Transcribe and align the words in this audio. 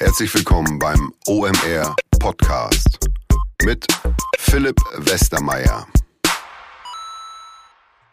Herzlich 0.00 0.32
willkommen 0.32 0.78
beim 0.78 1.12
OMR 1.26 1.96
Podcast 2.20 3.00
mit 3.64 3.84
Philipp 4.38 4.76
Westermeier. 4.96 5.88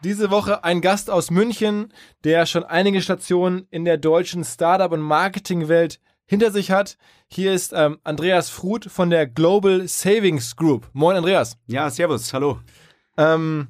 Diese 0.02 0.32
Woche 0.32 0.64
ein 0.64 0.80
Gast 0.80 1.10
aus 1.10 1.30
München, 1.30 1.92
der 2.24 2.44
schon 2.46 2.64
einige 2.64 3.00
Stationen 3.02 3.68
in 3.70 3.84
der 3.84 3.98
deutschen 3.98 4.42
Startup- 4.42 4.90
und 4.90 5.00
Marketingwelt 5.00 6.00
hinter 6.24 6.50
sich 6.50 6.72
hat. 6.72 6.98
Hier 7.28 7.52
ist 7.52 7.72
ähm, 7.72 7.98
Andreas 8.02 8.50
Fruth 8.50 8.86
von 8.86 9.08
der 9.08 9.28
Global 9.28 9.86
Savings 9.86 10.56
Group. 10.56 10.88
Moin, 10.92 11.16
Andreas. 11.16 11.56
Ja, 11.66 11.88
servus, 11.88 12.32
hallo. 12.32 12.58
Ähm, 13.16 13.68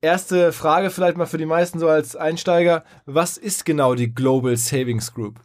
erste 0.00 0.52
Frage 0.52 0.90
vielleicht 0.90 1.16
mal 1.16 1.26
für 1.26 1.38
die 1.38 1.46
meisten 1.46 1.78
so 1.78 1.88
als 1.88 2.16
Einsteiger. 2.16 2.82
Was 3.06 3.36
ist 3.36 3.64
genau 3.64 3.94
die 3.94 4.12
Global 4.12 4.56
Savings 4.56 5.14
Group? 5.14 5.40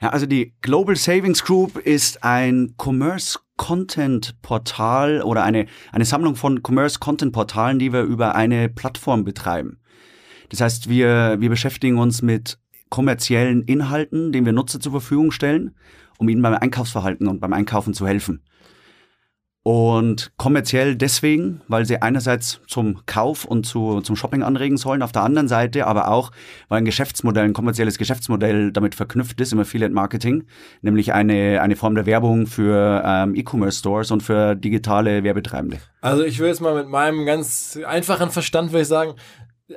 Ja, 0.00 0.10
also 0.10 0.26
die 0.26 0.54
Global 0.60 0.94
Savings 0.94 1.42
Group 1.42 1.78
ist 1.78 2.22
ein 2.22 2.74
Commerce 2.76 3.38
Content 3.56 4.40
Portal 4.42 5.22
oder 5.22 5.42
eine, 5.42 5.66
eine 5.90 6.04
Sammlung 6.04 6.36
von 6.36 6.60
Commerce 6.62 6.98
Content 6.98 7.32
Portalen, 7.32 7.78
die 7.78 7.92
wir 7.92 8.02
über 8.02 8.34
eine 8.34 8.68
Plattform 8.68 9.24
betreiben. 9.24 9.80
Das 10.50 10.60
heißt, 10.60 10.88
wir, 10.88 11.36
wir 11.40 11.48
beschäftigen 11.48 11.98
uns 11.98 12.20
mit 12.20 12.58
kommerziellen 12.90 13.62
Inhalten, 13.62 14.32
den 14.32 14.44
wir 14.44 14.52
Nutzer 14.52 14.80
zur 14.80 14.92
Verfügung 14.92 15.30
stellen, 15.30 15.74
um 16.18 16.28
ihnen 16.28 16.42
beim 16.42 16.54
Einkaufsverhalten 16.54 17.26
und 17.26 17.40
beim 17.40 17.52
Einkaufen 17.52 17.94
zu 17.94 18.06
helfen. 18.06 18.42
Und 19.66 20.30
kommerziell 20.36 20.94
deswegen, 20.94 21.60
weil 21.66 21.86
sie 21.86 22.00
einerseits 22.00 22.60
zum 22.68 23.04
Kauf 23.06 23.44
und 23.44 23.66
zu, 23.66 24.00
zum 24.00 24.14
Shopping 24.14 24.44
anregen 24.44 24.76
sollen, 24.76 25.02
auf 25.02 25.10
der 25.10 25.24
anderen 25.24 25.48
Seite 25.48 25.88
aber 25.88 26.06
auch, 26.06 26.30
weil 26.68 26.78
ein 26.78 26.84
Geschäftsmodell, 26.84 27.46
ein 27.46 27.52
kommerzielles 27.52 27.98
Geschäftsmodell 27.98 28.70
damit 28.70 28.94
verknüpft 28.94 29.40
ist 29.40 29.52
im 29.52 29.58
Affiliate 29.58 29.92
Marketing, 29.92 30.44
nämlich 30.82 31.12
eine, 31.12 31.60
eine 31.62 31.74
Form 31.74 31.96
der 31.96 32.06
Werbung 32.06 32.46
für 32.46 33.02
ähm, 33.04 33.34
E-Commerce 33.34 33.80
Stores 33.80 34.12
und 34.12 34.22
für 34.22 34.54
digitale 34.54 35.24
Werbetreibende. 35.24 35.78
Also 36.00 36.22
ich 36.22 36.38
will 36.38 36.46
jetzt 36.46 36.60
mal 36.60 36.76
mit 36.76 36.86
meinem 36.86 37.26
ganz 37.26 37.76
einfachen 37.84 38.30
Verstand, 38.30 38.70
würde 38.70 38.82
ich 38.82 38.88
sagen, 38.88 39.14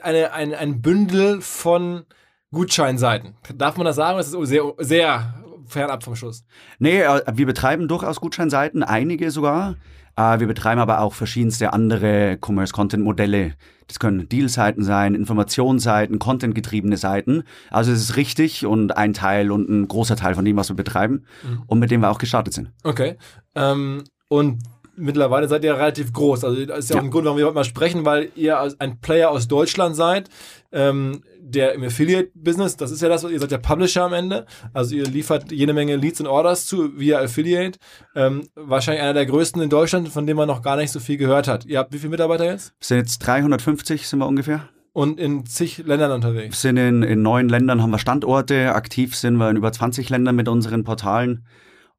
eine, 0.03 0.33
ein, 0.33 0.53
ein 0.53 0.83
Bündel 0.83 1.41
von 1.41 2.03
Gutscheinseiten. 2.51 3.37
Darf 3.55 3.75
man 3.77 3.85
das 3.85 3.95
sagen? 3.95 4.19
Das 4.19 4.31
ist 4.31 4.49
sehr, 4.49 4.71
sehr 4.77 5.38
fernab 5.69 6.03
vom 6.03 6.15
Schuss. 6.15 6.43
Nee, 6.79 7.01
äh, 7.01 7.21
wir 7.33 7.45
betreiben 7.45 7.87
durchaus 7.87 8.19
Gutscheinseiten, 8.19 8.83
einige 8.83 9.31
sogar. 9.31 9.75
Äh, 10.15 10.39
wir 10.39 10.47
betreiben 10.47 10.81
aber 10.81 11.01
auch 11.01 11.13
verschiedenste 11.13 11.73
andere 11.73 12.37
Commerce-Content-Modelle. 12.41 13.53
Das 13.87 13.99
können 13.99 14.29
Deal-Seiten 14.29 14.83
sein, 14.83 15.15
Informationsseiten, 15.15 16.19
Content-getriebene 16.19 16.97
Seiten. 16.97 17.43
Also 17.71 17.91
es 17.91 18.01
ist 18.01 18.17
richtig 18.17 18.65
und 18.65 18.95
ein 18.95 19.13
Teil 19.13 19.51
und 19.51 19.69
ein 19.69 19.87
großer 19.87 20.15
Teil 20.15 20.35
von 20.35 20.45
dem, 20.45 20.57
was 20.57 20.69
wir 20.69 20.75
betreiben 20.75 21.25
mhm. 21.43 21.63
und 21.65 21.79
mit 21.79 21.89
dem 21.89 22.01
wir 22.01 22.11
auch 22.11 22.19
gestartet 22.19 22.53
sind. 22.53 22.71
Okay. 22.83 23.17
Ähm, 23.55 24.03
und 24.27 24.59
mittlerweile 24.99 25.47
seid 25.47 25.63
ihr 25.63 25.75
relativ 25.75 26.13
groß. 26.13 26.43
Also 26.43 26.65
das 26.65 26.79
ist 26.79 26.89
ja, 26.89 26.95
ja. 26.95 27.01
auch 27.01 27.05
ein 27.05 27.11
Grund, 27.11 27.25
warum 27.25 27.37
wir 27.37 27.45
heute 27.45 27.55
mal 27.55 27.63
sprechen, 27.63 28.05
weil 28.05 28.29
ihr 28.35 28.59
ein 28.79 28.99
Player 28.99 29.31
aus 29.31 29.47
Deutschland 29.47 29.95
seid. 29.95 30.29
Ähm, 30.71 31.23
der 31.41 31.73
im 31.73 31.83
Affiliate-Business, 31.83 32.77
das 32.77 32.91
ist 32.91 33.01
ja 33.01 33.09
das, 33.09 33.23
ihr 33.23 33.39
seid 33.39 33.51
ja 33.51 33.57
Publisher 33.57 34.03
am 34.03 34.13
Ende, 34.13 34.45
also 34.71 34.95
ihr 34.95 35.05
liefert 35.05 35.51
jede 35.51 35.73
Menge 35.73 35.95
Leads 35.95 36.19
und 36.19 36.27
Orders 36.27 36.67
zu 36.67 36.99
via 36.99 37.19
Affiliate. 37.19 37.79
Ähm, 38.15 38.47
wahrscheinlich 38.55 39.01
einer 39.01 39.13
der 39.13 39.25
größten 39.25 39.61
in 39.61 39.69
Deutschland, 39.69 40.09
von 40.09 40.27
dem 40.27 40.37
man 40.37 40.47
noch 40.47 40.61
gar 40.61 40.75
nicht 40.75 40.91
so 40.91 40.99
viel 40.99 41.17
gehört 41.17 41.47
hat. 41.47 41.65
Ihr 41.65 41.79
habt 41.79 41.91
wie 41.93 41.97
viele 41.97 42.11
Mitarbeiter 42.11 42.45
jetzt? 42.45 42.73
Sind 42.79 42.97
jetzt 42.97 43.19
350 43.19 44.07
sind 44.07 44.19
wir 44.19 44.27
ungefähr. 44.27 44.69
Und 44.93 45.19
in 45.19 45.45
zig 45.45 45.79
Ländern 45.85 46.11
unterwegs? 46.11 46.63
Wir 46.63 46.69
sind 46.69 46.77
in, 46.77 47.03
in 47.03 47.21
neun 47.21 47.47
Ländern, 47.47 47.81
haben 47.81 47.91
wir 47.91 47.99
Standorte. 47.99 48.73
Aktiv 48.73 49.15
sind 49.15 49.37
wir 49.37 49.49
in 49.49 49.57
über 49.57 49.71
20 49.71 50.09
Ländern 50.09 50.35
mit 50.35 50.47
unseren 50.47 50.83
Portalen. 50.83 51.45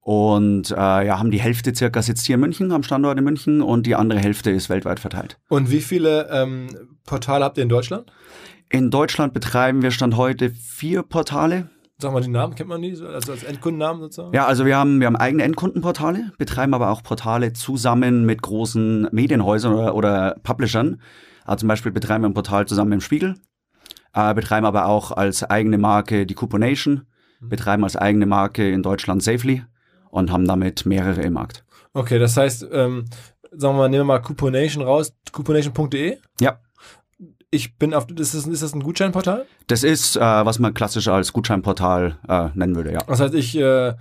Und 0.02 0.70
äh, 0.70 0.74
ja, 0.74 1.18
haben 1.18 1.30
die 1.30 1.40
Hälfte 1.40 1.74
circa 1.74 2.00
sitzt 2.00 2.26
hier 2.26 2.34
in 2.36 2.40
München, 2.40 2.72
am 2.72 2.82
Standort 2.82 3.18
in 3.18 3.24
München 3.24 3.60
und 3.60 3.86
die 3.86 3.94
andere 3.94 4.18
Hälfte 4.18 4.50
ist 4.50 4.70
weltweit 4.70 4.98
verteilt. 4.98 5.38
Und 5.48 5.70
wie 5.70 5.80
viele 5.80 6.28
ähm, 6.30 6.68
Portale 7.04 7.44
habt 7.44 7.58
ihr 7.58 7.62
in 7.62 7.68
Deutschland? 7.68 8.10
In 8.70 8.90
Deutschland 8.90 9.34
betreiben 9.34 9.82
wir 9.82 9.90
Stand 9.90 10.16
heute 10.16 10.50
vier 10.50 11.02
Portale. 11.02 11.68
Sag 11.98 12.14
mal 12.14 12.22
die 12.22 12.28
Namen, 12.28 12.54
kennt 12.54 12.70
man 12.70 12.80
die? 12.80 12.92
Also 12.92 13.32
als 13.32 13.42
Endkundennamen 13.42 14.00
sozusagen? 14.00 14.34
Ja, 14.34 14.46
also 14.46 14.64
wir 14.64 14.78
haben, 14.78 15.00
wir 15.00 15.06
haben 15.06 15.16
eigene 15.16 15.42
Endkundenportale, 15.42 16.32
betreiben 16.38 16.72
aber 16.72 16.88
auch 16.88 17.02
Portale 17.02 17.52
zusammen 17.52 18.24
mit 18.24 18.40
großen 18.40 19.08
Medienhäusern 19.12 19.74
oder, 19.74 19.94
oder 19.94 20.36
Publishern. 20.42 21.02
Also 21.44 21.60
zum 21.60 21.68
Beispiel 21.68 21.92
betreiben 21.92 22.24
wir 22.24 22.30
ein 22.30 22.34
Portal 22.34 22.66
zusammen 22.66 22.92
im 22.92 23.00
Spiegel, 23.02 23.34
äh, 24.14 24.32
betreiben 24.32 24.64
aber 24.64 24.86
auch 24.86 25.12
als 25.12 25.44
eigene 25.44 25.76
Marke 25.76 26.24
die 26.24 26.34
Couponation, 26.34 27.02
mhm. 27.40 27.48
betreiben 27.50 27.84
als 27.84 27.96
eigene 27.96 28.24
Marke 28.24 28.70
in 28.70 28.82
Deutschland 28.82 29.22
Safely 29.22 29.62
und 30.10 30.30
haben 30.30 30.46
damit 30.46 30.86
mehrere 30.86 31.22
im 31.22 31.34
Markt. 31.34 31.64
Okay, 31.92 32.18
das 32.18 32.36
heißt, 32.36 32.66
ähm, 32.72 33.06
sagen 33.50 33.74
wir 33.74 33.78
mal, 33.78 33.88
nehmen 33.88 34.02
wir 34.02 34.14
mal 34.14 34.20
Couponation 34.20 34.84
raus, 34.84 35.14
couponation.de? 35.32 36.18
Ja 36.40 36.60
ich 37.50 37.76
bin 37.76 37.94
auf, 37.94 38.08
ist 38.10 38.34
das, 38.34 38.46
ist 38.46 38.62
das 38.62 38.74
ein 38.74 38.82
Gutscheinportal? 38.82 39.46
Das 39.66 39.82
ist, 39.82 40.16
äh, 40.16 40.20
was 40.20 40.58
man 40.58 40.72
klassisch 40.72 41.08
als 41.08 41.32
Gutscheinportal 41.32 42.18
äh, 42.28 42.48
nennen 42.54 42.76
würde, 42.76 42.92
ja. 42.92 43.00
Das 43.06 43.20
heißt, 43.20 43.34
ich 43.34 43.56
äh, 43.58 43.94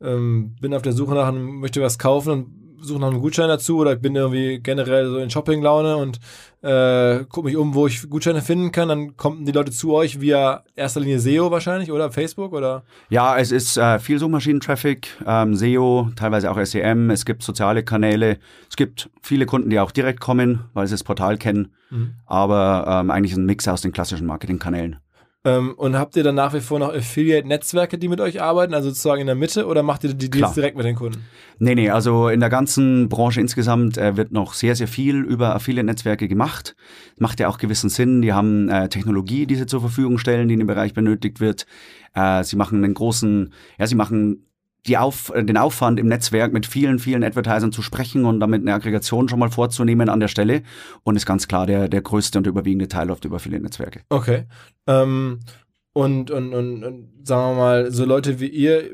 ähm, 0.00 0.56
bin 0.60 0.74
auf 0.74 0.82
der 0.82 0.92
Suche 0.92 1.14
nach 1.14 1.28
einem, 1.28 1.60
möchte 1.60 1.82
was 1.82 1.98
kaufen 1.98 2.30
und 2.32 2.63
suche 2.84 3.00
nach 3.00 3.08
einem 3.08 3.20
Gutschein 3.20 3.48
dazu 3.48 3.78
oder 3.78 3.94
ich 3.94 4.00
bin 4.00 4.14
irgendwie 4.14 4.60
generell 4.60 5.08
so 5.08 5.18
in 5.18 5.30
Shopping-Laune 5.30 5.96
und 5.96 6.20
äh, 6.62 7.24
gucke 7.24 7.48
mich 7.48 7.56
um, 7.56 7.74
wo 7.74 7.86
ich 7.86 8.08
Gutscheine 8.08 8.40
finden 8.40 8.72
kann, 8.72 8.88
dann 8.88 9.16
kommen 9.16 9.44
die 9.44 9.52
Leute 9.52 9.70
zu 9.70 9.92
euch 9.92 10.20
via 10.20 10.62
erster 10.74 11.00
Linie 11.00 11.18
SEO 11.18 11.50
wahrscheinlich 11.50 11.92
oder 11.92 12.10
Facebook 12.10 12.52
oder? 12.52 12.84
Ja, 13.10 13.36
es 13.36 13.52
ist 13.52 13.76
äh, 13.76 13.98
viel 13.98 14.18
Suchmaschinen-Traffic, 14.18 15.08
ähm, 15.26 15.54
SEO, 15.54 16.10
teilweise 16.16 16.50
auch 16.50 16.64
SEM, 16.64 17.10
es 17.10 17.24
gibt 17.24 17.42
soziale 17.42 17.82
Kanäle, 17.82 18.38
es 18.68 18.76
gibt 18.76 19.10
viele 19.22 19.46
Kunden, 19.46 19.70
die 19.70 19.78
auch 19.78 19.90
direkt 19.90 20.20
kommen, 20.20 20.64
weil 20.72 20.86
sie 20.86 20.94
das 20.94 21.04
Portal 21.04 21.36
kennen, 21.36 21.72
mhm. 21.90 22.14
aber 22.26 22.86
ähm, 22.88 23.10
eigentlich 23.10 23.36
ein 23.36 23.44
Mix 23.44 23.68
aus 23.68 23.82
den 23.82 23.92
klassischen 23.92 24.26
Marketingkanälen. 24.26 24.96
Ähm, 25.46 25.74
und 25.76 25.98
habt 25.98 26.16
ihr 26.16 26.22
dann 26.22 26.36
nach 26.36 26.54
wie 26.54 26.60
vor 26.60 26.78
noch 26.78 26.94
Affiliate-Netzwerke, 26.94 27.98
die 27.98 28.08
mit 28.08 28.18
euch 28.20 28.40
arbeiten, 28.40 28.72
also 28.72 28.88
sozusagen 28.88 29.20
in 29.20 29.26
der 29.26 29.36
Mitte, 29.36 29.66
oder 29.66 29.82
macht 29.82 30.02
ihr 30.04 30.14
die 30.14 30.30
Deals 30.30 30.38
Klar. 30.38 30.54
direkt 30.54 30.76
mit 30.76 30.86
den 30.86 30.96
Kunden? 30.96 31.22
Nee, 31.58 31.74
nee, 31.74 31.90
also 31.90 32.28
in 32.28 32.40
der 32.40 32.48
ganzen 32.48 33.10
Branche 33.10 33.42
insgesamt 33.42 33.98
äh, 33.98 34.16
wird 34.16 34.32
noch 34.32 34.54
sehr, 34.54 34.74
sehr 34.74 34.88
viel 34.88 35.16
über 35.16 35.54
Affiliate-Netzwerke 35.54 36.28
gemacht. 36.28 36.74
Macht 37.18 37.40
ja 37.40 37.48
auch 37.48 37.58
gewissen 37.58 37.90
Sinn. 37.90 38.22
Die 38.22 38.32
haben 38.32 38.70
äh, 38.70 38.88
Technologie, 38.88 39.46
die 39.46 39.56
sie 39.56 39.66
zur 39.66 39.80
Verfügung 39.80 40.16
stellen, 40.16 40.48
die 40.48 40.54
in 40.54 40.60
dem 40.60 40.66
Bereich 40.66 40.94
benötigt 40.94 41.40
wird. 41.40 41.66
Äh, 42.14 42.42
sie 42.42 42.56
machen 42.56 42.82
einen 42.82 42.94
großen, 42.94 43.52
ja, 43.78 43.86
sie 43.86 43.96
machen 43.96 44.46
die 44.86 44.98
Auf, 44.98 45.32
äh, 45.34 45.44
den 45.44 45.56
Aufwand 45.56 45.98
im 45.98 46.06
Netzwerk 46.06 46.52
mit 46.52 46.66
vielen, 46.66 46.98
vielen 46.98 47.24
Advertisern 47.24 47.72
zu 47.72 47.82
sprechen 47.82 48.24
und 48.24 48.40
damit 48.40 48.62
eine 48.62 48.74
Aggregation 48.74 49.28
schon 49.28 49.38
mal 49.38 49.50
vorzunehmen 49.50 50.08
an 50.08 50.20
der 50.20 50.28
Stelle. 50.28 50.62
Und 51.02 51.16
ist 51.16 51.26
ganz 51.26 51.48
klar, 51.48 51.66
der, 51.66 51.88
der 51.88 52.02
größte 52.02 52.38
und 52.38 52.46
überwiegende 52.46 52.88
Teil 52.88 53.08
läuft 53.08 53.24
über 53.24 53.38
viele 53.38 53.60
Netzwerke. 53.60 54.00
Okay. 54.08 54.44
Ähm, 54.86 55.40
und, 55.92 56.30
und, 56.30 56.54
und, 56.54 56.84
und 56.84 57.08
sagen 57.22 57.52
wir 57.52 57.56
mal, 57.56 57.92
so 57.92 58.04
Leute 58.04 58.40
wie 58.40 58.48
ihr, 58.48 58.90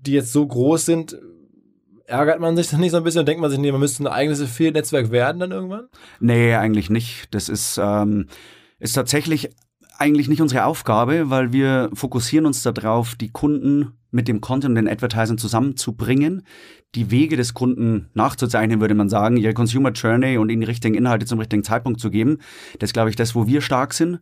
die 0.00 0.12
jetzt 0.12 0.32
so 0.32 0.46
groß 0.46 0.84
sind, 0.86 1.16
ärgert 2.06 2.40
man 2.40 2.56
sich 2.56 2.68
dann 2.68 2.80
nicht 2.80 2.90
so 2.90 2.96
ein 2.96 3.04
bisschen 3.04 3.20
und 3.20 3.26
denkt 3.26 3.40
man 3.40 3.50
sich, 3.50 3.60
nee, 3.60 3.70
man 3.70 3.80
müsste 3.80 4.02
ein 4.02 4.06
eigenes 4.06 4.40
Affiliate-Netzwerk 4.40 5.10
werden 5.10 5.40
dann 5.40 5.52
irgendwann? 5.52 5.88
Nee, 6.20 6.54
eigentlich 6.54 6.90
nicht. 6.90 7.34
Das 7.34 7.48
ist, 7.48 7.78
ähm, 7.82 8.26
ist 8.78 8.94
tatsächlich 8.94 9.50
eigentlich 10.02 10.28
nicht 10.28 10.42
unsere 10.42 10.64
Aufgabe, 10.64 11.30
weil 11.30 11.52
wir 11.52 11.90
fokussieren 11.94 12.46
uns 12.46 12.62
darauf, 12.62 13.14
die 13.14 13.30
Kunden 13.30 13.92
mit 14.10 14.26
dem 14.28 14.40
Content 14.40 14.70
und 14.70 14.74
den 14.84 14.88
Advertisern 14.88 15.38
zusammenzubringen, 15.38 16.42
die 16.94 17.10
Wege 17.10 17.36
des 17.36 17.54
Kunden 17.54 18.10
nachzuzeichnen, 18.12 18.80
würde 18.80 18.94
man 18.94 19.08
sagen, 19.08 19.36
ihre 19.36 19.54
Consumer 19.54 19.92
Journey 19.92 20.36
und 20.38 20.50
ihnen 20.50 20.60
die 20.60 20.66
richtigen 20.66 20.94
Inhalte 20.94 21.24
zum 21.24 21.38
richtigen 21.38 21.64
Zeitpunkt 21.64 22.00
zu 22.00 22.10
geben. 22.10 22.38
Das 22.78 22.88
ist, 22.88 22.94
glaube 22.94 23.10
ich, 23.10 23.16
das, 23.16 23.34
wo 23.34 23.46
wir 23.46 23.60
stark 23.60 23.94
sind. 23.94 24.20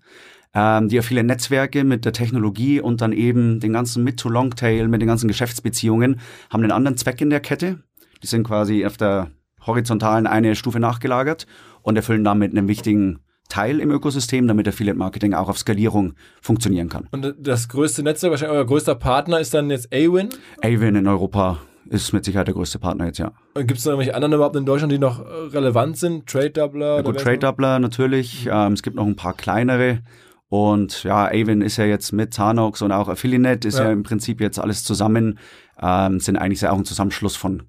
Ähm, 0.52 0.88
die 0.88 1.00
viele 1.02 1.24
Netzwerke 1.24 1.82
mit 1.84 2.04
der 2.04 2.12
Technologie 2.12 2.80
und 2.80 3.00
dann 3.00 3.12
eben 3.12 3.60
den 3.60 3.72
ganzen 3.72 4.04
Mid- 4.04 4.19
to 4.19 4.28
Long-Tail 4.28 4.88
mit 4.88 5.00
den 5.00 5.08
ganzen 5.08 5.28
Geschäftsbeziehungen 5.28 6.20
haben 6.50 6.62
einen 6.62 6.72
anderen 6.72 6.96
Zweck 6.96 7.20
in 7.20 7.31
der 7.31 7.40
Kette. 7.40 7.82
Die 8.22 8.26
sind 8.26 8.46
quasi 8.46 8.84
auf 8.84 8.96
der 8.96 9.31
horizontalen 9.66 10.26
eine 10.26 10.56
Stufe 10.56 10.81
nachgelagert 10.81 11.46
und 11.82 11.96
erfüllen 11.96 12.25
damit 12.25 12.50
einen 12.50 12.69
wichtigen 12.69 13.20
Teil 13.50 13.81
im 13.81 13.91
Ökosystem, 13.91 14.49
damit 14.49 14.67
Affiliate 14.67 14.99
Marketing 14.99 15.35
auch 15.35 15.49
auf 15.49 15.58
Skalierung 15.58 16.14
funktionieren 16.41 16.88
kann. 16.88 17.08
Und 17.11 17.35
das 17.38 17.69
größte 17.69 18.02
Netzwerk, 18.02 18.31
wahrscheinlich 18.31 18.56
euer 18.56 18.67
größter 18.67 18.94
Partner 18.94 19.41
ist 19.41 19.52
dann 19.52 19.69
jetzt 19.69 19.93
Awin? 19.93 20.31
Awin 20.62 20.97
in 20.97 21.06
Europa 21.06 21.58
ist 21.91 22.12
mit 22.12 22.25
Sicherheit 22.25 22.47
der 22.47 22.55
größte 22.55 22.79
Partner 22.79 23.06
jetzt, 23.06 23.19
ja. 23.19 23.32
Gibt 23.55 23.73
es 23.73 23.85
noch 23.85 23.93
irgendwelche 23.93 24.14
anderen 24.14 24.35
überhaupt 24.35 24.56
in 24.56 24.64
Deutschland, 24.64 24.93
die 24.93 24.99
noch 24.99 25.20
relevant 25.20 25.99
sind? 25.99 26.26
Trade 26.26 26.50
Doubler? 26.50 26.97
Ja, 26.97 27.02
gut, 27.02 27.19
Trade 27.19 27.38
Doubler 27.38 27.79
natürlich. 27.79 28.47
Mhm. 28.47 28.52
Ähm, 28.55 28.73
es 28.73 28.82
gibt 28.82 28.97
noch 28.97 29.06
ein 29.06 29.17
paar 29.17 29.35
kleinere. 29.35 30.00
Und 30.49 31.05
ja, 31.05 31.26
Avon 31.26 31.62
ist 31.62 31.76
ja 31.76 31.85
jetzt 31.85 32.12
mit 32.12 32.35
Zanox 32.35 32.82
und 32.82 32.91
auch 32.91 33.08
Affiliate 33.08 33.67
ist 33.67 33.79
ja. 33.79 33.85
ja 33.85 33.93
im 33.93 34.03
Prinzip 34.03 34.41
jetzt 34.41 34.58
alles 34.58 34.82
zusammen, 34.82 35.38
ähm, 35.81 36.19
sind 36.19 36.37
eigentlich 36.37 36.67
auch 36.67 36.76
ein 36.76 36.85
Zusammenschluss 36.85 37.37
von 37.37 37.62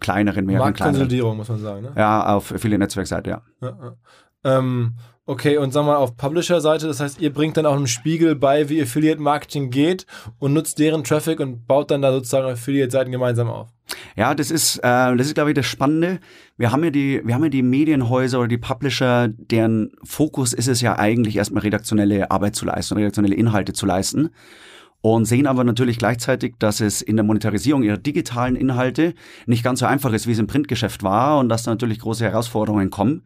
kleineren, 0.00 0.44
mehreren 0.44 0.66
Marktkonsolidierung, 0.66 1.38
muss 1.38 1.48
man 1.48 1.58
sagen. 1.58 1.82
Ne? 1.82 1.92
Ja, 1.96 2.34
auf 2.34 2.52
Affiliate-Netzwerkseite, 2.52 3.30
ja. 3.30 3.42
ja, 3.62 3.68
ja. 3.68 4.58
Ähm, 4.58 4.96
Okay, 5.28 5.56
und 5.56 5.72
sag 5.72 5.84
mal 5.84 5.96
auf 5.96 6.16
Publisher-Seite, 6.16 6.86
das 6.86 7.00
heißt, 7.00 7.20
ihr 7.20 7.32
bringt 7.32 7.56
dann 7.56 7.66
auch 7.66 7.74
einem 7.74 7.88
Spiegel 7.88 8.36
bei, 8.36 8.68
wie 8.68 8.80
Affiliate-Marketing 8.80 9.70
geht 9.70 10.06
und 10.38 10.52
nutzt 10.52 10.78
deren 10.78 11.02
Traffic 11.02 11.40
und 11.40 11.66
baut 11.66 11.90
dann 11.90 12.00
da 12.00 12.12
sozusagen 12.12 12.46
Affiliate-Seiten 12.46 13.10
gemeinsam 13.10 13.48
auf. 13.50 13.68
Ja, 14.14 14.36
das 14.36 14.52
ist, 14.52 14.78
äh, 14.78 15.16
das 15.16 15.26
ist, 15.26 15.34
glaube 15.34 15.50
ich, 15.50 15.56
das 15.56 15.66
Spannende. 15.66 16.20
Wir 16.56 16.70
haben 16.70 16.84
ja 16.84 16.90
die, 16.90 17.22
wir 17.24 17.34
haben 17.34 17.42
ja 17.42 17.50
die 17.50 17.64
Medienhäuser 17.64 18.38
oder 18.38 18.46
die 18.46 18.56
Publisher, 18.56 19.26
deren 19.26 19.90
Fokus 20.04 20.52
ist 20.52 20.68
es 20.68 20.80
ja 20.80 20.96
eigentlich 20.96 21.36
erstmal 21.36 21.64
redaktionelle 21.64 22.30
Arbeit 22.30 22.54
zu 22.54 22.64
leisten, 22.64 22.94
redaktionelle 22.94 23.34
Inhalte 23.34 23.72
zu 23.72 23.84
leisten. 23.84 24.30
Und 25.00 25.24
sehen 25.24 25.48
aber 25.48 25.64
natürlich 25.64 25.98
gleichzeitig, 25.98 26.54
dass 26.60 26.80
es 26.80 27.02
in 27.02 27.16
der 27.16 27.24
Monetarisierung 27.24 27.82
ihrer 27.82 27.98
digitalen 27.98 28.54
Inhalte 28.54 29.14
nicht 29.46 29.64
ganz 29.64 29.80
so 29.80 29.86
einfach 29.86 30.12
ist, 30.12 30.28
wie 30.28 30.32
es 30.32 30.38
im 30.38 30.46
Printgeschäft 30.46 31.02
war 31.02 31.38
und 31.40 31.48
dass 31.48 31.64
da 31.64 31.72
natürlich 31.72 31.98
große 31.98 32.24
Herausforderungen 32.24 32.90
kommen. 32.90 33.22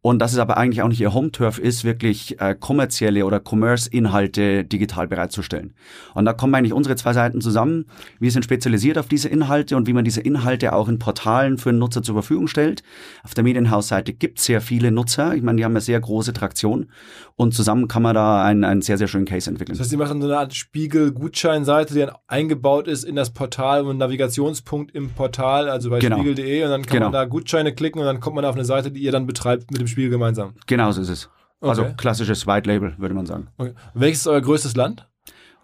Und 0.00 0.20
dass 0.20 0.32
es 0.32 0.38
aber 0.38 0.56
eigentlich 0.56 0.80
auch 0.82 0.88
nicht 0.88 1.00
ihr 1.00 1.12
Home-Turf 1.12 1.58
ist, 1.58 1.82
wirklich 1.82 2.40
äh, 2.40 2.54
kommerzielle 2.54 3.26
oder 3.26 3.40
Commerce-Inhalte 3.44 4.64
digital 4.64 5.08
bereitzustellen. 5.08 5.74
Und 6.14 6.24
da 6.24 6.32
kommen 6.32 6.54
eigentlich 6.54 6.72
unsere 6.72 6.94
zwei 6.94 7.12
Seiten 7.12 7.40
zusammen. 7.40 7.86
Wir 8.20 8.30
sind 8.30 8.44
spezialisiert 8.44 8.96
auf 8.96 9.08
diese 9.08 9.28
Inhalte 9.28 9.76
und 9.76 9.88
wie 9.88 9.92
man 9.92 10.04
diese 10.04 10.20
Inhalte 10.20 10.72
auch 10.72 10.88
in 10.88 11.00
Portalen 11.00 11.58
für 11.58 11.70
den 11.72 11.80
Nutzer 11.80 12.04
zur 12.04 12.14
Verfügung 12.14 12.46
stellt. 12.46 12.84
Auf 13.24 13.34
der 13.34 13.42
Medienhausseite 13.42 14.12
gibt 14.12 14.38
es 14.38 14.44
sehr 14.44 14.60
viele 14.60 14.92
Nutzer. 14.92 15.34
Ich 15.34 15.42
meine, 15.42 15.56
die 15.56 15.64
haben 15.64 15.72
eine 15.72 15.80
sehr 15.80 15.98
große 16.00 16.32
Traktion. 16.32 16.86
Und 17.34 17.54
zusammen 17.54 17.88
kann 17.88 18.02
man 18.02 18.14
da 18.14 18.44
einen, 18.44 18.62
einen 18.62 18.82
sehr, 18.82 18.98
sehr 18.98 19.08
schönen 19.08 19.24
Case 19.26 19.50
entwickeln. 19.50 19.74
Das 19.76 19.80
heißt, 19.80 19.92
die 19.92 19.96
machen 19.96 20.20
so 20.22 20.28
eine 20.28 20.38
Art 20.38 20.54
Spiegel-Gutscheinseite, 20.54 21.94
die 21.94 22.00
dann 22.00 22.12
eingebaut 22.28 22.86
ist 22.86 23.04
in 23.04 23.16
das 23.16 23.30
Portal 23.32 23.84
und 23.84 23.98
Navigationspunkt 23.98 24.94
im 24.94 25.10
Portal, 25.10 25.68
also 25.68 25.90
bei 25.90 25.98
Genau. 25.98 26.18
spiegel.de 26.18 26.62
und 26.64 26.70
dann 26.70 26.82
kann 26.82 26.94
Genau. 26.98 27.06
man 27.06 27.12
da 27.12 27.24
Gutscheine 27.24 27.74
klicken 27.74 28.00
und 28.00 28.06
dann 28.06 28.20
kommt 28.20 28.36
man 28.36 28.44
auf 28.44 28.54
eine 28.54 28.64
Seite, 28.64 28.90
die 28.92 29.00
ihr 29.00 29.12
dann 29.12 29.26
betreibt 29.26 29.70
mit 29.70 29.80
dem 29.80 29.87
Spiegel 29.88 30.10
gemeinsam. 30.10 30.54
Genau 30.66 30.90
so 30.92 31.00
ist 31.00 31.08
es. 31.08 31.28
Also 31.60 31.82
Okay. 31.82 31.94
klassisches 31.96 32.46
White 32.46 32.68
Label, 32.70 32.94
würde 32.98 33.14
man 33.14 33.26
sagen. 33.26 33.48
Okay. 33.56 33.72
Welches 33.94 34.20
ist 34.20 34.26
euer 34.28 34.40
größtes 34.40 34.76
Land? 34.76 35.08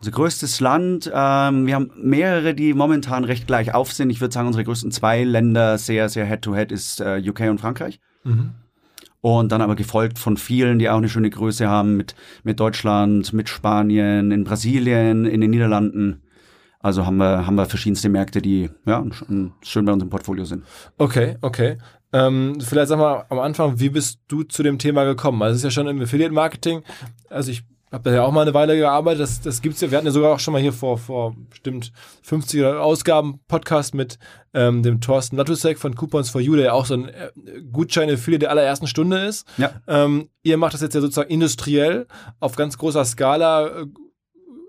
Unser 0.01 0.11
größtes 0.11 0.61
Land, 0.61 1.11
ähm, 1.15 1.67
wir 1.67 1.75
haben 1.77 1.91
mehrere, 1.97 2.55
die 2.55 2.75
momentan 2.75 3.25
recht 3.25 3.47
gleich 3.47 3.73
auf 3.73 3.93
sind. 3.93 4.11
Ich 4.11 4.21
würde 4.21 4.35
sagen, 4.35 4.47
unsere 4.49 4.65
größten 4.65 4.91
zwei 4.91 5.23
Länder 5.25 5.79
sehr, 5.79 6.09
sehr 6.09 6.27
Head-to-Head 6.27 6.73
ist 6.73 7.01
äh, 7.01 7.23
UK 7.27 7.43
und 7.49 7.61
Frankreich. 7.61 8.01
Und 9.21 9.53
dann 9.53 9.63
aber 9.63 9.77
gefolgt 9.77 10.19
von 10.19 10.37
vielen, 10.37 10.79
die 10.79 10.91
auch 10.91 10.99
eine 10.99 11.09
schöne 11.09 11.31
Größe 11.31 11.69
haben, 11.69 11.97
mit, 11.97 12.15
mit 12.43 12.61
Deutschland, 12.61 13.33
mit 13.33 13.49
Spanien, 13.49 14.31
in 14.33 14.45
Brasilien, 14.45 15.25
in 15.25 15.41
den 15.41 15.51
Niederlanden. 15.51 16.21
Also 16.85 17.07
haben 17.07 17.17
wir, 17.17 17.47
haben 17.47 17.55
wir 17.55 17.65
verschiedenste 17.65 18.11
Märkte, 18.11 18.43
die 18.43 18.69
ja, 18.85 19.03
schön 19.63 19.87
bei 19.87 19.93
uns 19.93 20.03
im 20.03 20.11
Portfolio 20.11 20.45
sind. 20.45 20.65
Okay, 20.99 21.39
okay. 21.41 21.79
Ähm, 22.13 22.59
vielleicht 22.61 22.89
sag 22.89 22.99
mal 22.99 23.25
am 23.31 23.39
Anfang, 23.39 23.81
wie 23.81 23.89
bist 23.89 24.21
du 24.29 24.43
zu 24.43 24.63
dem 24.63 24.79
Thema 24.79 25.05
gekommen? 25.05 25.41
Also 25.41 25.53
es 25.53 25.61
ist 25.61 25.65
ja 25.65 25.71
schon 25.71 25.87
im 25.87 26.03
Affiliate-Marketing. 26.03 26.83
Also 27.31 27.53
ich 27.53 27.63
habe 27.91 28.11
da 28.11 28.15
ja 28.15 28.23
auch 28.23 28.33
mal 28.33 28.43
eine 28.43 28.53
Weile 28.53 28.77
gearbeitet. 28.77 29.23
Das, 29.23 29.41
das 29.41 29.63
gibt's 29.63 29.81
ja. 29.81 29.91
Wir 29.91 29.97
hatten 29.97 30.07
ja 30.07 30.13
sogar 30.13 30.35
auch 30.35 30.41
schon 30.41 30.53
mal 30.53 30.61
hier 30.61 30.75
vor, 30.75 30.99
vor 30.99 31.35
bestimmt 31.49 31.91
50 32.23 32.63
Ausgaben 32.67 33.41
Podcast 33.49 33.95
mit 33.95 34.19
ähm, 34.53 34.83
dem 34.83 35.01
Thorsten 35.01 35.37
Latusek 35.37 35.79
von 35.79 35.95
Coupons 35.95 36.29
for 36.29 36.43
You, 36.43 36.55
der 36.55 36.67
ja 36.67 36.73
auch 36.75 36.85
so 36.85 36.95
ein 36.95 37.09
äh, 37.09 37.31
Gutschein-Affiliate 37.73 38.41
der 38.41 38.51
allerersten 38.51 38.89
Stunde 38.89 39.25
ist. 39.25 39.49
Ja. 39.57 39.71
Ähm, 39.89 40.29
ihr 40.43 40.59
macht 40.59 40.75
das 40.75 40.83
jetzt 40.83 40.95
ja 40.95 41.01
sozusagen 41.01 41.31
industriell 41.31 42.09
auf 42.41 42.57
ganz 42.57 42.77
großer 42.77 43.07
Skala 43.07 43.87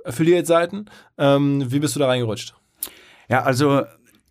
Affiliate-Seiten. 0.06 0.86
Ähm, 1.18 1.72
wie 1.72 1.80
bist 1.80 1.96
du 1.96 2.00
da 2.00 2.08
reingerutscht? 2.08 2.56
Ja, 3.30 3.44
also 3.44 3.84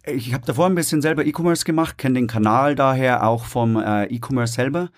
ich 0.06 0.34
habe 0.34 0.44
davor 0.46 0.66
ein 0.66 0.74
bisschen 0.74 1.02
selber 1.02 1.24
E-Commerce 1.24 1.64
gemacht, 1.64 1.98
kenne 1.98 2.14
den 2.14 2.26
Kanal 2.26 2.74
daher 2.74 3.26
auch 3.26 3.44
vom 3.44 3.76
äh, 3.76 4.04
E-Commerce 4.06 4.54
selber. 4.54 4.90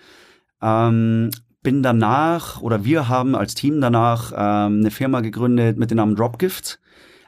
Ähm, 0.61 1.29
bin 1.63 1.83
danach 1.83 2.61
oder 2.61 2.85
wir 2.85 3.09
haben 3.09 3.35
als 3.35 3.55
Team 3.55 3.81
danach 3.81 4.31
ähm, 4.31 4.79
eine 4.79 4.91
Firma 4.91 5.21
gegründet 5.21 5.77
mit 5.77 5.91
dem 5.91 5.97
Namen 5.97 6.15
Dropgifts. 6.15 6.79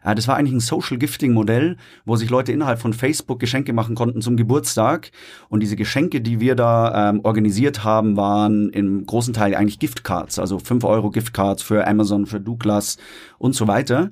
Äh, 0.03 0.15
das 0.15 0.27
war 0.27 0.37
eigentlich 0.37 0.53
ein 0.53 0.59
Social 0.59 0.97
Gifting 0.97 1.33
Modell, 1.33 1.77
wo 2.05 2.15
sich 2.15 2.29
Leute 2.29 2.51
innerhalb 2.51 2.79
von 2.79 2.93
Facebook 2.93 3.39
Geschenke 3.39 3.73
machen 3.73 3.95
konnten 3.95 4.21
zum 4.21 4.37
Geburtstag. 4.37 5.11
Und 5.49 5.61
diese 5.61 5.75
Geschenke, 5.75 6.21
die 6.21 6.39
wir 6.39 6.55
da 6.55 7.09
ähm, 7.09 7.21
organisiert 7.23 7.83
haben, 7.83 8.17
waren 8.17 8.69
im 8.69 9.05
großen 9.05 9.33
Teil 9.33 9.55
eigentlich 9.55 9.79
Giftcards, 9.79 10.39
also 10.39 10.59
5 10.59 10.83
Euro 10.83 11.09
Giftcards 11.09 11.63
für 11.63 11.87
Amazon, 11.87 12.25
für 12.25 12.39
Douglas 12.39 12.97
und 13.37 13.55
so 13.55 13.67
weiter. 13.67 14.11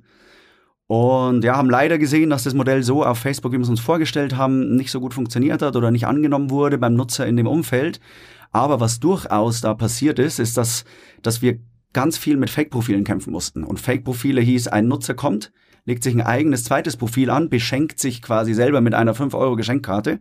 Und 0.87 1.43
ja, 1.43 1.57
haben 1.57 1.69
leider 1.69 1.97
gesehen, 1.97 2.29
dass 2.29 2.43
das 2.43 2.53
Modell 2.53 2.81
so 2.81 3.03
auf 3.03 3.19
Facebook, 3.19 3.51
wie 3.51 3.57
wir 3.57 3.63
es 3.63 3.69
uns 3.69 3.81
vorgestellt 3.81 4.37
haben, 4.37 4.75
nicht 4.77 4.89
so 4.89 5.01
gut 5.01 5.13
funktioniert 5.13 5.61
hat 5.61 5.75
oder 5.75 5.91
nicht 5.91 6.07
angenommen 6.07 6.49
wurde 6.49 6.77
beim 6.77 6.95
Nutzer 6.95 7.27
in 7.27 7.35
dem 7.35 7.47
Umfeld. 7.47 7.99
Aber 8.51 8.79
was 8.79 9.01
durchaus 9.01 9.59
da 9.59 9.73
passiert 9.73 10.17
ist, 10.17 10.39
ist, 10.39 10.55
dass, 10.55 10.85
dass 11.21 11.41
wir 11.41 11.59
ganz 11.91 12.17
viel 12.17 12.37
mit 12.37 12.49
Fake-Profilen 12.49 13.03
kämpfen 13.03 13.33
mussten. 13.33 13.65
Und 13.65 13.81
Fake-Profile 13.81 14.39
hieß, 14.39 14.69
ein 14.69 14.87
Nutzer 14.87 15.13
kommt, 15.13 15.51
legt 15.87 16.03
sich 16.03 16.13
ein 16.13 16.21
eigenes 16.21 16.65
zweites 16.65 16.97
Profil 16.97 17.31
an, 17.31 17.49
beschenkt 17.49 17.99
sich 17.99 18.21
quasi 18.21 18.53
selber 18.53 18.81
mit 18.81 18.93
einer 18.93 19.15
5-Euro-Geschenkkarte. 19.15 20.19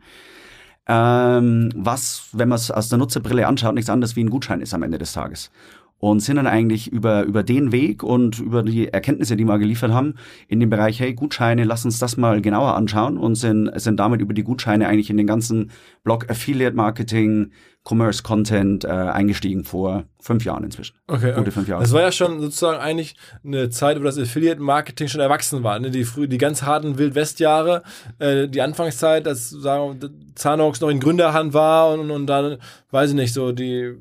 Ähm, 0.88 1.72
was, 1.74 2.28
wenn 2.32 2.48
man 2.48 2.56
es 2.56 2.70
aus 2.70 2.88
der 2.88 2.98
Nutzerbrille 2.98 3.46
anschaut, 3.46 3.74
nichts 3.74 3.90
anderes 3.90 4.16
wie 4.16 4.24
ein 4.24 4.30
Gutschein 4.30 4.60
ist 4.60 4.72
am 4.72 4.84
Ende 4.84 4.96
des 4.96 5.12
Tages 5.12 5.50
und 5.98 6.20
sind 6.20 6.36
dann 6.36 6.46
eigentlich 6.46 6.92
über, 6.92 7.24
über 7.24 7.42
den 7.42 7.72
Weg 7.72 8.02
und 8.02 8.38
über 8.38 8.62
die 8.62 8.88
Erkenntnisse, 8.88 9.36
die 9.36 9.44
wir 9.44 9.58
geliefert 9.58 9.92
haben, 9.92 10.14
in 10.48 10.60
dem 10.60 10.70
Bereich, 10.70 11.00
hey, 11.00 11.14
Gutscheine, 11.14 11.64
lass 11.64 11.84
uns 11.84 11.98
das 11.98 12.16
mal 12.16 12.40
genauer 12.42 12.74
anschauen 12.74 13.16
und 13.16 13.34
sind, 13.36 13.70
sind 13.80 13.98
damit 13.98 14.20
über 14.20 14.34
die 14.34 14.44
Gutscheine 14.44 14.88
eigentlich 14.88 15.10
in 15.10 15.16
den 15.16 15.26
ganzen 15.26 15.70
Blog 16.04 16.30
Affiliate 16.30 16.76
Marketing, 16.76 17.50
Commerce 17.88 18.22
Content 18.22 18.84
äh, 18.84 18.88
eingestiegen 18.88 19.64
vor 19.64 20.04
fünf 20.18 20.44
Jahren 20.44 20.64
inzwischen. 20.64 20.96
Okay. 21.06 21.32
Gute 21.36 21.52
fünf 21.52 21.68
Jahre. 21.68 21.82
Das 21.82 21.92
war 21.92 22.02
ja 22.02 22.10
schon 22.10 22.40
sozusagen 22.40 22.78
eigentlich 22.78 23.14
eine 23.44 23.70
Zeit, 23.70 23.98
wo 23.98 24.02
das 24.02 24.18
Affiliate-Marketing 24.18 25.06
schon 25.06 25.20
erwachsen 25.20 25.62
war. 25.62 25.78
Ne? 25.78 25.90
Die, 25.90 26.04
früh, 26.04 26.26
die 26.26 26.38
ganz 26.38 26.62
harten 26.62 26.98
Wildwest-Jahre, 26.98 27.84
äh, 28.18 28.48
die 28.48 28.60
Anfangszeit, 28.60 29.24
dass 29.24 29.50
sagen 29.50 30.00
wir, 30.00 30.10
Zanox 30.34 30.80
noch 30.80 30.88
in 30.88 30.98
Gründerhand 30.98 31.54
war 31.54 31.92
und, 31.92 32.10
und 32.10 32.26
dann, 32.26 32.58
weiß 32.90 33.10
ich 33.10 33.16
nicht, 33.16 33.32
so 33.32 33.52
die 33.52 33.94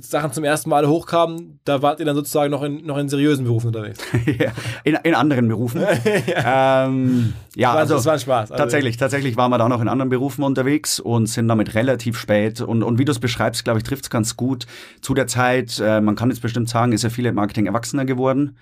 Sachen 0.00 0.32
zum 0.32 0.44
ersten 0.44 0.70
Mal 0.70 0.86
hochkamen, 0.86 1.60
da 1.64 1.82
wart 1.82 2.00
ihr 2.00 2.06
dann 2.06 2.16
sozusagen 2.16 2.50
noch 2.50 2.62
in, 2.62 2.84
noch 2.84 2.98
in 2.98 3.08
seriösen 3.08 3.44
Berufen 3.44 3.68
unterwegs. 3.68 3.98
ja, 4.26 4.52
in, 4.84 4.96
in 5.02 5.14
anderen 5.14 5.48
Berufen. 5.48 5.82
ähm, 6.44 7.32
ja, 7.54 7.70
War- 7.70 7.78
also 7.78 7.94
das 7.94 8.06
war 8.06 8.14
ein 8.14 8.18
Spaß. 8.20 8.50
Also- 8.52 8.62
tatsächlich, 8.62 8.96
tatsächlich 8.96 9.36
waren 9.36 9.50
wir 9.50 9.58
da 9.58 9.68
noch 9.68 9.80
in 9.80 9.88
anderen 9.88 10.10
Berufen 10.10 10.42
unterwegs 10.44 11.00
und 11.00 11.26
sind 11.26 11.48
damit 11.48 11.74
relativ 11.74 12.18
spät. 12.18 12.60
Und, 12.60 12.82
und 12.82 12.98
wie 12.98 13.04
du 13.04 13.12
es 13.12 13.18
beschreibst, 13.18 13.64
glaube 13.64 13.78
ich, 13.78 13.84
trifft 13.84 14.04
es 14.04 14.10
ganz 14.10 14.36
gut. 14.36 14.66
Zu 15.00 15.14
der 15.14 15.26
Zeit, 15.26 15.80
äh, 15.84 16.00
man 16.00 16.16
kann 16.16 16.30
jetzt 16.30 16.40
bestimmt 16.42 16.68
sagen, 16.68 16.92
ist 16.92 17.04
ja 17.04 17.10
viele 17.10 17.32
Marketing 17.32 17.66
erwachsener 17.66 18.04
geworden. 18.04 18.56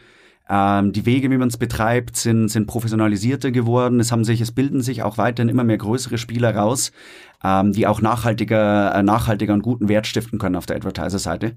Ähm, 0.48 0.92
die 0.92 1.06
Wege, 1.06 1.28
wie 1.30 1.38
man 1.38 1.48
es 1.48 1.56
betreibt, 1.56 2.16
sind, 2.16 2.48
sind 2.48 2.66
professionalisierter 2.68 3.50
geworden. 3.50 3.98
Es 3.98 4.12
haben 4.12 4.22
sich, 4.24 4.40
es 4.40 4.52
bilden 4.52 4.80
sich 4.80 5.02
auch 5.02 5.18
weiterhin 5.18 5.48
immer 5.48 5.64
mehr 5.64 5.76
größere 5.78 6.18
Spieler 6.18 6.54
raus, 6.54 6.92
ähm, 7.44 7.72
die 7.72 7.86
auch 7.86 8.00
nachhaltiger, 8.00 8.94
äh, 8.94 9.02
nachhaltiger 9.02 9.54
und 9.54 9.62
guten 9.62 9.88
Wert 9.88 10.06
stiften 10.06 10.38
können 10.38 10.56
auf 10.56 10.66
der 10.66 10.76
Advertiser-Seite. 10.76 11.56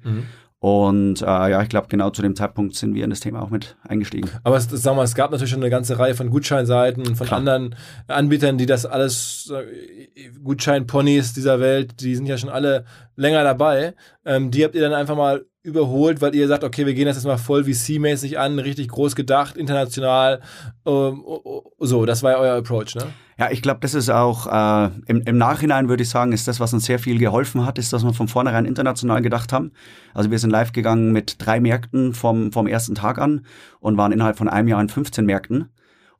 Und 0.59 1.21
äh, 1.21 1.25
ja, 1.25 1.61
ich 1.61 1.69
glaube, 1.69 1.87
genau 1.87 2.09
zu 2.09 2.21
dem 2.21 2.35
Zeitpunkt 2.35 2.75
sind 2.75 2.93
wir 2.93 3.05
in 3.05 3.09
das 3.09 3.21
Thema 3.21 3.41
auch 3.41 3.49
mit 3.49 3.77
eingestiegen. 3.87 4.29
Aber 4.43 4.57
es, 4.57 4.65
sagen 4.65 4.95
wir, 4.95 4.95
mal, 4.95 5.03
es 5.03 5.15
gab 5.15 5.31
natürlich 5.31 5.51
schon 5.51 5.61
eine 5.61 5.69
ganze 5.69 5.97
Reihe 5.97 6.15
von 6.15 6.29
Gutscheinseiten 6.29 7.07
und 7.07 7.15
von 7.15 7.27
Klar. 7.27 7.39
anderen 7.39 7.75
Anbietern, 8.07 8.57
die 8.57 8.65
das 8.65 8.85
alles, 8.85 9.53
äh, 9.55 10.29
Gutscheinponys 10.43 11.31
dieser 11.33 11.61
Welt, 11.61 12.01
die 12.01 12.13
sind 12.13 12.25
ja 12.25 12.37
schon 12.37 12.49
alle 12.49 12.83
länger 13.15 13.43
dabei. 13.45 13.93
Ähm, 14.25 14.51
die 14.51 14.65
habt 14.65 14.75
ihr 14.75 14.81
dann 14.81 14.93
einfach 14.93 15.15
mal 15.15 15.45
überholt, 15.61 16.21
weil 16.21 16.33
ihr 16.35 16.47
sagt, 16.47 16.63
okay, 16.63 16.85
wir 16.85 16.93
gehen 16.93 17.05
das 17.05 17.17
jetzt 17.17 17.25
mal 17.25 17.37
voll 17.37 17.63
VC-mäßig 17.63 18.37
an, 18.37 18.59
richtig 18.59 18.87
groß 18.89 19.15
gedacht, 19.15 19.57
international. 19.57 20.39
Ähm, 20.85 21.23
so, 21.79 22.05
das 22.05 22.23
war 22.23 22.31
ja 22.31 22.37
euer 22.37 22.57
Approach, 22.57 22.95
ne? 22.95 23.07
Ja, 23.37 23.49
ich 23.51 23.61
glaube, 23.61 23.79
das 23.81 23.93
ist 23.93 24.09
auch 24.09 24.47
äh, 24.47 24.89
im, 25.05 25.21
im 25.21 25.37
Nachhinein 25.37 25.87
würde 25.87 26.03
ich 26.03 26.09
sagen, 26.09 26.33
ist 26.33 26.47
das, 26.47 26.59
was 26.59 26.73
uns 26.73 26.85
sehr 26.85 26.99
viel 26.99 27.19
geholfen 27.19 27.65
hat, 27.65 27.77
ist, 27.77 27.93
dass 27.93 28.03
wir 28.03 28.13
von 28.13 28.27
vornherein 28.27 28.65
international 28.65 29.21
gedacht 29.21 29.53
haben. 29.53 29.71
Also 30.13 30.29
wir 30.29 30.39
sind 30.39 30.49
live 30.49 30.73
gegangen 30.73 31.13
mit 31.13 31.35
drei 31.39 31.61
Märkten 31.61 32.13
vom, 32.13 32.51
vom 32.51 32.67
ersten 32.67 32.95
Tag 32.95 33.17
an 33.17 33.45
und 33.79 33.97
waren 33.97 34.11
innerhalb 34.11 34.37
von 34.37 34.49
einem 34.49 34.67
Jahr 34.67 34.81
in 34.81 34.89
15 34.89 35.25
Märkten 35.25 35.69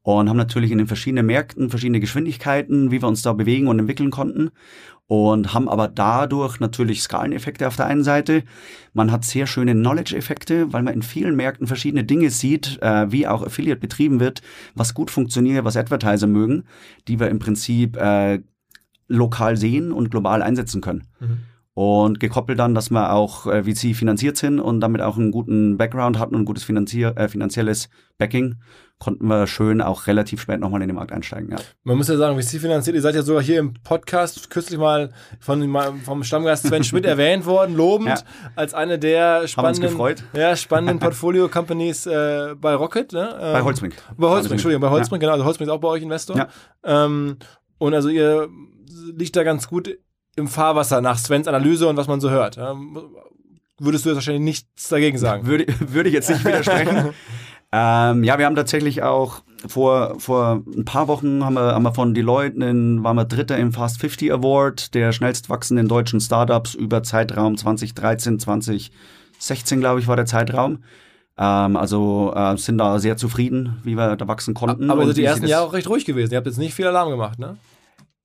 und 0.01 0.29
haben 0.29 0.37
natürlich 0.37 0.71
in 0.71 0.77
den 0.77 0.87
verschiedenen 0.87 1.25
Märkten 1.25 1.69
verschiedene 1.69 1.99
Geschwindigkeiten, 1.99 2.91
wie 2.91 3.01
wir 3.01 3.07
uns 3.07 3.21
da 3.21 3.33
bewegen 3.33 3.67
und 3.67 3.79
entwickeln 3.79 4.11
konnten 4.11 4.51
und 5.09 5.55
haben 5.55 5.67
aber 5.67 5.87
dadurch 5.87 6.59
natürlich 6.59 7.01
Skaleneffekte 7.01 7.67
auf 7.67 7.75
der 7.75 7.87
einen 7.87 8.03
Seite. 8.03 8.43
Man 8.93 9.11
hat 9.11 9.25
sehr 9.25 9.47
schöne 9.47 9.73
Knowledge-Effekte, 9.73 10.71
weil 10.71 10.83
man 10.83 10.93
in 10.93 11.01
vielen 11.01 11.35
Märkten 11.35 11.65
verschiedene 11.65 12.03
Dinge 12.03 12.29
sieht, 12.29 12.79
äh, 12.83 13.11
wie 13.11 13.25
auch 13.25 13.41
Affiliate 13.41 13.79
betrieben 13.79 14.19
wird, 14.19 14.43
was 14.75 14.93
gut 14.93 15.09
funktioniert, 15.09 15.65
was 15.65 15.77
Advertiser 15.77 16.27
mögen, 16.27 16.65
die 17.07 17.19
wir 17.19 17.27
im 17.27 17.39
Prinzip 17.39 17.97
äh, 17.97 18.41
lokal 19.07 19.57
sehen 19.57 19.91
und 19.91 20.11
global 20.11 20.43
einsetzen 20.43 20.79
können. 20.79 21.07
Und 21.79 22.19
gekoppelt 22.19 22.59
dann, 22.59 22.75
dass 22.75 22.89
wir 22.89 23.13
auch 23.13 23.47
äh, 23.47 23.63
VC 23.63 23.95
finanziert 23.95 24.35
sind 24.35 24.59
und 24.59 24.81
damit 24.81 25.01
auch 25.01 25.15
einen 25.15 25.31
guten 25.31 25.77
Background 25.77 26.19
hatten 26.19 26.35
und 26.35 26.41
ein 26.41 26.45
gutes 26.45 26.65
Finanzier 26.65 27.13
äh, 27.15 27.29
finanzielles 27.29 27.87
Backing, 28.17 28.57
konnten 28.99 29.27
wir 29.27 29.47
schön 29.47 29.79
auch 29.79 30.05
relativ 30.05 30.41
spät 30.41 30.59
nochmal 30.59 30.81
in 30.81 30.89
den 30.89 30.97
Markt 30.97 31.13
einsteigen. 31.13 31.51
Ja. 31.51 31.57
Man 31.85 31.95
muss 31.95 32.09
ja 32.09 32.17
sagen, 32.17 32.37
wie 32.37 32.43
VC 32.43 32.59
finanziert, 32.59 32.97
ihr 32.97 33.01
seid 33.01 33.15
ja 33.15 33.21
sogar 33.21 33.41
hier 33.41 33.59
im 33.59 33.75
Podcast 33.81 34.49
kürzlich 34.49 34.77
mal 34.77 35.11
von, 35.39 35.73
vom 36.03 36.25
Stammgast 36.25 36.67
Sven 36.67 36.83
Schmidt 36.83 37.05
erwähnt 37.05 37.45
worden, 37.45 37.77
lobend, 37.77 38.09
ja. 38.09 38.17
als 38.57 38.73
eine 38.73 38.99
der 38.99 39.47
spannenden, 39.47 39.97
ja, 40.33 40.57
spannenden 40.57 40.99
Portfolio-Companies 40.99 42.07
äh, 42.07 42.55
bei 42.59 42.75
Rocket. 42.75 43.13
Ne? 43.13 43.39
Ähm, 43.39 43.53
bei 43.53 43.61
Holzbrink. 43.61 43.95
Bei 44.17 44.27
Holzbrink, 44.27 44.51
Entschuldigung, 44.51 44.81
bei 44.81 44.89
Holzbrink, 44.89 45.23
ja. 45.23 45.27
genau. 45.27 45.35
Also 45.35 45.45
Holzbrink 45.45 45.69
ist 45.69 45.73
auch 45.73 45.79
bei 45.79 45.87
euch 45.87 46.03
Investor. 46.03 46.35
Ja. 46.35 46.49
Ähm, 46.83 47.37
und 47.77 47.93
also 47.93 48.09
ihr 48.09 48.49
liegt 49.15 49.37
da 49.37 49.43
ganz 49.43 49.69
gut 49.69 49.97
im 50.39 50.47
Fahrwasser 50.47 51.01
nach 51.01 51.17
Svens 51.17 51.47
Analyse 51.47 51.87
und 51.87 51.97
was 51.97 52.07
man 52.07 52.19
so 52.19 52.29
hört. 52.29 52.57
Würdest 53.77 54.05
du 54.05 54.09
jetzt 54.09 54.15
wahrscheinlich 54.17 54.43
nichts 54.43 54.89
dagegen 54.89 55.17
sagen? 55.17 55.45
Würde, 55.45 55.65
würde 55.79 56.09
ich 56.09 56.15
jetzt 56.15 56.29
nicht 56.29 56.43
widersprechen. 56.43 57.13
ähm, 57.71 58.23
ja, 58.23 58.37
wir 58.37 58.45
haben 58.45 58.55
tatsächlich 58.55 59.03
auch 59.03 59.41
vor, 59.67 60.19
vor 60.19 60.63
ein 60.75 60.85
paar 60.85 61.07
Wochen 61.07 61.45
haben 61.45 61.53
wir, 61.53 61.73
haben 61.73 61.83
wir 61.83 61.93
von 61.93 62.13
Deloitte, 62.13 62.55
einen, 62.55 63.03
waren 63.03 63.15
wir 63.15 63.25
Dritter 63.25 63.57
im 63.57 63.71
Fast 63.71 63.99
50 63.99 64.31
Award 64.33 64.93
der 64.95 65.11
schnellst 65.11 65.49
wachsenden 65.49 65.87
deutschen 65.87 66.19
Startups 66.19 66.73
über 66.73 67.03
Zeitraum 67.03 67.57
2013, 67.57 68.39
2016, 68.39 69.79
glaube 69.79 69.99
ich, 69.99 70.07
war 70.07 70.15
der 70.15 70.25
Zeitraum. 70.25 70.83
Ähm, 71.37 71.77
also 71.77 72.33
äh, 72.35 72.57
sind 72.57 72.77
da 72.77 72.99
sehr 72.99 73.15
zufrieden, 73.15 73.79
wie 73.83 73.95
wir 73.95 74.17
da 74.17 74.27
wachsen 74.27 74.53
konnten. 74.53 74.91
Aber 74.91 75.01
also 75.01 75.13
die 75.13 75.23
ersten 75.23 75.47
Jahre 75.47 75.67
auch 75.67 75.73
recht 75.73 75.89
ruhig 75.89 76.03
gewesen. 76.03 76.33
Ihr 76.33 76.37
habt 76.37 76.47
jetzt 76.47 76.57
nicht 76.57 76.73
viel 76.73 76.87
Alarm 76.87 77.09
gemacht, 77.09 77.39
ne? 77.39 77.57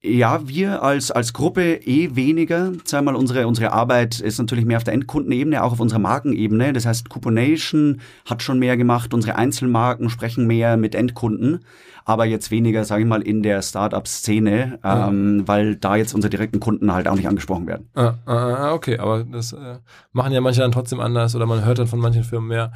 Ja, 0.07 0.47
wir 0.47 0.83
als, 0.83 1.11
als 1.11 1.33
Gruppe 1.33 1.77
eh 1.77 2.15
weniger. 2.15 2.73
Sag 2.85 3.05
mal, 3.05 3.17
unsere, 3.17 3.47
unsere 3.47 3.73
Arbeit 3.73 4.21
ist 4.21 4.37
natürlich 4.37 4.67
mehr 4.67 4.77
auf 4.77 4.85
der 4.85 4.93
Endkundenebene, 4.93 5.63
auch 5.63 5.73
auf 5.73 5.81
unserer 5.81 5.99
Markenebene. 5.99 6.75
Das 6.75 6.85
heißt, 6.85 7.09
Couponation 7.09 8.03
hat 8.27 8.43
schon 8.43 8.59
mehr 8.59 8.77
gemacht, 8.77 9.15
unsere 9.15 9.37
Einzelmarken 9.37 10.11
sprechen 10.11 10.47
mehr 10.47 10.77
mit 10.77 10.95
Endkunden, 10.95 11.65
aber 12.05 12.27
jetzt 12.27 12.51
weniger, 12.51 12.85
sage 12.85 13.05
ich 13.05 13.09
mal, 13.09 13.23
in 13.23 13.43
der 13.43 13.63
Startup-Szene, 13.63 14.79
ja. 14.85 15.09
ähm, 15.09 15.49
weil 15.49 15.77
da 15.77 15.97
jetzt 15.97 16.15
unsere 16.15 16.29
direkten 16.29 16.61
Kunden 16.61 16.93
halt 16.93 17.09
auch 17.09 17.17
nicht 17.17 17.27
angesprochen 17.29 17.67
werden. 17.67 17.89
Ah, 17.95 18.13
ah, 18.27 18.35
ah, 18.35 18.73
okay, 18.75 18.99
aber 18.99 19.25
das 19.25 19.55
äh, 19.55 19.79
machen 20.13 20.35
ja 20.35 20.43
manche 20.43 20.61
dann 20.61 20.73
trotzdem 20.73 21.01
anders 21.01 21.35
oder 21.35 21.47
man 21.47 21.65
hört 21.65 21.79
dann 21.79 21.87
von 21.87 21.99
manchen 21.99 22.25
Firmen 22.25 22.49
mehr. 22.49 22.73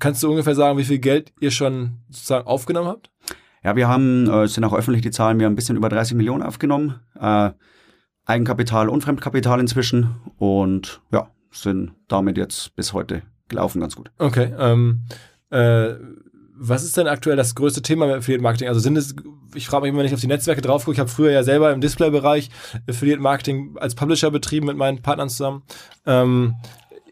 Kannst 0.00 0.24
du 0.24 0.30
ungefähr 0.30 0.56
sagen, 0.56 0.76
wie 0.76 0.84
viel 0.84 0.98
Geld 0.98 1.32
ihr 1.38 1.52
schon 1.52 1.98
sozusagen 2.10 2.48
aufgenommen 2.48 2.88
habt? 2.88 3.12
Ja, 3.64 3.76
wir 3.76 3.88
haben, 3.88 4.28
äh, 4.28 4.46
sind 4.46 4.64
auch 4.64 4.74
öffentlich 4.74 5.02
die 5.02 5.10
Zahlen, 5.10 5.38
wir 5.38 5.46
haben 5.46 5.54
ein 5.54 5.56
bisschen 5.56 5.76
über 5.76 5.88
30 5.88 6.16
Millionen 6.16 6.42
aufgenommen. 6.42 7.00
Äh, 7.18 7.50
Eigenkapital 8.26 8.88
und 8.88 9.02
Fremdkapital 9.02 9.60
inzwischen 9.60 10.16
und 10.38 11.00
ja, 11.10 11.28
sind 11.50 11.92
damit 12.08 12.36
jetzt 12.36 12.74
bis 12.76 12.92
heute 12.92 13.22
gelaufen 13.48 13.80
ganz 13.80 13.96
gut. 13.96 14.10
Okay. 14.18 14.52
Ähm, 14.58 15.04
äh, 15.50 15.94
was 16.56 16.84
ist 16.84 16.96
denn 16.96 17.08
aktuell 17.08 17.36
das 17.36 17.54
größte 17.54 17.82
Thema 17.82 18.06
im 18.06 18.18
Affiliate 18.18 18.42
Marketing? 18.42 18.68
Also 18.68 18.80
sind 18.80 18.96
es, 18.96 19.14
ich 19.54 19.66
frage 19.66 19.82
mich 19.82 19.90
immer, 19.90 19.98
wenn 19.98 20.06
ich 20.06 20.14
auf 20.14 20.20
die 20.20 20.26
Netzwerke 20.26 20.62
drauf 20.62 20.84
gucke, 20.84 20.94
ich 20.94 21.00
habe 21.00 21.10
früher 21.10 21.32
ja 21.32 21.42
selber 21.42 21.72
im 21.72 21.80
Display-Bereich 21.80 22.50
Affiliate 22.88 23.20
Marketing 23.20 23.76
als 23.78 23.94
Publisher 23.94 24.30
betrieben 24.30 24.66
mit 24.66 24.76
meinen 24.76 25.02
Partnern 25.02 25.28
zusammen. 25.28 25.62
Ähm, 26.06 26.54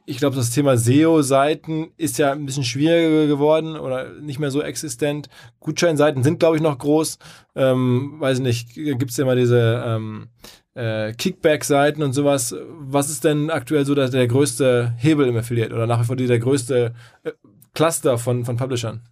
ich 0.05 0.19
glaube, 0.19 0.37
das 0.37 0.51
Thema 0.51 0.77
SEO-Seiten 0.77 1.93
ist 1.97 2.19
ja 2.19 2.33
ein 2.33 2.47
bisschen 2.47 2.65
schwieriger 2.65 3.27
geworden 3.27 3.77
oder 3.77 4.13
nicht 4.21 4.39
mehr 4.39 4.51
so 4.51 4.63
existent. 4.63 5.29
Gutscheinseiten 5.61 6.23
sind, 6.23 6.41
glaube 6.41 6.57
ich, 6.57 6.63
noch 6.63 6.79
groß. 6.79 7.19
Ähm, 7.55 8.17
weiß 8.19 8.41
nicht, 8.41 8.75
gibt 8.75 9.11
es 9.11 9.17
ja 9.17 9.25
mal 9.25 9.37
diese 9.37 9.83
ähm, 9.87 10.29
äh, 10.75 11.13
Kickback-Seiten 11.13 12.03
und 12.03 12.13
sowas. 12.13 12.55
Was 12.81 13.11
ist 13.11 13.25
denn 13.25 13.51
aktuell 13.51 13.85
so 13.85 13.95
der, 13.95 14.09
der 14.09 14.27
größte 14.27 14.95
Hebel 14.99 15.29
im 15.29 15.37
Affiliate 15.37 15.75
oder 15.75 15.87
nach 15.87 16.01
wie 16.01 16.05
vor 16.05 16.17
der 16.17 16.39
größte 16.39 16.95
äh, 17.23 17.33
Cluster 17.75 18.19
von, 18.19 18.45
von 18.45 18.57
Publishern? 18.57 19.03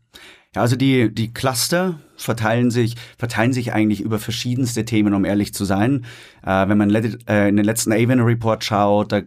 Ja, 0.54 0.62
also 0.62 0.74
die, 0.74 1.14
die 1.14 1.32
Cluster 1.32 2.00
verteilen 2.16 2.72
sich, 2.72 2.96
verteilen 3.16 3.52
sich 3.52 3.72
eigentlich 3.72 4.00
über 4.00 4.18
verschiedenste 4.18 4.84
Themen, 4.84 5.14
um 5.14 5.24
ehrlich 5.24 5.54
zu 5.54 5.64
sein. 5.64 6.04
Äh, 6.44 6.68
wenn 6.68 6.76
man 6.76 6.90
äh, 6.92 7.48
in 7.48 7.56
den 7.56 7.64
letzten 7.64 7.92
Avon 7.92 8.20
Report 8.20 8.64
schaut, 8.64 9.12
da 9.12 9.18
äh, 9.18 9.24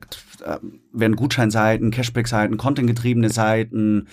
werden 0.91 1.15
Gutscheinseiten, 1.15 1.91
Cashback-Seiten, 1.91 2.57
contentgetriebene 2.57 3.29
Seiten, 3.29 4.07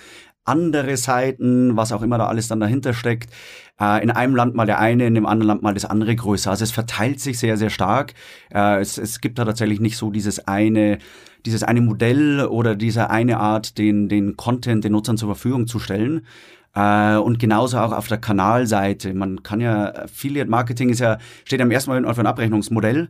andere 0.45 0.95
Seiten, 0.95 1.75
was 1.75 1.91
auch 1.91 2.01
immer 2.01 2.17
da 2.17 2.27
alles 2.27 2.47
dann 2.47 2.61
dahinter 2.61 2.93
steckt. 2.93 3.29
Äh, 3.77 4.01
in 4.03 4.09
einem 4.09 4.35
Land 4.35 4.55
mal 4.55 4.65
der 4.65 4.79
eine, 4.79 5.05
in 5.05 5.15
dem 5.15 5.25
anderen 5.25 5.47
Land 5.47 5.63
mal 5.63 5.73
das 5.73 5.85
andere 5.85 6.15
größer. 6.15 6.49
Also 6.49 6.63
es 6.63 6.71
verteilt 6.71 7.19
sich 7.19 7.39
sehr, 7.39 7.57
sehr 7.57 7.69
stark. 7.69 8.13
Äh, 8.53 8.79
es, 8.79 8.97
es 8.97 9.19
gibt 9.19 9.37
da 9.37 9.43
tatsächlich 9.43 9.81
nicht 9.81 9.97
so 9.97 10.11
dieses 10.11 10.47
eine, 10.47 10.97
dieses 11.45 11.63
eine 11.63 11.81
Modell 11.81 12.45
oder 12.45 12.75
diese 12.75 13.09
eine 13.09 13.37
Art, 13.39 13.77
den, 13.77 14.07
den 14.07 14.37
Content 14.37 14.85
den 14.85 14.93
Nutzern 14.93 15.17
zur 15.17 15.27
Verfügung 15.27 15.67
zu 15.67 15.77
stellen. 15.77 16.25
Äh, 16.73 17.17
und 17.17 17.39
genauso 17.39 17.77
auch 17.77 17.91
auf 17.91 18.07
der 18.07 18.17
Kanalseite. 18.17 19.13
Man 19.13 19.43
kann 19.43 19.59
ja, 19.59 19.93
Affiliate 19.93 20.49
Marketing 20.49 20.89
ist 20.89 20.99
ja, 20.99 21.17
steht 21.43 21.59
ja 21.59 21.65
im 21.65 21.71
ersten 21.71 21.91
Mal 21.91 22.05
auf 22.05 22.17
ein 22.17 22.27
Abrechnungsmodell 22.27 23.09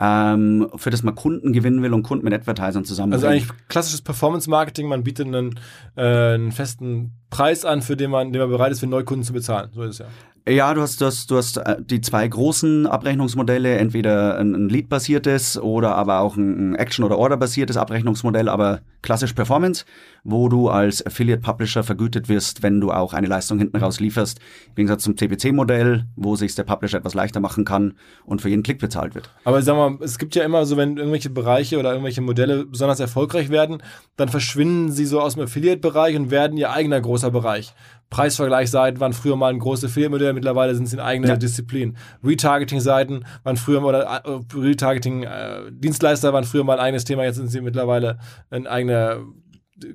ähm, 0.00 0.68
für 0.76 0.90
das 0.90 1.02
man 1.02 1.14
Kunden 1.14 1.52
gewinnen 1.52 1.82
will 1.82 1.92
und 1.92 2.02
Kunden 2.02 2.24
mit 2.24 2.34
Advertisern 2.34 2.84
zusammen. 2.84 3.12
Also 3.12 3.26
eigentlich 3.26 3.48
klassisches 3.68 4.02
Performance-Marketing, 4.02 4.88
man 4.88 5.04
bietet 5.04 5.26
einen, 5.26 5.60
äh, 5.96 6.34
einen 6.34 6.52
festen 6.52 7.12
Preis 7.30 7.64
an, 7.64 7.82
für 7.82 7.96
den 7.96 8.10
man, 8.10 8.32
den 8.32 8.40
man 8.40 8.50
bereit 8.50 8.72
ist, 8.72 8.80
für 8.80 8.86
Neukunden 8.86 9.24
zu 9.24 9.32
bezahlen. 9.32 9.70
So 9.72 9.82
ist 9.82 9.90
es 9.90 9.98
ja. 9.98 10.06
Ja, 10.48 10.74
du 10.74 10.80
hast, 10.80 11.00
du 11.00 11.06
hast, 11.06 11.30
du 11.30 11.36
hast 11.36 11.56
äh, 11.58 11.76
die 11.80 12.00
zwei 12.00 12.26
großen 12.26 12.88
Abrechnungsmodelle, 12.88 13.76
entweder 13.76 14.38
ein, 14.38 14.68
Lead-basiertes 14.68 15.56
oder 15.56 15.94
aber 15.94 16.18
auch 16.18 16.36
ein 16.36 16.74
Action- 16.74 17.04
oder 17.04 17.16
Order-basiertes 17.16 17.76
Abrechnungsmodell, 17.76 18.48
aber 18.48 18.80
klassisch 19.02 19.34
Performance, 19.34 19.84
wo 20.24 20.48
du 20.48 20.68
als 20.68 21.04
Affiliate-Publisher 21.06 21.84
vergütet 21.84 22.28
wirst, 22.28 22.64
wenn 22.64 22.80
du 22.80 22.90
auch 22.90 23.12
eine 23.12 23.28
Leistung 23.28 23.58
hinten 23.58 23.76
raus 23.76 24.00
lieferst. 24.00 24.40
Im 24.70 24.74
Gegensatz 24.74 25.04
zum 25.04 25.16
CPC-Modell, 25.16 26.06
wo 26.16 26.34
sich 26.34 26.56
der 26.56 26.64
Publisher 26.64 26.98
etwas 26.98 27.14
leichter 27.14 27.38
machen 27.38 27.64
kann 27.64 27.94
und 28.24 28.42
für 28.42 28.48
jeden 28.48 28.64
Klick 28.64 28.80
bezahlt 28.80 29.14
wird. 29.14 29.30
Aber 29.44 29.62
sag 29.62 29.76
mal, 29.76 29.96
es 30.00 30.18
gibt 30.18 30.34
ja 30.34 30.42
immer 30.42 30.66
so, 30.66 30.76
wenn 30.76 30.96
irgendwelche 30.96 31.30
Bereiche 31.30 31.78
oder 31.78 31.90
irgendwelche 31.90 32.20
Modelle 32.20 32.66
besonders 32.66 32.98
erfolgreich 32.98 33.48
werden, 33.50 33.80
dann 34.16 34.28
verschwinden 34.28 34.90
sie 34.90 35.06
so 35.06 35.20
aus 35.20 35.34
dem 35.34 35.44
Affiliate-Bereich 35.44 36.16
und 36.16 36.32
werden 36.32 36.58
ihr 36.58 36.72
eigener 36.72 37.00
großer 37.00 37.30
Bereich. 37.30 37.74
Preisvergleichsseiten 38.12 39.00
waren 39.00 39.14
früher 39.14 39.36
mal 39.36 39.50
ein 39.50 39.58
großes 39.58 39.90
Filmmodell, 39.90 40.34
mittlerweile 40.34 40.74
sind 40.74 40.86
sie 40.86 40.96
eine 40.98 41.04
eigene 41.04 41.28
ja. 41.28 41.36
Disziplin. 41.36 41.96
Retargeting-Seiten 42.22 43.24
waren 43.42 43.56
früher 43.56 43.82
oder 43.82 44.02
äh, 44.02 44.40
Retargeting-Dienstleister 44.54 46.28
äh, 46.28 46.32
waren 46.32 46.44
früher 46.44 46.62
mal 46.62 46.74
ein 46.74 46.84
eigenes 46.84 47.04
Thema, 47.04 47.24
jetzt 47.24 47.36
sind 47.36 47.48
sie 47.48 47.62
mittlerweile 47.62 48.18
ein 48.50 48.66
eigene 48.66 49.24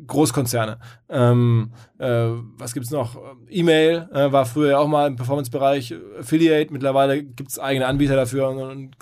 Großkonzerne. 0.08 0.80
Ähm, 1.10 1.72
äh, 2.00 2.30
was 2.58 2.74
gibt's 2.74 2.90
noch? 2.90 3.18
E-Mail 3.50 4.10
äh, 4.12 4.32
war 4.32 4.48
früher 4.48 4.72
ja 4.72 4.78
auch 4.80 4.88
mal 4.88 5.08
im 5.08 5.16
Performance-Bereich. 5.16 5.94
Affiliate, 6.20 6.74
mittlerweile 6.74 7.24
gibt's 7.24 7.60
eigene 7.60 7.86
Anbieter 7.86 8.16
dafür 8.16 8.50
und, 8.50 8.60
und 8.60 8.96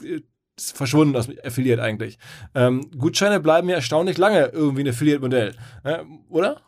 ist 0.58 0.76
verschwunden 0.76 1.16
aus 1.16 1.30
Affiliate 1.44 1.82
eigentlich. 1.82 2.18
Ähm, 2.54 2.90
Gutscheine 2.98 3.40
bleiben 3.40 3.70
ja 3.70 3.76
erstaunlich 3.76 4.18
lange 4.18 4.48
irgendwie 4.48 4.84
ein 4.84 4.90
Affiliate-Modell, 4.90 5.56
äh, 5.84 6.00
oder? 6.30 6.62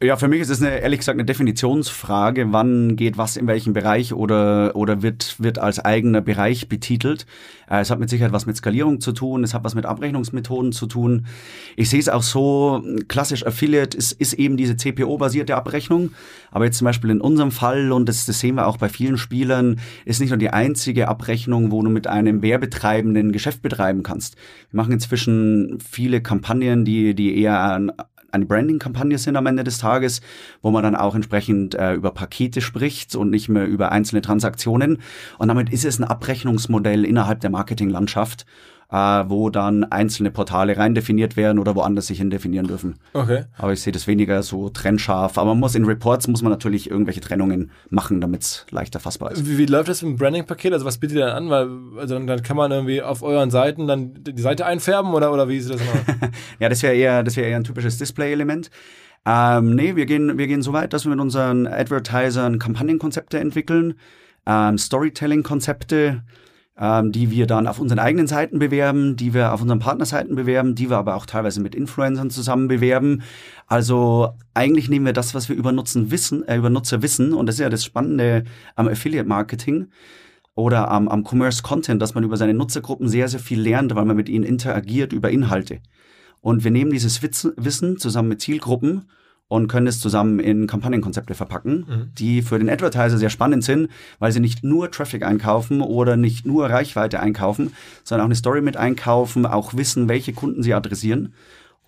Ja, 0.00 0.16
für 0.16 0.28
mich 0.28 0.40
ist 0.40 0.48
es 0.48 0.62
eine, 0.62 0.78
ehrlich 0.78 1.00
gesagt 1.00 1.16
eine 1.16 1.24
Definitionsfrage, 1.24 2.52
wann 2.52 2.94
geht 2.94 3.18
was 3.18 3.36
in 3.36 3.48
welchem 3.48 3.72
Bereich 3.72 4.14
oder, 4.14 4.76
oder 4.76 5.02
wird, 5.02 5.34
wird 5.40 5.58
als 5.58 5.80
eigener 5.84 6.20
Bereich 6.20 6.68
betitelt. 6.68 7.26
Äh, 7.68 7.80
es 7.80 7.90
hat 7.90 7.98
mit 7.98 8.08
Sicherheit 8.08 8.32
was 8.32 8.46
mit 8.46 8.56
Skalierung 8.56 9.00
zu 9.00 9.10
tun, 9.10 9.42
es 9.42 9.54
hat 9.54 9.64
was 9.64 9.74
mit 9.74 9.86
Abrechnungsmethoden 9.86 10.70
zu 10.70 10.86
tun. 10.86 11.26
Ich 11.74 11.90
sehe 11.90 11.98
es 11.98 12.08
auch 12.08 12.22
so, 12.22 12.80
klassisch 13.08 13.44
Affiliate 13.44 13.98
ist, 13.98 14.12
ist 14.12 14.34
eben 14.34 14.56
diese 14.56 14.76
CPO-basierte 14.76 15.56
Abrechnung. 15.56 16.12
Aber 16.52 16.64
jetzt 16.64 16.78
zum 16.78 16.84
Beispiel 16.84 17.10
in 17.10 17.20
unserem 17.20 17.50
Fall, 17.50 17.90
und 17.90 18.08
das, 18.08 18.24
das 18.24 18.38
sehen 18.38 18.54
wir 18.54 18.68
auch 18.68 18.76
bei 18.76 18.88
vielen 18.88 19.18
Spielern, 19.18 19.80
ist 20.04 20.20
nicht 20.20 20.30
nur 20.30 20.38
die 20.38 20.50
einzige 20.50 21.08
Abrechnung, 21.08 21.72
wo 21.72 21.82
du 21.82 21.90
mit 21.90 22.06
einem 22.06 22.40
Werbetreibenden 22.40 23.32
Geschäft 23.32 23.62
betreiben 23.62 24.04
kannst. 24.04 24.36
Wir 24.70 24.76
machen 24.76 24.92
inzwischen 24.92 25.80
viele 25.80 26.22
Kampagnen, 26.22 26.84
die, 26.84 27.16
die 27.16 27.36
eher 27.36 27.58
an, 27.58 27.90
eine 28.30 28.46
Branding-Kampagne 28.46 29.18
sind 29.18 29.36
am 29.36 29.46
Ende 29.46 29.64
des 29.64 29.78
Tages, 29.78 30.20
wo 30.62 30.70
man 30.70 30.82
dann 30.82 30.96
auch 30.96 31.14
entsprechend 31.14 31.74
äh, 31.74 31.94
über 31.94 32.10
Pakete 32.10 32.60
spricht 32.60 33.14
und 33.16 33.30
nicht 33.30 33.48
mehr 33.48 33.66
über 33.66 33.90
einzelne 33.92 34.20
Transaktionen. 34.20 34.98
Und 35.38 35.48
damit 35.48 35.70
ist 35.70 35.84
es 35.84 35.98
ein 35.98 36.04
Abrechnungsmodell 36.04 37.04
innerhalb 37.04 37.40
der 37.40 37.50
Marketinglandschaft 37.50 38.46
äh, 38.90 38.96
wo 38.96 39.50
dann 39.50 39.84
einzelne 39.84 40.30
Portale 40.30 40.76
rein 40.76 40.94
definiert 40.94 41.36
werden 41.36 41.58
oder 41.58 41.74
woanders 41.74 42.06
sich 42.06 42.18
hin 42.18 42.30
definieren 42.30 42.66
dürfen. 42.66 42.96
Okay. 43.12 43.44
Aber 43.58 43.72
ich 43.72 43.82
sehe 43.82 43.92
das 43.92 44.06
weniger 44.06 44.42
so 44.42 44.70
trennscharf. 44.70 45.36
Aber 45.36 45.50
man 45.50 45.60
muss 45.60 45.74
in 45.74 45.84
Reports 45.84 46.26
muss 46.28 46.42
man 46.42 46.50
natürlich 46.50 46.90
irgendwelche 46.90 47.20
Trennungen 47.20 47.70
machen, 47.90 48.20
damit 48.20 48.42
es 48.42 48.66
leichter 48.70 48.98
fassbar 48.98 49.32
ist. 49.32 49.46
Wie, 49.46 49.58
wie, 49.58 49.66
läuft 49.66 49.90
das 49.90 50.02
mit 50.02 50.12
dem 50.12 50.16
Branding-Paket? 50.16 50.72
Also 50.72 50.86
was 50.86 50.98
bietet 50.98 51.18
ihr 51.18 51.26
dann 51.26 51.36
an? 51.36 51.50
Weil 51.50 52.00
also 52.00 52.18
dann, 52.18 52.42
kann 52.42 52.56
man 52.56 52.70
irgendwie 52.70 53.02
auf 53.02 53.22
euren 53.22 53.50
Seiten 53.50 53.86
dann 53.86 54.14
die 54.24 54.40
Seite 54.40 54.64
einfärben 54.64 55.12
oder, 55.12 55.32
oder 55.32 55.48
wie 55.48 55.60
sieht 55.60 55.74
das 55.74 55.82
aus? 55.82 56.30
ja, 56.58 56.68
das 56.70 56.82
wäre 56.82 56.94
eher, 56.94 57.22
das 57.22 57.36
wäre 57.36 57.48
eher 57.48 57.56
ein 57.56 57.64
typisches 57.64 57.98
Display-Element. 57.98 58.70
Ähm, 59.26 59.74
nee, 59.74 59.96
wir 59.96 60.06
gehen, 60.06 60.38
wir 60.38 60.46
gehen 60.46 60.62
so 60.62 60.72
weit, 60.72 60.94
dass 60.94 61.04
wir 61.04 61.10
mit 61.10 61.20
unseren 61.20 61.66
Advertisern 61.66 62.58
Kampagnenkonzepte 62.58 63.38
entwickeln, 63.38 63.94
ähm, 64.46 64.78
Storytelling-Konzepte, 64.78 66.22
ähm, 66.80 67.12
die 67.12 67.30
wir 67.30 67.46
dann 67.46 67.66
auf 67.66 67.80
unseren 67.80 67.98
eigenen 67.98 68.26
Seiten 68.26 68.58
bewerben, 68.58 69.16
die 69.16 69.34
wir 69.34 69.52
auf 69.52 69.60
unseren 69.60 69.80
Partnerseiten 69.80 70.36
bewerben, 70.36 70.74
die 70.74 70.90
wir 70.90 70.98
aber 70.98 71.16
auch 71.16 71.26
teilweise 71.26 71.60
mit 71.60 71.74
Influencern 71.74 72.30
zusammen 72.30 72.68
bewerben. 72.68 73.22
Also 73.66 74.30
eigentlich 74.54 74.88
nehmen 74.88 75.06
wir 75.06 75.12
das, 75.12 75.34
was 75.34 75.48
wir 75.48 75.56
über, 75.56 75.72
Nutzen 75.72 76.10
wissen, 76.10 76.46
äh, 76.46 76.56
über 76.56 76.70
Nutzer 76.70 77.02
wissen, 77.02 77.34
und 77.34 77.46
das 77.46 77.56
ist 77.56 77.60
ja 77.60 77.68
das 77.68 77.84
Spannende 77.84 78.44
am 78.76 78.88
Affiliate 78.88 79.28
Marketing 79.28 79.88
oder 80.54 80.90
am, 80.90 81.08
am 81.08 81.24
Commerce 81.24 81.62
Content, 81.62 82.00
dass 82.00 82.14
man 82.14 82.24
über 82.24 82.36
seine 82.36 82.54
Nutzergruppen 82.54 83.08
sehr, 83.08 83.28
sehr 83.28 83.40
viel 83.40 83.60
lernt, 83.60 83.94
weil 83.94 84.04
man 84.04 84.16
mit 84.16 84.28
ihnen 84.28 84.44
interagiert 84.44 85.12
über 85.12 85.30
Inhalte. 85.30 85.80
Und 86.40 86.62
wir 86.62 86.70
nehmen 86.70 86.92
dieses 86.92 87.20
Wissen 87.22 87.98
zusammen 87.98 88.28
mit 88.28 88.40
Zielgruppen 88.40 89.08
und 89.48 89.68
können 89.68 89.86
es 89.86 89.98
zusammen 89.98 90.38
in 90.38 90.66
Kampagnenkonzepte 90.66 91.34
verpacken, 91.34 91.86
mhm. 91.88 92.10
die 92.18 92.42
für 92.42 92.58
den 92.58 92.68
Advertiser 92.68 93.18
sehr 93.18 93.30
spannend 93.30 93.64
sind, 93.64 93.88
weil 94.18 94.30
sie 94.30 94.40
nicht 94.40 94.62
nur 94.62 94.90
Traffic 94.90 95.22
einkaufen 95.24 95.80
oder 95.80 96.16
nicht 96.16 96.46
nur 96.46 96.68
Reichweite 96.68 97.20
einkaufen, 97.20 97.72
sondern 98.04 98.24
auch 98.24 98.28
eine 98.28 98.36
Story 98.36 98.60
mit 98.60 98.76
einkaufen, 98.76 99.46
auch 99.46 99.74
wissen, 99.74 100.08
welche 100.08 100.32
Kunden 100.32 100.62
sie 100.62 100.74
adressieren 100.74 101.32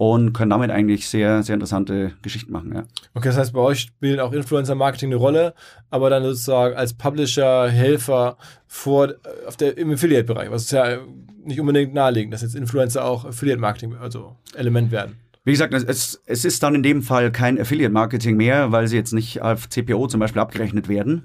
und 0.00 0.32
können 0.32 0.48
damit 0.48 0.70
eigentlich 0.70 1.06
sehr, 1.10 1.42
sehr 1.42 1.52
interessante 1.52 2.12
Geschichten 2.22 2.50
machen. 2.52 2.72
Ja. 2.74 2.84
Okay, 3.12 3.28
das 3.28 3.36
heißt, 3.36 3.52
bei 3.52 3.60
euch 3.60 3.80
spielt 3.80 4.18
auch 4.18 4.32
Influencer-Marketing 4.32 5.10
eine 5.10 5.16
Rolle, 5.16 5.52
aber 5.90 6.08
dann 6.08 6.22
sozusagen 6.22 6.74
als 6.74 6.94
Publisher, 6.94 7.68
Helfer 7.68 8.38
vor, 8.66 9.12
auf 9.46 9.58
der, 9.58 9.76
im 9.76 9.92
Affiliate-Bereich, 9.92 10.50
was 10.50 10.62
ist 10.62 10.72
ja 10.72 11.00
nicht 11.44 11.60
unbedingt 11.60 11.92
naheliegend, 11.92 12.32
dass 12.32 12.40
jetzt 12.40 12.54
Influencer 12.54 13.04
auch 13.04 13.26
Affiliate-Marketing, 13.26 13.96
also 13.96 14.36
Element 14.54 14.90
werden. 14.90 15.16
Wie 15.50 15.54
gesagt, 15.54 15.74
es, 15.74 16.22
es 16.26 16.44
ist 16.44 16.62
dann 16.62 16.76
in 16.76 16.84
dem 16.84 17.02
Fall 17.02 17.32
kein 17.32 17.60
Affiliate-Marketing 17.60 18.36
mehr, 18.36 18.70
weil 18.70 18.86
sie 18.86 18.96
jetzt 18.96 19.12
nicht 19.12 19.42
auf 19.42 19.68
CPO 19.68 20.06
zum 20.06 20.20
Beispiel 20.20 20.40
abgerechnet 20.40 20.88
werden. 20.88 21.24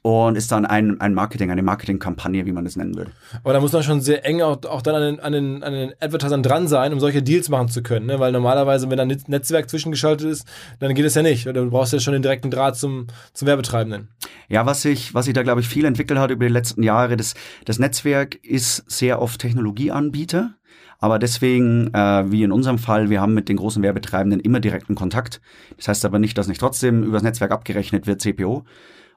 Und 0.00 0.36
ist 0.36 0.50
dann 0.50 0.64
ein, 0.64 1.02
ein 1.02 1.12
Marketing, 1.12 1.50
eine 1.50 1.62
Marketingkampagne, 1.62 2.46
wie 2.46 2.52
man 2.52 2.64
es 2.64 2.76
nennen 2.76 2.96
würde. 2.96 3.10
Aber 3.44 3.52
da 3.52 3.60
muss 3.60 3.72
man 3.72 3.82
schon 3.82 4.00
sehr 4.00 4.24
eng 4.24 4.40
auch, 4.40 4.64
auch 4.64 4.80
dann 4.80 4.94
an 4.94 5.02
den, 5.02 5.20
an, 5.20 5.32
den, 5.34 5.62
an 5.62 5.72
den 5.74 5.92
Advertisern 6.00 6.42
dran 6.42 6.66
sein, 6.66 6.94
um 6.94 6.98
solche 6.98 7.22
Deals 7.22 7.50
machen 7.50 7.68
zu 7.68 7.82
können. 7.82 8.06
Ne? 8.06 8.18
Weil 8.18 8.32
normalerweise, 8.32 8.88
wenn 8.88 8.96
da 8.96 9.02
ein 9.02 9.22
Netzwerk 9.26 9.68
zwischengeschaltet 9.68 10.26
ist, 10.26 10.46
dann 10.80 10.94
geht 10.94 11.04
es 11.04 11.14
ja 11.14 11.20
nicht. 11.20 11.44
Du 11.44 11.68
brauchst 11.68 11.92
ja 11.92 12.00
schon 12.00 12.14
den 12.14 12.22
direkten 12.22 12.50
Draht 12.50 12.76
zum, 12.76 13.08
zum 13.34 13.46
Werbetreibenden. 13.46 14.08
Ja, 14.48 14.64
was 14.64 14.80
sich, 14.80 15.12
was 15.12 15.26
sich 15.26 15.34
da, 15.34 15.42
glaube 15.42 15.60
ich, 15.60 15.68
viel 15.68 15.84
entwickelt 15.84 16.18
hat 16.18 16.30
über 16.30 16.46
die 16.46 16.52
letzten 16.52 16.82
Jahre, 16.82 17.18
das, 17.18 17.34
das 17.66 17.78
Netzwerk 17.78 18.42
ist 18.42 18.90
sehr 18.90 19.20
oft 19.20 19.42
Technologieanbieter. 19.42 20.54
Aber 21.02 21.18
deswegen, 21.18 21.92
äh, 21.92 22.30
wie 22.30 22.44
in 22.44 22.52
unserem 22.52 22.78
Fall, 22.78 23.10
wir 23.10 23.20
haben 23.20 23.34
mit 23.34 23.48
den 23.48 23.56
großen 23.56 23.82
Werbetreibenden 23.82 24.38
immer 24.38 24.60
direkten 24.60 24.94
Kontakt. 24.94 25.40
Das 25.76 25.88
heißt 25.88 26.04
aber 26.04 26.20
nicht, 26.20 26.38
dass 26.38 26.46
nicht 26.46 26.60
trotzdem 26.60 27.02
übers 27.02 27.24
Netzwerk 27.24 27.50
abgerechnet 27.50 28.06
wird, 28.06 28.20
CPO. 28.20 28.64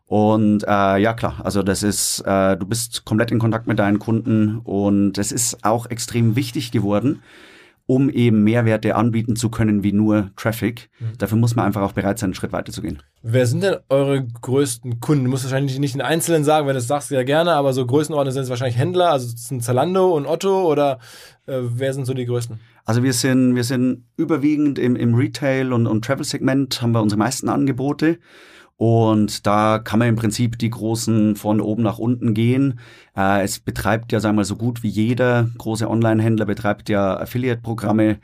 Und 0.07 0.63
äh, 0.63 0.97
ja 0.97 1.13
klar, 1.13 1.41
also 1.43 1.61
das 1.61 1.83
ist, 1.83 2.21
äh, 2.21 2.57
du 2.57 2.65
bist 2.65 3.05
komplett 3.05 3.29
in 3.29 3.37
Kontakt 3.37 3.67
mit 3.67 3.77
deinen 3.77 3.99
Kunden 3.99 4.61
und 4.63 5.19
es 5.19 5.31
ist 5.31 5.63
auch 5.63 5.85
extrem 5.85 6.35
wichtig 6.35 6.71
geworden, 6.71 7.21
um 7.87 8.09
eben 8.09 8.43
Mehrwerte 8.43 8.95
anbieten 8.95 9.35
zu 9.35 9.49
können 9.49 9.83
wie 9.83 9.91
nur 9.91 10.31
Traffic. 10.35 10.89
Mhm. 10.99 11.17
Dafür 11.17 11.37
muss 11.37 11.55
man 11.55 11.65
einfach 11.65 11.81
auch 11.81 11.91
bereit 11.91 12.17
sein, 12.17 12.27
einen 12.27 12.33
Schritt 12.33 12.51
weiter 12.51 12.71
zu 12.71 12.81
gehen. 12.81 13.03
Wer 13.21 13.45
sind 13.45 13.63
denn 13.63 13.75
eure 13.89 14.25
größten 14.25 14.99
Kunden? 14.99 15.25
Du 15.25 15.29
musst 15.29 15.43
wahrscheinlich 15.43 15.77
nicht 15.79 15.93
in 15.93 16.01
Einzelnen 16.01 16.43
sagen, 16.43 16.65
wenn 16.65 16.73
du 16.73 16.79
das 16.79 16.87
sagst, 16.87 17.11
ja 17.11 17.23
gerne, 17.23 17.53
aber 17.53 17.73
so 17.73 17.85
Größenordnung 17.85 18.33
sind 18.33 18.43
es 18.43 18.49
wahrscheinlich 18.49 18.77
Händler, 18.77 19.11
also 19.11 19.27
sind 19.35 19.63
Zalando 19.63 20.15
und 20.15 20.25
Otto 20.25 20.69
oder 20.69 20.99
äh, 21.45 21.59
wer 21.61 21.93
sind 21.93 22.05
so 22.05 22.13
die 22.13 22.25
größten? 22.25 22.59
Also 22.85 23.03
wir 23.03 23.13
sind, 23.13 23.55
wir 23.55 23.63
sind 23.63 24.05
überwiegend 24.17 24.79
im, 24.79 24.95
im 24.95 25.15
Retail- 25.15 25.73
und, 25.73 25.87
und 25.87 26.05
Travel-Segment, 26.05 26.81
haben 26.81 26.91
wir 26.91 27.01
unsere 27.01 27.19
meisten 27.19 27.49
Angebote. 27.49 28.19
Und 28.77 29.47
da 29.47 29.79
kann 29.79 29.99
man 29.99 30.09
im 30.09 30.15
Prinzip 30.15 30.59
die 30.59 30.69
großen 30.69 31.35
von 31.37 31.61
oben 31.61 31.83
nach 31.83 31.97
unten 31.97 32.33
gehen. 32.33 32.79
Äh, 33.15 33.43
es 33.43 33.59
betreibt 33.59 34.11
ja, 34.11 34.19
sagen 34.19 34.35
wir 34.35 34.41
mal, 34.41 34.45
so 34.45 34.57
gut 34.57 34.83
wie 34.83 34.89
jeder 34.89 35.49
große 35.57 35.89
Online-Händler 35.89 36.45
betreibt 36.45 36.89
ja 36.89 37.17
Affiliate-Programme 37.17 38.17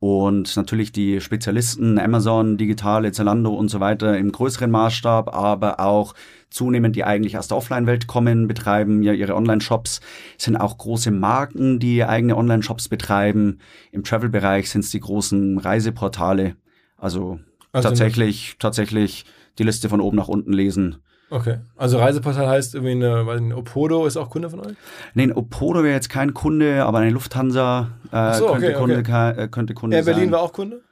und 0.00 0.56
natürlich 0.56 0.92
die 0.92 1.20
Spezialisten 1.20 1.98
Amazon, 1.98 2.56
Digitale, 2.56 3.12
Zalando 3.12 3.52
und 3.52 3.68
so 3.68 3.80
weiter 3.80 4.16
im 4.16 4.32
größeren 4.32 4.70
Maßstab, 4.70 5.34
aber 5.34 5.78
auch 5.78 6.14
zunehmend, 6.48 6.96
die 6.96 7.04
eigentlich 7.04 7.36
aus 7.36 7.48
der 7.48 7.58
Offline-Welt 7.58 8.06
kommen, 8.06 8.48
betreiben 8.48 9.02
ja 9.02 9.12
ihre 9.12 9.36
Online-Shops, 9.36 10.00
sind 10.38 10.56
auch 10.56 10.78
große 10.78 11.10
Marken, 11.10 11.78
die 11.78 12.02
eigene 12.02 12.38
Online-Shops 12.38 12.88
betreiben. 12.88 13.58
Im 13.92 14.02
Travel-Bereich 14.02 14.70
sind 14.70 14.84
es 14.84 14.90
die 14.90 15.00
großen 15.00 15.58
Reiseportale. 15.58 16.56
Also, 16.96 17.38
also 17.72 17.88
tatsächlich, 17.90 18.56
tatsächlich 18.58 19.26
die 19.58 19.64
Liste 19.64 19.88
von 19.88 20.00
oben 20.00 20.16
nach 20.16 20.28
unten 20.28 20.52
lesen. 20.52 20.96
Okay. 21.30 21.58
Also 21.76 21.98
Reiseportal 21.98 22.48
heißt 22.48 22.74
irgendwie 22.74 22.92
eine, 22.92 23.24
weil 23.24 23.38
ein 23.38 23.52
Opodo 23.52 24.06
ist 24.06 24.16
auch 24.16 24.30
Kunde 24.30 24.50
von 24.50 24.60
euch? 24.60 24.74
Nee, 25.14 25.24
ein 25.24 25.32
Opodo 25.32 25.84
wäre 25.84 25.94
jetzt 25.94 26.10
kein 26.10 26.34
Kunde, 26.34 26.84
aber 26.84 26.98
eine 26.98 27.10
Lufthansa 27.10 27.90
äh, 28.10 28.34
so, 28.34 28.46
könnte, 28.48 28.66
okay, 28.66 28.74
Kunde, 28.76 28.98
okay. 28.98 29.42
Äh, 29.44 29.48
könnte 29.48 29.74
Kunde 29.74 29.96
Air 29.96 30.02
sein. 30.02 30.14
Berlin 30.14 30.32
war 30.32 30.40
auch 30.40 30.52
Kunde? 30.52 30.82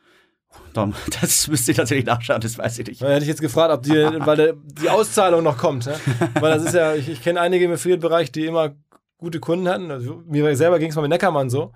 Das 1.21 1.49
müsste 1.49 1.73
ich 1.73 1.77
tatsächlich 1.77 2.07
nachschauen, 2.07 2.41
das 2.41 2.57
weiß 2.57 2.79
ich 2.79 2.87
nicht. 2.87 3.03
Weil 3.03 3.15
hätte 3.15 3.23
ich 3.23 3.29
jetzt 3.29 3.41
gefragt, 3.41 3.73
ob 3.73 3.83
die, 3.83 3.91
weil 3.91 4.55
die 4.65 4.89
Auszahlung 4.89 5.43
noch 5.43 5.59
kommt. 5.59 5.87
Ja? 5.87 5.95
Weil 6.41 6.55
das 6.55 6.65
ist 6.65 6.75
ja, 6.75 6.95
ich, 6.95 7.09
ich 7.09 7.23
kenne 7.23 7.41
einige 7.41 7.65
im 7.65 7.73
Affiliate-Bereich, 7.73 8.31
die 8.33 8.47
immer 8.47 8.75
gute 9.19 9.41
Kunden 9.41 9.69
hatten. 9.69 9.91
Also, 9.91 10.23
mir 10.27 10.57
selber 10.57 10.79
ging 10.79 10.91
es 10.91 10.97
mal 10.97 11.03
mit 11.03 11.11
Neckermann 11.11 11.51
so. 11.51 11.73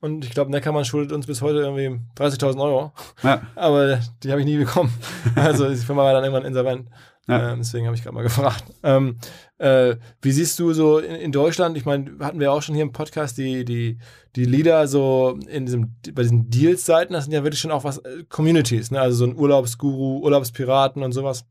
Und 0.00 0.24
ich 0.24 0.30
glaube, 0.30 0.50
Neckermann 0.50 0.84
schuldet 0.84 1.12
uns 1.12 1.26
bis 1.26 1.42
heute 1.42 1.58
irgendwie 1.58 2.00
30.000 2.16 2.62
Euro. 2.62 2.92
Ja. 3.22 3.42
Aber 3.54 4.00
die 4.22 4.30
habe 4.30 4.40
ich 4.40 4.46
nie 4.46 4.56
bekommen. 4.56 4.92
Also 5.34 5.68
die 5.68 5.76
Firma 5.76 6.04
war 6.04 6.14
dann 6.14 6.24
irgendwann 6.24 6.46
insolvent. 6.46 6.88
Ja. 7.28 7.52
Ähm, 7.52 7.58
deswegen 7.58 7.86
habe 7.86 7.94
ich 7.94 8.02
gerade 8.02 8.14
mal 8.14 8.22
gefragt. 8.22 8.64
Ähm, 8.82 9.18
äh, 9.58 9.96
wie 10.22 10.32
siehst 10.32 10.58
du 10.58 10.72
so 10.72 10.98
in, 10.98 11.14
in 11.16 11.32
Deutschland? 11.32 11.76
Ich 11.76 11.84
meine, 11.84 12.12
hatten 12.20 12.40
wir 12.40 12.50
auch 12.50 12.62
schon 12.62 12.74
hier 12.74 12.82
im 12.82 12.92
Podcast 12.92 13.36
die, 13.36 13.64
die, 13.64 13.98
die 14.36 14.46
Leader 14.46 14.88
so 14.88 15.38
in 15.48 15.66
diesem, 15.66 15.96
bei 16.12 16.22
diesen 16.22 16.48
Deals-Seiten, 16.48 17.12
das 17.12 17.24
sind 17.24 17.34
ja 17.34 17.44
wirklich 17.44 17.60
schon 17.60 17.70
auch 17.70 17.84
was 17.84 17.98
äh, 17.98 18.24
Communities, 18.28 18.90
ne? 18.90 19.00
Also 19.00 19.18
so 19.18 19.30
ein 19.30 19.36
Urlaubsguru, 19.36 20.20
Urlaubspiraten 20.24 21.02
und 21.02 21.12
sowas. 21.12 21.44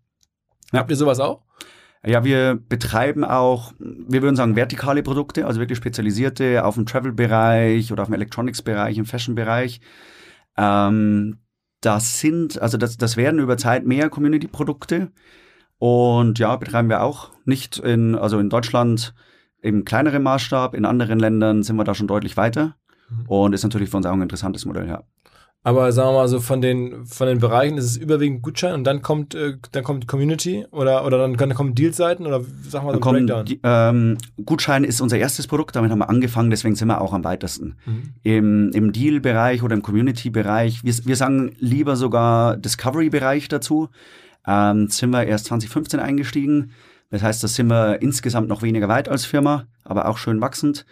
Ja. 0.73 0.79
Habt 0.79 0.89
ihr 0.89 0.97
sowas 0.97 1.19
auch? 1.19 1.43
Ja, 2.05 2.23
wir 2.23 2.55
betreiben 2.55 3.25
auch, 3.25 3.73
wir 3.77 4.21
würden 4.21 4.37
sagen, 4.37 4.55
vertikale 4.55 5.03
Produkte, 5.03 5.45
also 5.45 5.59
wirklich 5.59 5.77
spezialisierte 5.77 6.63
auf 6.63 6.75
dem 6.75 6.85
Travel-Bereich 6.85 7.91
oder 7.91 8.03
auf 8.03 8.07
dem 8.07 8.15
Electronics-Bereich, 8.15 8.97
im 8.97 9.05
Fashion-Bereich. 9.05 9.81
Ähm, 10.55 11.39
das 11.81 12.19
sind, 12.19 12.61
also 12.61 12.77
das, 12.77 12.97
das 12.97 13.17
werden 13.17 13.39
über 13.39 13.57
Zeit 13.57 13.85
mehr 13.85 14.09
Community-Produkte. 14.09 15.11
Und 15.77 16.39
ja, 16.39 16.55
betreiben 16.55 16.89
wir 16.89 17.03
auch 17.03 17.31
nicht 17.45 17.77
in, 17.77 18.15
also 18.15 18.39
in 18.39 18.49
Deutschland 18.49 19.13
im 19.61 19.83
kleineren 19.83 20.23
Maßstab, 20.23 20.75
in 20.75 20.85
anderen 20.85 21.19
Ländern 21.19 21.63
sind 21.63 21.75
wir 21.75 21.83
da 21.83 21.93
schon 21.95 22.07
deutlich 22.07 22.37
weiter. 22.37 22.75
Mhm. 23.09 23.25
Und 23.27 23.53
ist 23.53 23.63
natürlich 23.63 23.89
für 23.89 23.97
uns 23.97 24.05
auch 24.05 24.13
ein 24.13 24.21
interessantes 24.21 24.65
Modell, 24.65 24.87
ja. 24.87 25.03
Aber 25.61 25.91
sagen 25.91 26.09
wir 26.09 26.13
mal 26.13 26.27
so 26.29 26.39
von 26.39 26.61
den 26.61 27.05
von 27.05 27.27
den 27.27 27.39
Bereichen 27.39 27.77
ist 27.77 27.83
es 27.83 27.97
überwiegend 27.97 28.41
Gutschein 28.41 28.73
und 28.73 28.85
dann 28.85 29.01
kommt 29.01 29.35
äh, 29.35 29.57
dann 29.73 29.83
kommt 29.83 30.07
Community 30.07 30.65
oder 30.71 31.05
oder 31.05 31.17
dann, 31.17 31.35
dann 31.35 31.53
kommen 31.53 31.75
Dealseiten 31.75 32.25
oder 32.25 32.41
sagen 32.65 32.87
wir 32.87 32.93
so 32.93 32.99
kommen, 33.01 33.25
Breakdown. 33.25 33.59
Ähm, 33.63 34.17
Gutschein 34.45 34.85
ist 34.85 35.01
unser 35.01 35.17
erstes 35.17 35.47
Produkt, 35.47 35.75
damit 35.75 35.91
haben 35.91 35.99
wir 35.99 36.09
angefangen, 36.09 36.49
deswegen 36.49 36.75
sind 36.75 36.87
wir 36.87 37.01
auch 37.01 37.11
am 37.11 37.25
weitesten. 37.25 37.75
Mhm. 37.85 38.03
Im, 38.23 38.71
im 38.71 38.93
Deal-Bereich 38.93 39.61
oder 39.61 39.75
im 39.75 39.81
Community-Bereich, 39.81 40.85
wir, 40.85 40.93
wir 41.03 41.15
sagen 41.17 41.51
lieber 41.59 41.97
sogar 41.97 42.55
Discovery-Bereich 42.55 43.49
dazu, 43.49 43.89
ähm, 44.47 44.87
sind 44.87 45.09
wir 45.09 45.25
erst 45.25 45.47
2015 45.47 45.99
eingestiegen. 45.99 46.71
Das 47.09 47.21
heißt, 47.21 47.43
da 47.43 47.49
sind 47.49 47.67
wir 47.67 48.01
insgesamt 48.01 48.47
noch 48.47 48.61
weniger 48.61 48.87
weit 48.87 49.09
als 49.09 49.25
Firma, 49.25 49.65
aber 49.83 50.07
auch 50.07 50.17
schön 50.17 50.39
wachsend. 50.39 50.85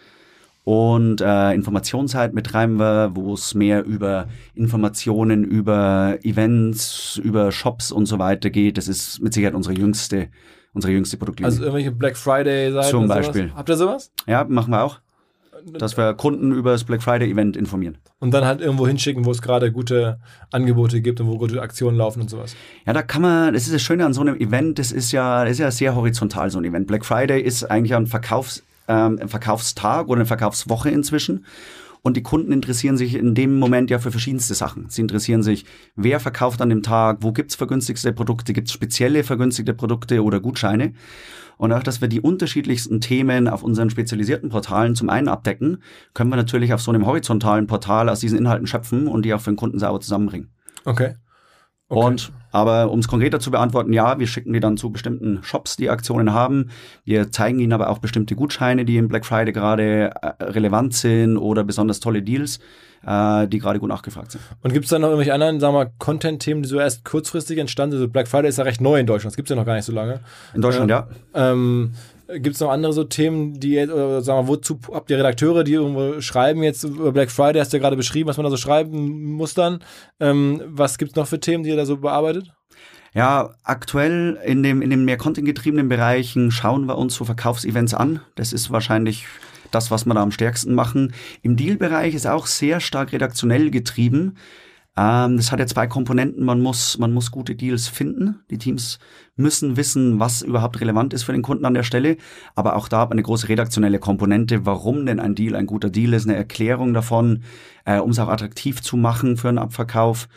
Und 0.68 1.22
äh, 1.22 1.54
Informationszeit 1.54 2.34
betreiben 2.34 2.78
wir, 2.78 3.12
wo 3.14 3.32
es 3.32 3.54
mehr 3.54 3.86
über 3.86 4.28
Informationen, 4.54 5.42
über 5.42 6.18
Events, 6.24 7.18
über 7.24 7.52
Shops 7.52 7.90
und 7.90 8.04
so 8.04 8.18
weiter 8.18 8.50
geht. 8.50 8.76
Das 8.76 8.86
ist 8.86 9.22
mit 9.22 9.32
Sicherheit 9.32 9.54
unsere 9.54 9.74
jüngste, 9.74 10.28
unsere 10.74 10.92
jüngste 10.92 11.16
Produktlinie. 11.16 11.50
Also 11.50 11.62
irgendwelche 11.62 11.90
Black 11.90 12.18
Friday 12.18 12.70
Seiten 12.70 12.90
Zum 12.90 13.08
Beispiel. 13.08 13.44
Sowas? 13.44 13.56
Habt 13.56 13.68
ihr 13.70 13.76
sowas? 13.78 14.12
Ja, 14.26 14.44
machen 14.46 14.70
wir 14.70 14.82
auch. 14.82 15.00
Dass 15.72 15.96
wir 15.96 16.12
Kunden 16.12 16.52
über 16.52 16.72
das 16.72 16.84
Black 16.84 17.02
Friday 17.02 17.30
Event 17.30 17.56
informieren. 17.56 17.96
Und 18.18 18.34
dann 18.34 18.44
halt 18.44 18.60
irgendwo 18.60 18.86
hinschicken, 18.86 19.24
wo 19.24 19.30
es 19.30 19.40
gerade 19.40 19.72
gute 19.72 20.20
Angebote 20.50 21.00
gibt 21.00 21.18
und 21.22 21.28
wo 21.28 21.38
gute 21.38 21.62
Aktionen 21.62 21.96
laufen 21.96 22.20
und 22.20 22.28
sowas. 22.28 22.54
Ja, 22.86 22.92
da 22.92 23.00
kann 23.00 23.22
man, 23.22 23.54
das 23.54 23.62
ist 23.62 23.72
das 23.72 23.80
Schöne 23.80 24.04
an 24.04 24.12
so 24.12 24.20
einem 24.20 24.36
Event, 24.36 24.78
das 24.78 24.92
ist 24.92 25.12
ja, 25.12 25.44
das 25.44 25.52
ist 25.52 25.60
ja 25.60 25.70
sehr 25.70 25.94
horizontal, 25.94 26.50
so 26.50 26.58
ein 26.58 26.64
Event. 26.66 26.86
Black 26.86 27.06
Friday 27.06 27.40
ist 27.40 27.64
eigentlich 27.64 27.94
ein 27.94 28.06
Verkaufs- 28.06 28.64
ähm, 28.88 29.18
Verkaufstag 29.28 30.08
oder 30.08 30.20
eine 30.20 30.26
Verkaufswoche 30.26 30.90
inzwischen. 30.90 31.44
Und 32.00 32.16
die 32.16 32.22
Kunden 32.22 32.52
interessieren 32.52 32.96
sich 32.96 33.14
in 33.14 33.34
dem 33.34 33.58
Moment 33.58 33.90
ja 33.90 33.98
für 33.98 34.10
verschiedenste 34.10 34.54
Sachen. 34.54 34.88
Sie 34.88 35.02
interessieren 35.02 35.42
sich, 35.42 35.64
wer 35.96 36.20
verkauft 36.20 36.62
an 36.62 36.68
dem 36.68 36.82
Tag, 36.82 37.18
wo 37.20 37.32
gibt's 37.32 37.56
vergünstigste 37.56 38.12
Produkte, 38.12 38.52
gibt's 38.52 38.72
spezielle 38.72 39.24
vergünstigte 39.24 39.74
Produkte 39.74 40.22
oder 40.22 40.40
Gutscheine. 40.40 40.94
Und 41.56 41.72
auch, 41.72 41.82
dass 41.82 42.00
wir 42.00 42.06
die 42.06 42.20
unterschiedlichsten 42.20 43.00
Themen 43.00 43.48
auf 43.48 43.64
unseren 43.64 43.90
spezialisierten 43.90 44.48
Portalen 44.48 44.94
zum 44.94 45.10
einen 45.10 45.26
abdecken, 45.26 45.82
können 46.14 46.30
wir 46.30 46.36
natürlich 46.36 46.72
auf 46.72 46.80
so 46.80 46.92
einem 46.92 47.04
horizontalen 47.04 47.66
Portal 47.66 48.08
aus 48.08 48.20
diesen 48.20 48.38
Inhalten 48.38 48.68
schöpfen 48.68 49.08
und 49.08 49.24
die 49.24 49.34
auch 49.34 49.40
für 49.40 49.50
den 49.50 49.56
Kunden 49.56 49.80
sauber 49.80 50.00
zusammenbringen. 50.00 50.50
Okay. 50.84 51.16
Okay. 51.88 52.04
Und 52.04 52.32
aber 52.50 52.90
um 52.90 53.00
es 53.00 53.08
konkreter 53.08 53.40
zu 53.40 53.50
beantworten, 53.50 53.92
ja, 53.92 54.18
wir 54.18 54.26
schicken 54.26 54.52
die 54.52 54.60
dann 54.60 54.76
zu 54.76 54.90
bestimmten 54.90 55.42
Shops, 55.42 55.76
die 55.76 55.90
Aktionen 55.90 56.32
haben. 56.32 56.70
Wir 57.04 57.30
zeigen 57.30 57.58
ihnen 57.60 57.72
aber 57.72 57.90
auch 57.90 57.98
bestimmte 57.98 58.34
Gutscheine, 58.34 58.84
die 58.84 58.96
im 58.96 59.08
Black 59.08 59.26
Friday 59.26 59.52
gerade 59.52 60.10
äh, 60.22 60.44
relevant 60.44 60.94
sind 60.94 61.36
oder 61.36 61.64
besonders 61.64 62.00
tolle 62.00 62.22
Deals, 62.22 62.60
äh, 63.06 63.46
die 63.48 63.58
gerade 63.58 63.78
gut 63.78 63.88
nachgefragt 63.88 64.32
sind. 64.32 64.42
Und 64.62 64.72
gibt 64.72 64.84
es 64.84 64.90
da 64.90 64.98
noch 64.98 65.08
irgendwelche 65.08 65.34
anderen, 65.34 65.60
sagen 65.60 65.74
wir 65.74 65.84
mal, 65.84 65.92
Content-Themen, 65.98 66.62
die 66.62 66.68
so 66.68 66.78
erst 66.78 67.04
kurzfristig 67.04 67.58
entstanden 67.58 67.92
sind? 67.92 68.00
Also 68.00 68.12
Black 68.12 68.28
Friday 68.28 68.48
ist 68.48 68.58
ja 68.58 68.64
recht 68.64 68.80
neu 68.80 68.98
in 68.98 69.06
Deutschland, 69.06 69.32
das 69.32 69.36
gibt 69.36 69.48
es 69.48 69.50
ja 69.50 69.56
noch 69.56 69.66
gar 69.66 69.74
nicht 69.74 69.84
so 69.84 69.92
lange. 69.92 70.20
In 70.54 70.62
Deutschland, 70.62 70.90
äh, 70.90 70.94
ja. 70.94 71.08
Ähm, 71.34 71.92
Gibt 72.28 72.56
es 72.56 72.60
noch 72.60 72.70
andere 72.70 72.92
so 72.92 73.04
Themen, 73.04 73.58
die, 73.58 73.78
oder 73.78 74.20
sagen 74.20 74.46
wir, 74.46 74.48
wozu 74.48 74.78
habt 74.92 75.10
ihr 75.10 75.16
Redakteure, 75.16 75.64
die 75.64 75.72
irgendwo 75.72 76.20
schreiben 76.20 76.62
jetzt 76.62 76.84
über 76.84 77.10
Black 77.10 77.30
Friday, 77.30 77.58
hast 77.58 77.72
du 77.72 77.78
ja 77.78 77.80
gerade 77.80 77.96
beschrieben, 77.96 78.28
was 78.28 78.36
man 78.36 78.44
da 78.44 78.50
so 78.50 78.58
schreiben 78.58 79.32
muss 79.32 79.54
dann. 79.54 79.78
Ähm, 80.20 80.62
was 80.66 80.98
gibt 80.98 81.12
es 81.12 81.16
noch 81.16 81.26
für 81.26 81.40
Themen, 81.40 81.64
die 81.64 81.70
ihr 81.70 81.76
da 81.76 81.86
so 81.86 81.96
bearbeitet? 81.96 82.52
Ja, 83.14 83.54
aktuell 83.64 84.38
in 84.44 84.62
dem, 84.62 84.82
in 84.82 84.90
den 84.90 85.04
mehr 85.06 85.16
content-getriebenen 85.16 85.88
Bereichen 85.88 86.50
schauen 86.50 86.86
wir 86.86 86.98
uns 86.98 87.14
so 87.14 87.24
Verkaufsevents 87.24 87.94
an. 87.94 88.20
Das 88.34 88.52
ist 88.52 88.70
wahrscheinlich 88.70 89.26
das, 89.70 89.90
was 89.90 90.04
wir 90.04 90.14
da 90.14 90.22
am 90.22 90.30
stärksten 90.30 90.74
machen. 90.74 91.14
Im 91.42 91.56
Deal-Bereich 91.56 92.14
ist 92.14 92.26
auch 92.26 92.46
sehr 92.46 92.80
stark 92.80 93.12
redaktionell 93.12 93.70
getrieben. 93.70 94.36
Ähm, 94.98 95.36
das 95.36 95.52
hat 95.52 95.60
ja 95.60 95.66
zwei 95.66 95.86
Komponenten. 95.86 96.44
Man 96.44 96.60
muss, 96.60 96.98
man 96.98 97.12
muss 97.12 97.30
gute 97.30 97.54
Deals 97.54 97.86
finden. 97.86 98.40
Die 98.50 98.58
Teams 98.58 98.98
müssen 99.36 99.76
wissen, 99.76 100.18
was 100.18 100.42
überhaupt 100.42 100.80
relevant 100.80 101.14
ist 101.14 101.22
für 101.22 101.32
den 101.32 101.42
Kunden 101.42 101.64
an 101.64 101.74
der 101.74 101.84
Stelle. 101.84 102.16
Aber 102.56 102.74
auch 102.74 102.88
da 102.88 103.00
hat 103.00 103.10
man 103.10 103.18
eine 103.18 103.22
große 103.22 103.48
redaktionelle 103.48 104.00
Komponente, 104.00 104.66
warum 104.66 105.06
denn 105.06 105.20
ein 105.20 105.36
Deal 105.36 105.54
ein 105.54 105.66
guter 105.66 105.88
Deal 105.88 106.14
ist, 106.14 106.26
eine 106.26 106.36
Erklärung 106.36 106.94
davon, 106.94 107.44
äh, 107.84 107.98
um 107.98 108.10
es 108.10 108.18
auch 108.18 108.28
attraktiv 108.28 108.82
zu 108.82 108.96
machen 108.96 109.36
für 109.36 109.48
einen 109.48 109.58
Abverkauf. 109.58 110.28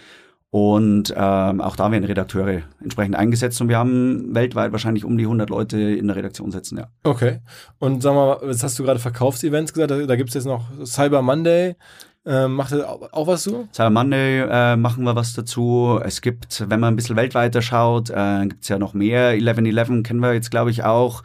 Und 0.52 1.14
ähm, 1.16 1.62
auch 1.62 1.78
da 1.78 1.92
werden 1.92 2.04
Redakteure 2.04 2.64
entsprechend 2.84 3.16
eingesetzt 3.16 3.62
und 3.62 3.70
wir 3.70 3.78
haben 3.78 4.36
weltweit 4.36 4.74
wahrscheinlich 4.74 5.06
um 5.06 5.18
die 5.18 5.24
100 5.24 5.50
Leute 5.50 5.80
in 5.80 6.08
der 6.08 6.18
Redaktion 6.18 6.52
sitzen, 6.52 6.78
ja. 6.78 6.88
Okay. 7.06 7.40
Und 7.80 8.04
sag 8.04 8.14
mal, 8.14 8.38
jetzt 8.44 8.62
hast 8.62 8.78
du 8.78 8.84
gerade 8.84 9.00
Verkaufsevents 9.00 9.72
gesagt, 9.72 9.92
da, 9.92 10.06
da 10.06 10.16
gibt 10.18 10.28
es 10.28 10.36
jetzt 10.36 10.46
noch 10.46 10.66
Cyber 10.86 11.22
Monday. 11.22 11.78
Ähm, 12.24 12.54
macht 12.54 12.72
ihr 12.72 12.88
auch 12.88 13.28
was 13.28 13.44
zu? 13.44 13.68
Cyber 13.74 13.90
Monday 13.90 14.42
äh, 14.42 14.76
machen 14.76 15.04
wir 15.04 15.16
was 15.16 15.34
dazu. 15.34 16.00
Es 16.04 16.22
gibt, 16.22 16.70
wenn 16.70 16.80
man 16.80 16.94
ein 16.94 16.96
bisschen 16.96 17.16
weltweiter 17.16 17.62
schaut, 17.62 18.12
äh, 18.12 18.46
gibt 18.48 18.62
es 18.62 18.70
ja 18.70 18.78
noch 18.78 18.94
mehr. 18.94 19.34
11.11 19.34 20.04
kennen 20.04 20.20
wir 20.20 20.34
jetzt, 20.34 20.52
glaube 20.52 20.70
ich, 20.70 20.84
auch. 20.84 21.24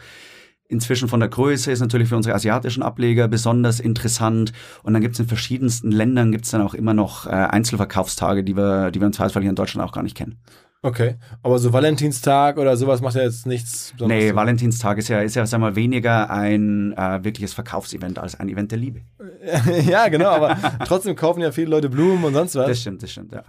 Inzwischen 0.69 1.09
von 1.09 1.21
der 1.21 1.29
Größe 1.29 1.71
ist 1.71 1.81
natürlich 1.81 2.09
für 2.09 2.17
unsere 2.17 2.35
asiatischen 2.35 2.83
Ableger 2.83 3.29
besonders 3.29 3.81
interessant. 3.81 4.53
Und 4.83 4.93
dann 4.93 5.03
gibt 5.03 5.15
es 5.15 5.21
in 5.21 5.29
verschiedensten 5.29 5.93
Ländern 5.93 6.33
gibt 6.33 6.45
es 6.45 6.51
dann 6.51 6.63
auch 6.63 6.75
immer 6.75 6.95
noch 6.95 7.27
äh, 7.27 7.31
Einzelverkaufstage, 7.31 8.43
die 8.43 8.57
wir, 8.57 8.91
die 8.91 9.01
wir 9.01 9.07
im 9.07 9.13
Zweifelsfall 9.13 9.43
hier 9.43 9.51
in 9.51 9.57
Deutschland 9.57 9.89
auch 9.89 9.93
gar 9.93 10.03
nicht 10.03 10.17
kennen. 10.17 10.39
Okay, 10.83 11.17
aber 11.43 11.59
so 11.59 11.73
Valentinstag 11.73 12.59
oder 12.59 12.77
sowas 12.77 13.01
macht 13.01 13.17
ja 13.17 13.23
jetzt 13.23 13.47
nichts 13.47 13.93
Besonderes. 13.93 14.25
Nee, 14.25 14.35
Valentinstag 14.35 14.99
ist 14.99 15.09
ja, 15.09 15.21
ist 15.21 15.35
ja 15.35 15.45
sag 15.47 15.59
mal, 15.59 15.75
weniger 15.75 16.31
ein 16.31 16.93
äh, 16.93 17.25
wirkliches 17.25 17.55
Verkaufsevent 17.55 18.19
als 18.19 18.39
ein 18.39 18.49
Event 18.49 18.71
der 18.71 18.79
Liebe. 18.79 19.01
ja, 19.87 20.09
genau, 20.09 20.29
aber 20.29 20.57
trotzdem 20.85 21.17
kaufen 21.17 21.41
ja 21.41 21.51
viele 21.51 21.71
Leute 21.71 21.89
Blumen 21.89 22.25
und 22.25 22.35
sonst 22.35 22.55
was. 22.55 22.69
Das 22.69 22.81
stimmt, 22.81 23.03
das 23.03 23.11
stimmt, 23.11 23.33
ja. 23.33 23.43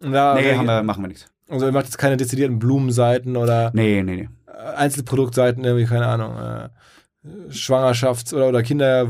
ja 0.00 0.34
nee, 0.34 0.66
wir, 0.66 0.82
machen 0.82 1.02
wir 1.02 1.08
nicht. 1.08 1.28
Also 1.50 1.66
ihr 1.66 1.72
macht 1.72 1.86
jetzt 1.86 1.98
keine 1.98 2.16
dezidierten 2.16 2.58
Blumenseiten 2.58 3.36
oder 3.36 3.70
nee, 3.74 4.02
nee, 4.02 4.16
nee. 4.16 4.28
Einzelproduktseiten, 4.76 5.64
irgendwie, 5.64 5.86
keine 5.86 6.06
Ahnung, 6.06 6.36
äh, 6.36 6.68
Schwangerschafts- 7.50 8.34
oder, 8.34 8.48
oder 8.48 8.62
Kinder 8.62 9.08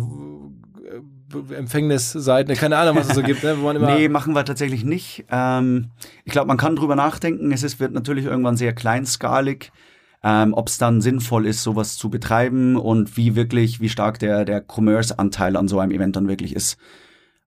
Empfängnisseiten, 1.56 2.54
keine 2.56 2.76
Ahnung, 2.76 2.96
was 2.96 3.08
es 3.08 3.14
so 3.14 3.22
gibt. 3.22 3.44
Ne? 3.44 3.56
Wo 3.58 3.64
man 3.64 3.76
immer 3.76 3.94
nee, 3.94 4.08
machen 4.08 4.34
wir 4.34 4.44
tatsächlich 4.44 4.84
nicht. 4.84 5.24
Ähm, 5.30 5.90
ich 6.24 6.32
glaube, 6.32 6.48
man 6.48 6.56
kann 6.56 6.76
drüber 6.76 6.96
nachdenken. 6.96 7.52
Es 7.52 7.62
ist, 7.62 7.78
wird 7.78 7.92
natürlich 7.92 8.24
irgendwann 8.24 8.56
sehr 8.56 8.72
kleinskalig, 8.72 9.70
ähm, 10.24 10.54
ob 10.54 10.68
es 10.68 10.78
dann 10.78 11.00
sinnvoll 11.00 11.46
ist, 11.46 11.62
sowas 11.62 11.96
zu 11.96 12.10
betreiben 12.10 12.76
und 12.76 13.16
wie 13.16 13.36
wirklich, 13.36 13.80
wie 13.80 13.88
stark 13.88 14.18
der, 14.18 14.44
der 14.44 14.64
Commerce-Anteil 14.66 15.56
an 15.56 15.68
so 15.68 15.78
einem 15.78 15.92
Event 15.92 16.16
dann 16.16 16.28
wirklich 16.28 16.54
ist. 16.54 16.76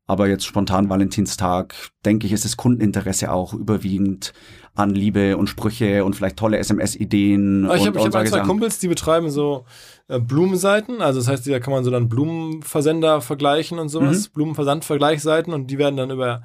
Aber 0.05 0.27
jetzt 0.27 0.45
spontan 0.45 0.89
Valentinstag, 0.89 1.75
denke 2.05 2.27
ich, 2.27 2.33
ist 2.33 2.45
das 2.45 2.57
Kundeninteresse 2.57 3.31
auch 3.31 3.53
überwiegend 3.53 4.33
an 4.75 4.89
Liebe 4.89 5.37
und 5.37 5.47
Sprüche 5.47 6.03
und 6.03 6.15
vielleicht 6.15 6.37
tolle 6.37 6.57
SMS-Ideen. 6.57 7.65
Ich 7.75 7.85
habe 7.85 7.99
hab 7.99 8.15
ein, 8.15 8.27
zwei 8.27 8.39
Kumpels, 8.39 8.79
die 8.79 8.87
betreiben 8.87 9.29
so 9.29 9.65
äh, 10.07 10.19
Blumenseiten. 10.19 11.01
Also 11.01 11.19
das 11.19 11.27
heißt, 11.27 11.47
da 11.47 11.59
kann 11.59 11.73
man 11.73 11.83
so 11.83 11.91
dann 11.91 12.09
Blumenversender 12.09 13.21
vergleichen 13.21 13.77
und 13.77 13.89
sowas. 13.89 14.29
Mhm. 14.29 14.33
Blumenversandvergleichsseiten 14.33 15.53
und 15.53 15.67
die 15.67 15.77
werden 15.77 15.97
dann 15.97 16.09
über 16.09 16.41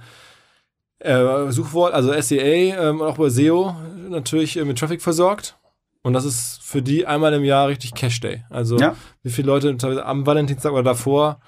äh, 0.99 1.51
Suchwort, 1.51 1.95
also 1.95 2.13
SEA, 2.21 2.91
ähm, 2.91 3.01
auch 3.01 3.17
über 3.19 3.31
SEO 3.31 3.75
natürlich 4.11 4.57
äh, 4.57 4.65
mit 4.65 4.79
Traffic 4.79 5.01
versorgt. 5.01 5.57
Und 6.03 6.13
das 6.13 6.25
ist 6.25 6.61
für 6.63 6.83
die 6.83 7.07
einmal 7.07 7.33
im 7.33 7.45
Jahr 7.45 7.69
richtig 7.69 7.95
Cash 7.95 8.21
Day. 8.21 8.45
Also 8.51 8.79
ja. 8.79 8.95
wie 9.23 9.31
viele 9.31 9.49
Leute 9.49 9.77
am 10.05 10.27
Valentinstag 10.27 10.73
oder 10.73 10.83
davor 10.83 11.41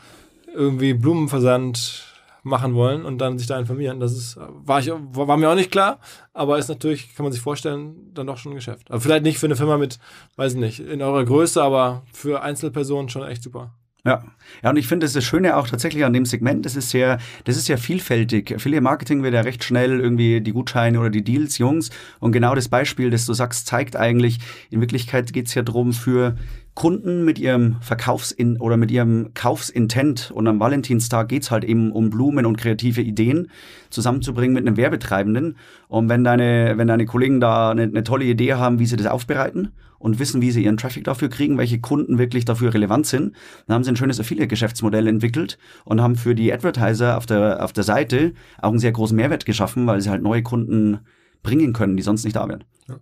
irgendwie 0.55 0.95
Blumenversand 0.95 2.10
machen 2.42 2.74
wollen 2.74 3.05
und 3.05 3.18
dann 3.18 3.38
sich 3.38 3.46
da 3.46 3.59
informieren. 3.59 4.00
Das 4.00 4.12
ist, 4.12 4.38
war, 4.38 4.81
ich, 4.81 4.90
war 4.90 5.37
mir 5.37 5.50
auch 5.50 5.55
nicht 5.55 5.70
klar, 5.70 5.98
aber 6.33 6.59
ist 6.59 6.68
natürlich, 6.68 7.14
kann 7.14 7.24
man 7.24 7.33
sich 7.33 7.42
vorstellen, 7.42 8.12
dann 8.14 8.26
doch 8.26 8.38
schon 8.38 8.53
ein 8.53 8.57
Geschäft. 8.57 8.90
Aber 8.90 9.00
vielleicht 9.00 9.24
nicht 9.24 9.38
für 9.38 9.46
eine 9.46 9.57
Firma 9.57 9.76
mit, 9.76 9.98
weiß 10.37 10.55
ich 10.55 10.59
nicht, 10.59 10.81
in 10.81 11.03
eurer 11.03 11.24
Größe, 11.24 11.62
aber 11.62 12.03
für 12.12 12.42
Einzelpersonen 12.42 13.09
schon 13.09 13.26
echt 13.26 13.42
super. 13.42 13.74
Ja. 14.04 14.24
Ja, 14.62 14.70
und 14.70 14.76
ich 14.76 14.88
finde, 14.88 15.04
das 15.04 15.10
ist 15.10 15.16
das 15.16 15.24
Schöne 15.24 15.56
auch 15.56 15.68
tatsächlich 15.68 16.04
an 16.04 16.12
dem 16.12 16.24
Segment, 16.24 16.66
das 16.66 16.74
ist 16.74 16.90
sehr, 16.90 17.18
das 17.44 17.56
ist 17.56 17.66
sehr 17.66 17.78
vielfältig. 17.78 18.54
Affiliate 18.54 18.82
Marketing 18.82 19.22
wird 19.22 19.34
ja 19.34 19.42
recht 19.42 19.62
schnell 19.62 20.00
irgendwie 20.00 20.40
die 20.40 20.52
Gutscheine 20.52 20.98
oder 20.98 21.10
die 21.10 21.22
Deals, 21.22 21.58
Jungs. 21.58 21.90
Und 22.18 22.32
genau 22.32 22.54
das 22.54 22.68
Beispiel, 22.68 23.10
das 23.10 23.26
du 23.26 23.32
sagst, 23.32 23.66
zeigt 23.66 23.96
eigentlich, 23.96 24.38
in 24.70 24.80
Wirklichkeit 24.80 25.32
geht 25.32 25.46
es 25.46 25.54
ja 25.54 25.62
darum, 25.62 25.92
für 25.92 26.36
Kunden 26.74 27.24
mit 27.24 27.38
ihrem 27.38 27.76
Verkaufsin 27.80 28.56
oder 28.56 28.76
mit 28.76 28.90
ihrem 28.90 29.34
Kaufsintent 29.34 30.30
und 30.30 30.46
am 30.46 30.60
Valentinstag 30.60 31.28
geht's 31.28 31.50
halt 31.50 31.64
eben 31.64 31.92
um 31.92 32.10
Blumen 32.10 32.46
und 32.46 32.56
kreative 32.56 33.02
Ideen 33.02 33.50
zusammenzubringen 33.90 34.54
mit 34.54 34.66
einem 34.66 34.76
Werbetreibenden. 34.76 35.56
Und 35.88 36.08
wenn 36.08 36.24
deine, 36.24 36.74
wenn 36.76 36.88
deine 36.88 37.06
Kollegen 37.06 37.40
da 37.40 37.70
eine, 37.70 37.82
eine 37.82 38.04
tolle 38.04 38.24
Idee 38.24 38.54
haben, 38.54 38.78
wie 38.78 38.86
sie 38.86 38.96
das 38.96 39.06
aufbereiten 39.06 39.72
und 40.00 40.18
wissen, 40.18 40.42
wie 40.42 40.50
sie 40.50 40.64
ihren 40.64 40.78
Traffic 40.78 41.04
dafür 41.04 41.28
kriegen, 41.28 41.58
welche 41.58 41.78
Kunden 41.78 42.18
wirklich 42.18 42.44
dafür 42.44 42.74
relevant 42.74 43.06
sind, 43.06 43.36
dann 43.66 43.74
haben 43.76 43.84
sie 43.84 43.90
ein 43.90 43.96
schönes 43.96 44.18
Affiliate-Geschäftsmodell 44.18 45.06
entwickelt 45.06 45.58
und 45.84 46.00
haben 46.00 46.16
für 46.16 46.34
die 46.34 46.52
Advertiser 46.52 47.16
auf 47.16 47.26
der, 47.26 47.62
auf 47.62 47.72
der 47.72 47.84
Seite 47.84 48.32
auch 48.58 48.70
einen 48.70 48.78
sehr 48.78 48.92
großen 48.92 49.14
Mehrwert 49.14 49.44
geschaffen, 49.44 49.86
weil 49.86 50.00
sie 50.00 50.10
halt 50.10 50.22
neue 50.22 50.42
Kunden 50.42 51.00
bringen 51.42 51.74
können, 51.74 51.96
die 51.96 52.02
sonst 52.02 52.24
nicht 52.24 52.34
da 52.34 52.48
wären. 52.48 52.64
Ja. 52.88 52.98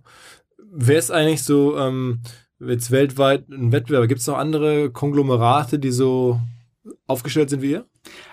Wer 0.70 0.98
ist 0.98 1.10
eigentlich 1.10 1.44
so, 1.44 1.78
ähm, 1.78 2.20
jetzt 2.60 2.90
weltweit 2.90 3.48
ein 3.48 3.72
Wettbewerb? 3.72 4.08
Gibt 4.08 4.20
es 4.20 4.26
noch 4.26 4.36
andere 4.36 4.90
Konglomerate, 4.90 5.78
die 5.78 5.92
so 5.92 6.40
aufgestellt 7.06 7.50
sind 7.50 7.62
wie 7.62 7.72
ihr? 7.72 7.86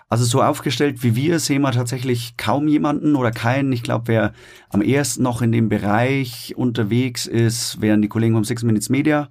Also 0.08 0.24
so 0.24 0.44
aufgestellt 0.44 1.02
wie 1.02 1.15
wir 1.15 1.39
sehen 1.39 1.63
wir 1.63 1.72
tatsächlich 1.72 2.38
kaum 2.38 2.68
jemanden 2.68 3.15
oder 3.15 3.32
keinen. 3.32 3.72
Ich 3.72 3.82
glaube, 3.82 4.08
wer 4.08 4.34
am 4.70 4.82
ersten 4.82 5.24
noch 5.24 5.41
in 5.41 5.52
dem 5.52 5.68
Bereich 5.68 6.54
unterwegs 6.56 7.26
ist, 7.26 7.82
wären 7.82 8.02
die 8.02 8.08
Kollegen 8.08 8.36
vom 8.36 8.44
Six 8.44 8.62
Minutes 8.63 8.89
Media, 8.89 9.30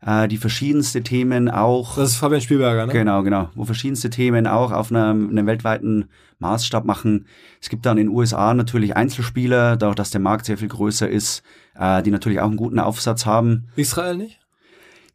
äh, 0.00 0.26
die 0.26 0.38
verschiedenste 0.38 1.02
Themen 1.02 1.50
auch. 1.50 1.96
Das 1.96 2.10
ist 2.10 2.16
Fabian 2.16 2.40
Spielberger, 2.40 2.86
ne? 2.86 2.92
Genau, 2.92 3.22
genau. 3.22 3.50
Wo 3.54 3.64
verschiedenste 3.64 4.08
Themen 4.08 4.46
auch 4.46 4.72
auf 4.72 4.90
einem, 4.90 5.28
einem 5.28 5.46
weltweiten 5.46 6.08
Maßstab 6.38 6.86
machen. 6.86 7.26
Es 7.60 7.68
gibt 7.68 7.84
dann 7.84 7.98
in 7.98 8.06
den 8.06 8.16
USA 8.16 8.54
natürlich 8.54 8.96
Einzelspieler, 8.96 9.76
dadurch, 9.76 9.96
dass 9.96 10.10
der 10.10 10.20
Markt 10.20 10.46
sehr 10.46 10.56
viel 10.56 10.68
größer 10.68 11.08
ist, 11.08 11.42
äh, 11.74 12.02
die 12.02 12.10
natürlich 12.10 12.40
auch 12.40 12.48
einen 12.48 12.56
guten 12.56 12.78
Aufsatz 12.78 13.26
haben. 13.26 13.68
Israel 13.76 14.16
nicht? 14.16 14.40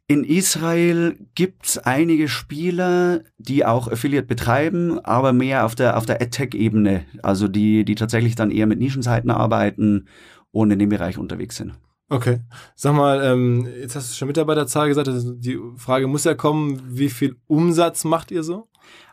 In 0.08 0.24
Israel 0.24 1.16
gibt's 1.34 1.78
einige 1.78 2.28
Spieler, 2.28 3.20
die 3.38 3.64
auch 3.64 3.88
Affiliate 3.88 4.26
betreiben, 4.26 4.98
aber 5.04 5.32
mehr 5.32 5.64
auf 5.64 5.74
der, 5.74 5.96
auf 5.96 6.06
der 6.06 6.20
AdTech-Ebene. 6.20 7.04
Also 7.22 7.48
die, 7.48 7.84
die 7.84 7.94
tatsächlich 7.94 8.34
dann 8.34 8.50
eher 8.50 8.66
mit 8.66 8.78
Nischenseiten 8.78 9.30
arbeiten 9.30 10.08
und 10.50 10.70
in 10.70 10.78
dem 10.78 10.90
Bereich 10.90 11.18
unterwegs 11.18 11.56
sind. 11.56 11.72
Okay. 12.08 12.40
Sag 12.74 12.94
mal, 12.94 13.24
ähm, 13.24 13.66
jetzt 13.80 13.96
hast 13.96 14.10
du 14.10 14.14
schon 14.14 14.28
Mitarbeiterzahl 14.28 14.88
gesagt, 14.88 15.08
also 15.08 15.32
die 15.32 15.58
Frage 15.76 16.06
muss 16.08 16.24
ja 16.24 16.34
kommen, 16.34 16.82
wie 16.86 17.08
viel 17.08 17.36
Umsatz 17.46 18.04
macht 18.04 18.30
ihr 18.30 18.42
so? 18.42 18.68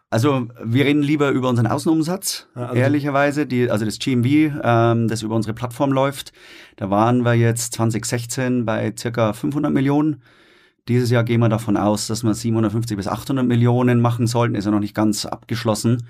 Also 0.10 0.47
wir 0.62 0.86
reden 0.86 1.04
lieber 1.04 1.30
über 1.30 1.49
unseren 1.49 1.67
Außenumsatz, 1.67 2.47
also 2.56 2.73
ehrlicherweise. 2.73 3.45
Die, 3.45 3.69
also 3.69 3.86
das 3.86 3.99
GMV, 3.99 4.60
ähm, 4.63 5.08
das 5.08 5.21
über 5.21 5.36
unsere 5.36 5.54
Plattform 5.54 5.91
läuft. 5.91 6.34
Da 6.78 6.89
waren 6.89 7.23
wir 7.23 7.36
jetzt 7.36 7.73
2016 7.75 8.65
bei 8.65 8.91
circa 8.97 9.34
500 9.34 9.71
Millionen. 9.71 10.23
Dieses 10.89 11.12
Jahr 11.12 11.23
gehen 11.23 11.39
wir 11.39 11.49
davon 11.49 11.78
aus, 11.78 12.08
dass 12.08 12.23
wir 12.23 12.34
750 12.34 12.97
bis 12.97 13.08
800 13.08 13.45
Millionen 13.45 14.02
machen 14.02 14.28
sollten. 14.28 14.56
Ist 14.56 14.65
ja 14.65 14.71
noch 14.71 14.80
nicht 14.80 14.95
ganz 14.95 15.25
abgeschlossen 15.25 16.04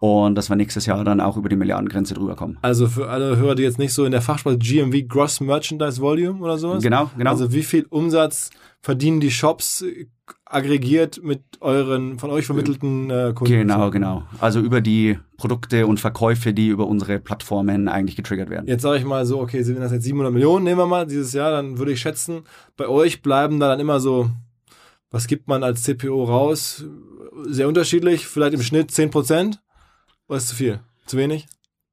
und 0.00 0.36
dass 0.36 0.48
wir 0.48 0.56
nächstes 0.56 0.86
Jahr 0.86 1.02
dann 1.02 1.20
auch 1.20 1.36
über 1.36 1.48
die 1.48 1.56
Milliardengrenze 1.56 2.14
drüber 2.14 2.36
kommen. 2.36 2.58
Also 2.62 2.86
für 2.86 3.08
alle 3.08 3.36
Hörer, 3.36 3.54
die 3.54 3.62
jetzt 3.62 3.78
nicht 3.78 3.92
so 3.92 4.04
in 4.04 4.12
der 4.12 4.22
Fachsprache 4.22 4.58
GMV 4.58 5.08
Gross 5.08 5.40
Merchandise 5.40 6.00
Volume 6.00 6.40
oder 6.40 6.58
sowas? 6.58 6.82
Genau, 6.82 7.10
genau. 7.16 7.30
Also 7.30 7.52
wie 7.52 7.62
viel 7.62 7.86
Umsatz 7.88 8.50
verdienen 8.80 9.20
die 9.20 9.30
Shops 9.30 9.84
aggregiert 10.50 11.22
mit 11.22 11.42
euren 11.60 12.18
von 12.18 12.30
euch 12.30 12.46
vermittelten 12.46 13.10
äh, 13.10 13.32
Kunden. 13.34 13.52
Genau, 13.52 13.90
genau. 13.90 14.22
Also 14.40 14.60
über 14.60 14.80
die 14.80 15.18
Produkte 15.36 15.86
und 15.86 16.00
Verkäufe, 16.00 16.52
die 16.52 16.68
über 16.68 16.86
unsere 16.86 17.18
Plattformen 17.18 17.88
eigentlich 17.88 18.16
getriggert 18.16 18.50
werden. 18.50 18.66
Jetzt 18.66 18.82
sage 18.82 18.98
ich 18.98 19.04
mal 19.04 19.26
so, 19.26 19.40
okay, 19.40 19.62
sind 19.62 19.78
das 19.78 19.92
jetzt 19.92 20.04
700 20.04 20.32
Millionen, 20.32 20.64
nehmen 20.64 20.78
wir 20.78 20.86
mal 20.86 21.06
dieses 21.06 21.32
Jahr, 21.32 21.50
dann 21.50 21.78
würde 21.78 21.92
ich 21.92 22.00
schätzen, 22.00 22.42
bei 22.76 22.88
euch 22.88 23.22
bleiben 23.22 23.60
da 23.60 23.68
dann 23.68 23.80
immer 23.80 24.00
so, 24.00 24.30
was 25.10 25.26
gibt 25.26 25.48
man 25.48 25.62
als 25.62 25.82
CPO 25.82 26.24
raus? 26.24 26.84
Sehr 27.46 27.68
unterschiedlich, 27.68 28.26
vielleicht 28.26 28.54
im 28.54 28.62
Schnitt 28.62 28.90
10 28.90 29.10
Prozent. 29.10 29.60
Oder 30.28 30.38
ist 30.38 30.48
zu 30.48 30.56
viel? 30.56 30.80
Zu 31.06 31.16
wenig? 31.16 31.46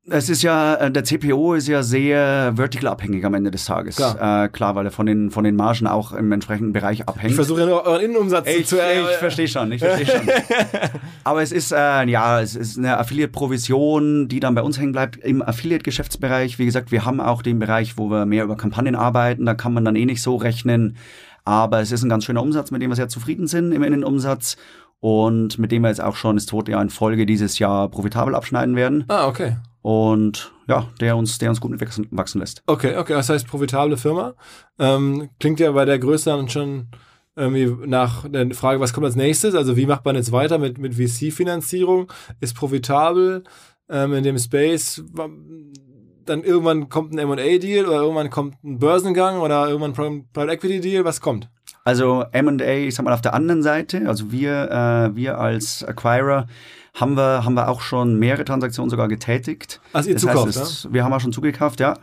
Es 0.08 0.30
ist 0.30 0.44
ja, 0.44 0.76
äh, 0.76 0.92
der 0.92 1.04
CPO 1.04 1.56
ist 1.56 1.68
ja 1.68 1.82
sehr 1.82 2.54
vertical 2.56 2.90
abhängig 2.90 3.26
am 3.26 3.34
Ende 3.34 3.50
des 3.50 3.66
Tages. 3.66 3.96
Klar. 3.96 4.44
Äh, 4.46 4.50
klar, 4.50 4.76
weil 4.76 4.86
er 4.86 4.92
von 4.92 5.08
den, 5.08 5.32
von 5.32 5.44
den 5.44 5.56
Margen 5.56 5.88
auch 5.88 6.12
im 6.12 6.32
entsprechenden 6.32 6.74
Bereich 6.74 7.08
abhängt. 7.08 7.32
Ich 7.32 7.36
versuche 7.36 7.62
ja 7.62 7.66
nur 7.66 7.86
euren 7.86 8.02
Innenumsatz 8.02 8.48
Ich, 8.48 8.68
zu 8.68 8.76
ich 8.76 9.18
verstehe 9.18 9.48
schon, 9.48 9.72
ich 9.72 9.82
verstehe 9.82 10.06
schon. 10.06 10.30
Aber 11.24 11.42
es 11.42 11.52
ist, 11.52 11.72
äh, 11.72 12.06
ja, 12.06 12.40
es 12.40 12.56
ist 12.56 12.78
eine 12.78 13.00
Affiliate-Provision, 13.00 14.28
die 14.28 14.40
dann 14.40 14.54
bei 14.54 14.62
uns 14.62 14.78
hängen 14.78 14.92
bleibt 14.92 15.18
im 15.18 15.42
Affiliate-Geschäftsbereich. 15.42 16.60
Wie 16.60 16.66
gesagt, 16.66 16.92
wir 16.92 17.04
haben 17.04 17.20
auch 17.20 17.42
den 17.42 17.58
Bereich, 17.58 17.98
wo 17.98 18.12
wir 18.12 18.28
mehr 18.28 18.44
über 18.44 18.58
Kampagnen 18.58 18.96
arbeiten. 18.96 19.46
Da 19.48 19.56
kann 19.56 19.74
man 19.74 19.86
dann 19.86 19.96
eh 19.96 20.06
nicht 20.06 20.22
so 20.22 20.36
rechnen. 20.36 20.98
Aber 21.46 21.80
es 21.80 21.92
ist 21.92 22.04
ein 22.04 22.10
ganz 22.10 22.26
schöner 22.26 22.44
Umsatz, 22.44 22.70
mit 22.70 22.82
dem 22.84 22.92
wir 22.92 22.96
sehr 22.96 23.10
zufrieden 23.10 23.48
sind 23.48 23.72
im 23.72 23.82
Innenumsatz. 23.82 24.58
Und 25.00 25.58
mit 25.58 25.72
dem 25.72 25.82
wir 25.82 25.90
jetzt 25.90 26.02
auch 26.02 26.16
schon 26.16 26.36
das 26.36 26.46
zweite 26.46 26.72
Jahr 26.72 26.82
in 26.82 26.90
Folge 26.90 27.26
dieses 27.26 27.58
Jahr 27.58 27.90
profitabel 27.90 28.36
abschneiden 28.36 28.76
werden. 28.76 29.04
Ah, 29.08 29.28
okay. 29.28 29.56
Und 29.86 30.52
ja, 30.68 30.88
der 31.00 31.16
uns, 31.16 31.38
der 31.38 31.52
uns 31.52 31.62
gut 31.62 31.70
mitwachsen 31.70 32.08
wachsen 32.10 32.40
lässt. 32.40 32.64
Okay, 32.66 32.98
okay, 32.98 33.14
das 33.14 33.30
heißt 33.30 33.46
profitable 33.46 33.98
Firma. 33.98 34.34
Ähm, 34.80 35.30
klingt 35.40 35.60
ja 35.60 35.72
bei 35.74 35.86
der 35.86 36.00
Größe 36.00 36.32
dann 36.32 36.50
schon 36.50 36.88
irgendwie 37.36 37.72
nach 37.86 38.28
der 38.28 38.52
Frage, 38.56 38.80
was 38.80 38.94
kommt 38.94 39.06
als 39.06 39.16
nächstes? 39.16 39.54
Also 39.54 39.78
wie 39.78 39.86
macht 39.86 40.04
man 40.04 40.16
jetzt 40.16 40.32
weiter 40.32 40.58
mit, 40.58 40.80
mit 40.80 40.96
VC-Finanzierung? 40.96 42.12
Ist 42.40 42.56
profitabel 42.56 43.44
ähm, 43.88 44.14
in 44.16 44.24
dem 44.24 44.40
Space? 44.40 45.04
Dann 45.14 46.44
irgendwann 46.44 46.90
kommt 46.90 47.14
ein 47.14 47.20
M&A-Deal 47.20 47.86
oder 47.86 48.02
irgendwann 48.02 48.32
kommt 48.32 48.64
ein 48.64 48.80
Börsengang 48.80 49.40
oder 49.40 49.70
irgendwann 49.70 49.92
ein 49.92 50.28
Private 50.34 50.52
Equity-Deal? 50.52 51.06
Was 51.06 51.22
kommt? 51.22 51.48
Also 51.84 52.26
M&A, 52.32 52.88
ich 52.88 52.96
sag 52.96 53.06
mal 53.06 53.14
auf 53.14 53.22
der 53.22 53.36
anderen 53.36 53.62
Seite, 53.62 54.08
also 54.08 54.32
wir, 54.32 54.72
äh, 54.72 55.16
wir 55.16 55.38
als 55.38 55.84
Acquirer 55.84 56.48
haben 56.96 57.16
wir, 57.18 57.44
haben 57.46 57.54
wir 57.54 57.68
auch 57.68 57.82
schon 57.82 58.18
mehrere 58.18 58.46
Transaktionen 58.46 58.90
sogar 58.90 59.08
getätigt. 59.08 59.82
Also 59.94 60.10
ihr 60.10 60.16
Das 60.16 60.24
zukauft, 60.24 60.48
heißt, 60.48 60.58
es, 60.58 60.94
Wir 60.94 61.04
haben 61.04 61.14
auch 61.14 61.20
schon 61.20 61.34
zugekauft, 61.34 61.80
ja. 61.80 61.94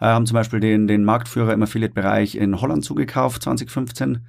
Äh, 0.00 0.06
haben 0.06 0.26
zum 0.26 0.34
Beispiel 0.34 0.60
den, 0.60 0.88
den 0.88 1.04
Marktführer 1.04 1.52
im 1.52 1.62
Affiliate-Bereich 1.62 2.34
in 2.34 2.60
Holland 2.60 2.84
zugekauft, 2.84 3.42
2015. 3.42 4.26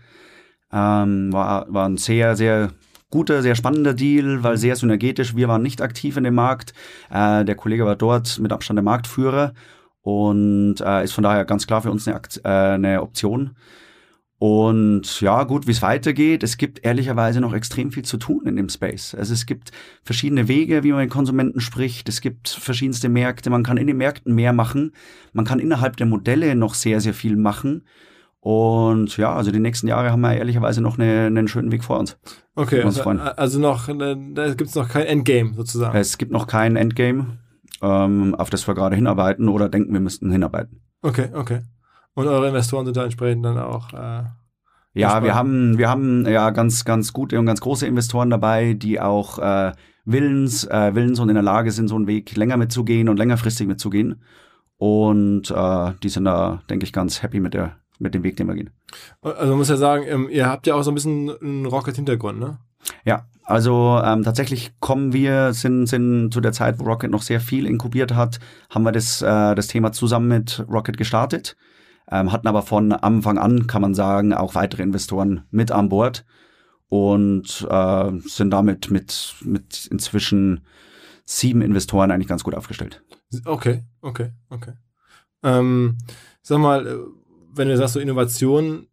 Ähm, 0.74 1.34
war, 1.34 1.66
war 1.74 1.88
ein 1.88 1.98
sehr, 1.98 2.36
sehr 2.36 2.72
guter, 3.10 3.42
sehr 3.42 3.56
spannender 3.56 3.94
Deal, 3.94 4.44
weil 4.44 4.58
sehr 4.58 4.76
synergetisch. 4.76 5.36
Wir 5.36 5.48
waren 5.48 5.62
nicht 5.62 5.82
aktiv 5.82 6.18
in 6.18 6.24
dem 6.24 6.36
Markt. 6.36 6.74
Äh, 7.10 7.46
der 7.46 7.56
Kollege 7.56 7.86
war 7.86 7.96
dort 7.96 8.40
mit 8.40 8.52
Abstand 8.52 8.78
der 8.78 8.84
Marktführer 8.84 9.54
und 10.02 10.76
äh, 10.82 11.04
ist 11.04 11.14
von 11.14 11.24
daher 11.24 11.46
ganz 11.46 11.68
klar 11.68 11.82
für 11.82 11.92
uns 11.92 12.08
eine, 12.08 12.16
Akt, 12.16 12.42
äh, 12.44 12.50
eine 12.50 13.02
Option. 13.02 13.56
Und 14.42 15.22
ja, 15.22 15.44
gut, 15.44 15.68
wie 15.68 15.72
es 15.72 15.84
weitergeht, 15.84 16.42
es 16.42 16.58
gibt 16.58 16.84
ehrlicherweise 16.84 17.42
noch 17.42 17.54
extrem 17.54 17.92
viel 17.92 18.04
zu 18.04 18.18
tun 18.18 18.48
in 18.48 18.56
dem 18.56 18.70
Space. 18.70 19.14
Also 19.14 19.36
es 19.36 19.46
gibt 19.46 19.70
verschiedene 20.02 20.48
Wege, 20.48 20.84
wie 20.84 20.92
man 20.92 21.02
mit 21.02 21.12
Konsumenten 21.12 21.60
spricht. 21.60 22.10
Es 22.10 22.22
gibt 22.22 22.50
verschiedenste 22.50 23.08
Märkte. 23.08 23.52
Man 23.52 23.62
kann 23.62 23.78
in 23.78 23.86
den 23.86 23.98
Märkten 23.98 24.34
mehr 24.34 24.52
machen. 24.52 24.94
Man 25.32 25.46
kann 25.46 25.60
innerhalb 25.60 25.96
der 25.98 26.08
Modelle 26.08 26.56
noch 26.56 26.74
sehr, 26.74 27.02
sehr 27.02 27.14
viel 27.14 27.36
machen. 27.36 27.86
Und 28.40 29.16
ja, 29.18 29.32
also 29.32 29.52
die 29.52 29.60
nächsten 29.60 29.88
Jahre 29.88 30.10
haben 30.10 30.22
wir 30.22 30.34
ehrlicherweise 30.34 30.82
noch 30.82 30.98
eine, 30.98 31.28
einen 31.28 31.48
schönen 31.48 31.72
Weg 31.72 31.84
vor 31.84 32.00
uns. 32.00 32.18
Okay, 32.56 32.78
uns 32.78 32.98
also, 32.98 33.04
freuen. 33.04 33.20
also 33.20 33.60
noch, 33.60 33.90
äh, 33.90 34.16
da 34.34 34.56
gibt 34.56 34.72
es 34.72 34.76
noch 34.76 34.90
kein 34.90 35.06
Endgame 35.06 35.54
sozusagen. 35.54 35.96
Es 35.96 36.18
gibt 36.18 36.32
noch 36.32 36.48
kein 36.48 36.78
Endgame, 36.78 37.38
ähm, 37.84 38.34
auf 38.34 38.50
das 38.50 38.68
wir 38.68 38.74
gerade 38.74 38.96
hinarbeiten 38.96 39.50
oder 39.50 39.70
denken, 39.70 39.94
wir 39.94 40.00
müssten 40.00 40.32
hinarbeiten. 40.32 40.82
Okay, 41.04 41.30
okay. 41.32 41.60
Und 42.14 42.28
eure 42.28 42.48
Investoren 42.48 42.86
sind 42.86 42.98
da 42.98 43.04
entsprechend 43.04 43.46
dann 43.46 43.58
auch. 43.58 43.94
Äh, 43.94 44.24
Ja, 44.94 45.24
wir 45.24 45.36
haben, 45.36 45.78
wir 45.78 45.90
haben 45.90 46.28
ja 46.28 46.50
ganz, 46.50 46.84
ganz 46.84 47.14
gute 47.14 47.40
und 47.40 47.46
ganz 47.46 47.62
große 47.62 47.88
Investoren 47.88 48.30
dabei, 48.30 48.74
die 48.74 49.00
auch 49.00 49.40
äh, 49.40 49.72
willens, 50.06 50.66
äh, 50.66 50.94
willens 50.94 51.20
und 51.20 51.30
in 51.30 51.36
der 51.36 51.44
Lage 51.44 51.72
sind, 51.72 51.88
so 51.88 51.96
einen 51.96 52.08
Weg 52.08 52.36
länger 52.36 52.58
mitzugehen 52.58 53.08
und 53.08 53.18
längerfristig 53.18 53.68
mitzugehen. 53.68 54.22
Und 54.78 55.52
äh, 55.52 55.94
die 56.04 56.10
sind 56.10 56.26
da, 56.26 56.62
denke 56.70 56.86
ich, 56.86 56.92
ganz 56.92 57.22
happy 57.22 57.40
mit 57.40 57.54
der, 57.54 57.78
mit 58.00 58.14
dem 58.14 58.24
Weg, 58.24 58.36
den 58.38 58.48
wir 58.48 58.56
gehen. 58.56 58.72
also 59.22 59.50
man 59.50 59.58
muss 59.58 59.70
ja 59.70 59.78
sagen, 59.78 60.04
ähm, 60.08 60.28
ihr 60.30 60.50
habt 60.50 60.68
ja 60.68 60.76
auch 60.76 60.82
so 60.82 60.92
ein 60.92 60.96
bisschen 60.96 61.30
einen 61.40 61.66
Rocket-Hintergrund, 61.66 62.40
ne? 62.40 62.58
Ja, 63.06 63.28
also 63.44 64.02
ähm, 64.04 64.24
tatsächlich 64.24 64.72
kommen 64.80 65.14
wir, 65.14 65.54
sind, 65.54 65.86
sind 65.86 66.32
zu 66.34 66.42
der 66.42 66.52
Zeit, 66.52 66.80
wo 66.80 66.86
Rocket 66.86 67.12
noch 67.12 67.22
sehr 67.22 67.40
viel 67.40 67.68
inkubiert 67.68 68.16
hat, 68.16 68.40
haben 68.70 68.84
wir 68.84 68.92
das, 68.92 69.22
äh, 69.22 69.56
das 69.56 69.68
Thema 69.68 69.92
zusammen 69.92 70.28
mit 70.28 70.66
Rocket 70.68 70.98
gestartet, 70.98 71.56
ähm, 72.10 72.32
hatten 72.32 72.48
aber 72.48 72.62
von 72.62 72.92
Anfang 72.92 73.38
an, 73.38 73.68
kann 73.68 73.82
man 73.82 73.94
sagen, 73.94 74.34
auch 74.34 74.56
weitere 74.56 74.84
Investoren 74.84 75.44
mit 75.52 75.72
an 75.72 75.90
Bord 75.90 76.26
und 76.90 77.68
äh, 77.70 78.12
sind 78.26 78.52
damit 78.52 78.92
mit, 78.92 79.36
mit 79.42 79.88
inzwischen 79.88 80.62
sieben 81.26 81.62
Investoren 81.62 82.12
eigentlich 82.12 82.28
ganz 82.28 82.44
gut 82.44 82.56
aufgestellt. 82.56 83.04
Okay, 83.46 83.84
okay, 84.02 84.32
okay. 84.50 84.74
Ähm, 85.44 85.98
sag 86.42 86.60
mal, 86.60 86.86
äh, 86.86 86.98
wenn 87.54 87.70
du 87.70 87.78
sagst 87.78 87.94
so 87.94 88.00
Innovation, 88.00 88.88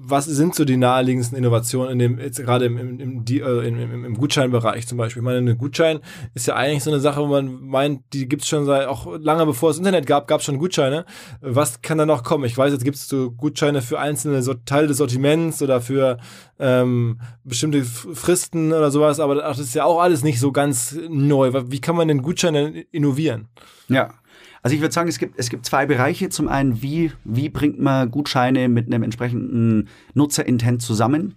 was 0.00 0.26
sind 0.26 0.54
so 0.54 0.64
die 0.64 0.76
naheliegendsten 0.76 1.36
Innovationen 1.36 1.92
in 1.92 1.98
dem, 1.98 2.18
jetzt 2.18 2.38
gerade 2.38 2.66
im, 2.66 2.78
im, 2.78 3.00
im, 3.00 3.24
äh, 3.28 3.68
im, 3.68 4.04
im, 4.04 4.14
Gutscheinbereich 4.14 4.86
zum 4.86 4.96
Beispiel? 4.96 5.22
Ich 5.22 5.24
meine, 5.24 5.50
ein 5.50 5.58
Gutschein 5.58 5.98
ist 6.34 6.46
ja 6.46 6.54
eigentlich 6.54 6.84
so 6.84 6.90
eine 6.90 7.00
Sache, 7.00 7.20
wo 7.20 7.26
man 7.26 7.60
meint, 7.62 8.02
die 8.12 8.28
gibt 8.28 8.42
es 8.42 8.48
schon 8.48 8.64
seit, 8.64 8.86
auch 8.86 9.18
lange 9.18 9.44
bevor 9.44 9.70
es 9.70 9.78
Internet 9.78 10.06
gab, 10.06 10.28
gab 10.28 10.40
es 10.40 10.46
schon 10.46 10.58
Gutscheine. 10.58 11.04
Was 11.40 11.82
kann 11.82 11.98
da 11.98 12.06
noch 12.06 12.22
kommen? 12.22 12.44
Ich 12.44 12.56
weiß, 12.56 12.72
jetzt 12.72 12.84
gibt 12.84 12.96
es 12.96 13.08
so 13.08 13.32
Gutscheine 13.32 13.82
für 13.82 13.98
einzelne 13.98 14.42
so 14.42 14.54
Teile 14.54 14.86
des 14.86 14.98
Sortiments 14.98 15.62
oder 15.62 15.80
für 15.80 16.18
ähm, 16.60 17.20
bestimmte 17.44 17.84
Fristen 17.84 18.72
oder 18.72 18.90
sowas, 18.90 19.18
aber 19.18 19.34
das 19.34 19.58
ist 19.58 19.74
ja 19.74 19.84
auch 19.84 20.00
alles 20.00 20.22
nicht 20.22 20.38
so 20.38 20.52
ganz 20.52 20.96
neu. 21.08 21.52
Wie 21.66 21.80
kann 21.80 21.96
man 21.96 22.08
denn 22.08 22.22
Gutscheine 22.22 22.80
innovieren? 22.92 23.48
Ja. 23.88 24.14
Also 24.62 24.74
ich 24.74 24.80
würde 24.80 24.92
sagen, 24.92 25.08
es 25.08 25.18
gibt, 25.18 25.38
es 25.38 25.50
gibt 25.50 25.66
zwei 25.66 25.86
Bereiche. 25.86 26.28
Zum 26.28 26.48
einen, 26.48 26.82
wie, 26.82 27.12
wie 27.24 27.48
bringt 27.48 27.78
man 27.78 28.10
Gutscheine 28.10 28.68
mit 28.68 28.86
einem 28.86 29.02
entsprechenden 29.02 29.88
Nutzerintent 30.14 30.82
zusammen? 30.82 31.34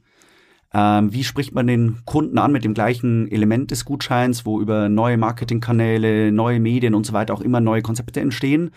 Ähm, 0.73 1.13
wie 1.13 1.23
spricht 1.23 1.53
man 1.53 1.67
den 1.67 1.97
Kunden 2.05 2.37
an 2.37 2.51
mit 2.51 2.63
dem 2.63 2.73
gleichen 2.73 3.29
Element 3.29 3.71
des 3.71 3.83
Gutscheins, 3.83 4.45
wo 4.45 4.61
über 4.61 4.87
neue 4.87 5.17
Marketingkanäle, 5.17 6.31
neue 6.31 6.59
Medien 6.59 6.95
und 6.95 7.05
so 7.05 7.13
weiter 7.13 7.33
auch 7.33 7.41
immer 7.41 7.59
neue 7.59 7.81
Konzepte 7.81 8.21
entstehen? 8.21 8.71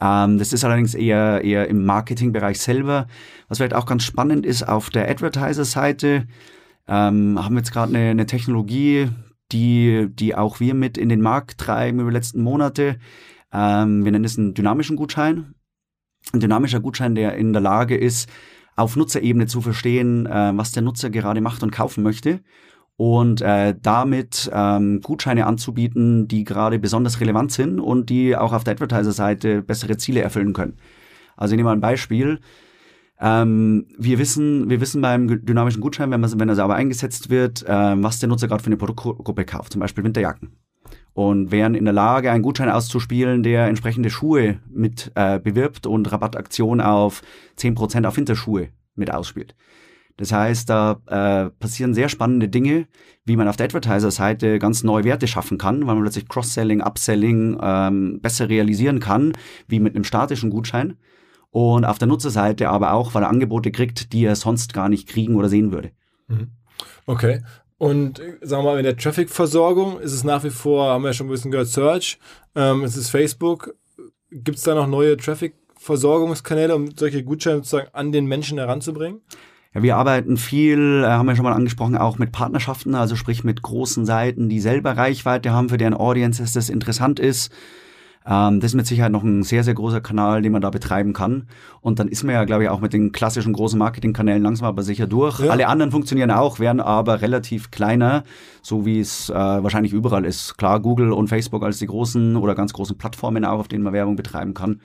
Ähm, 0.00 0.38
das 0.38 0.52
ist 0.52 0.64
allerdings 0.64 0.94
eher, 0.94 1.42
eher 1.44 1.68
im 1.68 1.84
Marketingbereich 1.84 2.58
selber. 2.58 3.06
Was 3.48 3.58
vielleicht 3.58 3.74
auch 3.74 3.86
ganz 3.86 4.04
spannend 4.04 4.46
ist, 4.46 4.66
auf 4.66 4.90
der 4.90 5.10
Advertiser-Seite 5.10 6.26
ähm, 6.88 7.38
haben 7.42 7.54
wir 7.54 7.60
jetzt 7.60 7.72
gerade 7.72 7.94
eine, 7.94 8.10
eine 8.10 8.26
Technologie, 8.26 9.08
die, 9.52 10.08
die 10.10 10.34
auch 10.34 10.60
wir 10.60 10.74
mit 10.74 10.98
in 10.98 11.08
den 11.08 11.20
Markt 11.20 11.58
treiben 11.58 12.00
über 12.00 12.10
die 12.10 12.16
letzten 12.16 12.42
Monate. 12.42 12.96
Ähm, 13.52 14.04
wir 14.04 14.12
nennen 14.12 14.24
es 14.24 14.38
einen 14.38 14.54
dynamischen 14.54 14.96
Gutschein. 14.96 15.54
Ein 16.32 16.40
dynamischer 16.40 16.80
Gutschein, 16.80 17.14
der 17.14 17.36
in 17.36 17.52
der 17.52 17.62
Lage 17.62 17.96
ist, 17.96 18.28
auf 18.74 18.96
Nutzerebene 18.96 19.46
zu 19.46 19.60
verstehen, 19.60 20.26
äh, 20.26 20.52
was 20.54 20.72
der 20.72 20.82
Nutzer 20.82 21.10
gerade 21.10 21.40
macht 21.40 21.62
und 21.62 21.70
kaufen 21.70 22.02
möchte 22.02 22.40
und 22.96 23.42
äh, 23.42 23.74
damit 23.80 24.50
ähm, 24.52 25.00
Gutscheine 25.02 25.46
anzubieten, 25.46 26.28
die 26.28 26.44
gerade 26.44 26.78
besonders 26.78 27.20
relevant 27.20 27.52
sind 27.52 27.78
und 27.78 28.08
die 28.08 28.36
auch 28.36 28.52
auf 28.52 28.64
der 28.64 28.72
Advertiser-Seite 28.72 29.62
bessere 29.62 29.98
Ziele 29.98 30.22
erfüllen 30.22 30.54
können. 30.54 30.78
Also 31.36 31.52
ich 31.52 31.56
nehme 31.56 31.68
mal 31.68 31.76
ein 31.76 31.80
Beispiel. 31.80 32.40
Ähm, 33.20 33.86
wir 33.98 34.18
wissen, 34.18 34.68
wir 34.70 34.80
wissen 34.80 35.02
beim 35.02 35.44
dynamischen 35.44 35.80
Gutschein, 35.80 36.10
wenn, 36.10 36.22
wenn 36.22 36.48
er 36.48 36.54
sauber 36.54 36.74
eingesetzt 36.74 37.28
wird, 37.28 37.64
ähm, 37.66 38.02
was 38.02 38.18
der 38.18 38.28
Nutzer 38.28 38.48
gerade 38.48 38.62
für 38.62 38.68
eine 38.68 38.76
Produktgruppe 38.76 39.44
kauft, 39.44 39.72
zum 39.72 39.80
Beispiel 39.80 40.04
Winterjacken. 40.04 40.56
Und 41.16 41.50
wären 41.50 41.74
in 41.74 41.86
der 41.86 41.94
Lage, 41.94 42.30
einen 42.30 42.42
Gutschein 42.42 42.68
auszuspielen, 42.68 43.42
der 43.42 43.68
entsprechende 43.68 44.10
Schuhe 44.10 44.60
mit 44.70 45.12
äh, 45.14 45.38
bewirbt 45.38 45.86
und 45.86 46.12
Rabattaktion 46.12 46.82
auf 46.82 47.22
10% 47.58 48.06
auf 48.06 48.18
Winterschuhe 48.18 48.68
mit 48.96 49.10
ausspielt. 49.10 49.54
Das 50.18 50.30
heißt, 50.30 50.68
da 50.68 51.00
äh, 51.06 51.48
passieren 51.58 51.94
sehr 51.94 52.10
spannende 52.10 52.50
Dinge, 52.50 52.86
wie 53.24 53.36
man 53.36 53.48
auf 53.48 53.56
der 53.56 53.64
Advertiser-Seite 53.64 54.58
ganz 54.58 54.84
neue 54.84 55.04
Werte 55.04 55.26
schaffen 55.26 55.56
kann, 55.56 55.86
weil 55.86 55.94
man 55.94 56.02
plötzlich 56.02 56.28
Cross-Selling, 56.28 56.82
Upselling 56.82 57.58
ähm, 57.62 58.20
besser 58.20 58.50
realisieren 58.50 59.00
kann, 59.00 59.32
wie 59.68 59.80
mit 59.80 59.94
einem 59.94 60.04
statischen 60.04 60.50
Gutschein. 60.50 60.98
Und 61.50 61.86
auf 61.86 61.96
der 61.96 62.08
Nutzerseite 62.08 62.68
aber 62.68 62.92
auch, 62.92 63.14
weil 63.14 63.22
er 63.22 63.30
Angebote 63.30 63.72
kriegt, 63.72 64.12
die 64.12 64.26
er 64.26 64.36
sonst 64.36 64.74
gar 64.74 64.90
nicht 64.90 65.08
kriegen 65.08 65.36
oder 65.36 65.48
sehen 65.48 65.72
würde. 65.72 65.92
Okay. 67.06 67.40
Und 67.78 68.18
äh, 68.20 68.38
sagen 68.42 68.64
wir 68.64 68.72
mal, 68.72 68.78
in 68.78 68.84
der 68.84 68.96
Traffic-Versorgung 68.96 70.00
ist 70.00 70.12
es 70.12 70.24
nach 70.24 70.44
wie 70.44 70.50
vor, 70.50 70.90
haben 70.90 71.02
wir 71.02 71.08
ja 71.08 71.14
schon 71.14 71.26
ein 71.26 71.30
bisschen 71.30 71.50
gehört, 71.50 71.68
Search, 71.68 72.18
ähm, 72.54 72.84
es 72.84 72.96
ist 72.96 73.10
Facebook. 73.10 73.74
Gibt 74.30 74.58
es 74.58 74.64
da 74.64 74.74
noch 74.74 74.86
neue 74.86 75.16
Traffic-Versorgungskanäle, 75.16 76.74
um 76.74 76.90
solche 76.96 77.22
Gutscheine 77.22 77.58
sozusagen 77.58 77.88
an 77.92 78.12
den 78.12 78.26
Menschen 78.26 78.58
heranzubringen? 78.58 79.20
Ja, 79.74 79.82
wir 79.82 79.96
arbeiten 79.96 80.38
viel, 80.38 81.02
äh, 81.04 81.06
haben 81.06 81.26
wir 81.26 81.36
schon 81.36 81.44
mal 81.44 81.52
angesprochen, 81.52 81.98
auch 81.98 82.18
mit 82.18 82.32
Partnerschaften, 82.32 82.94
also 82.94 83.14
sprich 83.14 83.44
mit 83.44 83.60
großen 83.60 84.06
Seiten, 84.06 84.48
die 84.48 84.60
selber 84.60 84.96
Reichweite 84.96 85.52
haben, 85.52 85.68
für 85.68 85.76
deren 85.76 85.94
Audiences 85.94 86.52
das 86.52 86.70
interessant 86.70 87.20
ist. 87.20 87.52
Ähm, 88.28 88.60
das 88.60 88.72
ist 88.72 88.74
mit 88.74 88.86
Sicherheit 88.86 89.12
noch 89.12 89.22
ein 89.22 89.44
sehr, 89.44 89.62
sehr 89.62 89.74
großer 89.74 90.00
Kanal, 90.00 90.42
den 90.42 90.52
man 90.52 90.60
da 90.60 90.70
betreiben 90.70 91.12
kann. 91.12 91.46
Und 91.80 92.00
dann 92.00 92.08
ist 92.08 92.24
man 92.24 92.34
ja, 92.34 92.44
glaube 92.44 92.64
ich, 92.64 92.68
auch 92.68 92.80
mit 92.80 92.92
den 92.92 93.12
klassischen 93.12 93.52
großen 93.52 93.78
Marketingkanälen 93.78 94.42
langsam 94.42 94.66
aber 94.66 94.82
sicher 94.82 95.06
durch. 95.06 95.38
Ja. 95.40 95.50
Alle 95.50 95.68
anderen 95.68 95.92
funktionieren 95.92 96.32
auch, 96.32 96.58
werden 96.58 96.80
aber 96.80 97.22
relativ 97.22 97.70
kleiner, 97.70 98.24
so 98.62 98.84
wie 98.84 98.98
es 98.98 99.30
äh, 99.30 99.34
wahrscheinlich 99.34 99.92
überall 99.92 100.24
ist. 100.24 100.58
Klar, 100.58 100.80
Google 100.80 101.12
und 101.12 101.28
Facebook 101.28 101.62
als 101.62 101.78
die 101.78 101.86
großen 101.86 102.36
oder 102.36 102.54
ganz 102.56 102.72
großen 102.72 102.98
Plattformen 102.98 103.44
auch, 103.44 103.60
auf 103.60 103.68
denen 103.68 103.84
man 103.84 103.92
Werbung 103.92 104.16
betreiben 104.16 104.54
kann. 104.54 104.80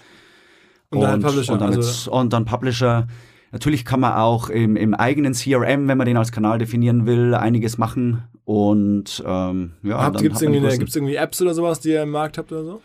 Und 0.92 1.02
dann 1.02 1.22
Publisher, 1.22 1.54
Und 1.54 1.62
dann, 1.62 1.74
also- 1.74 2.12
und 2.12 2.34
dann 2.34 2.46
Publisher. 2.46 3.08
Natürlich 3.54 3.84
kann 3.84 4.00
man 4.00 4.14
auch 4.14 4.50
im, 4.50 4.76
im 4.78 4.94
eigenen 4.94 5.34
CRM, 5.34 5.88
wenn 5.88 5.98
man 5.98 6.06
den 6.06 6.16
als 6.16 6.32
Kanal 6.32 6.58
definieren 6.60 7.06
will, 7.06 7.34
einiges 7.34 7.78
machen. 7.78 8.24
Und 8.46 9.24
ähm, 9.26 9.72
ja, 9.84 9.98
man 9.98 10.14
die 10.14 10.26
irgendwie, 10.26 10.58
irgendwie 10.58 11.16
Apps 11.16 11.42
oder 11.42 11.54
sowas, 11.54 11.80
die 11.80 11.90
ihr 11.90 12.04
im 12.04 12.12
Markt 12.12 12.38
habt 12.38 12.52
oder 12.52 12.64
so? 12.64 12.82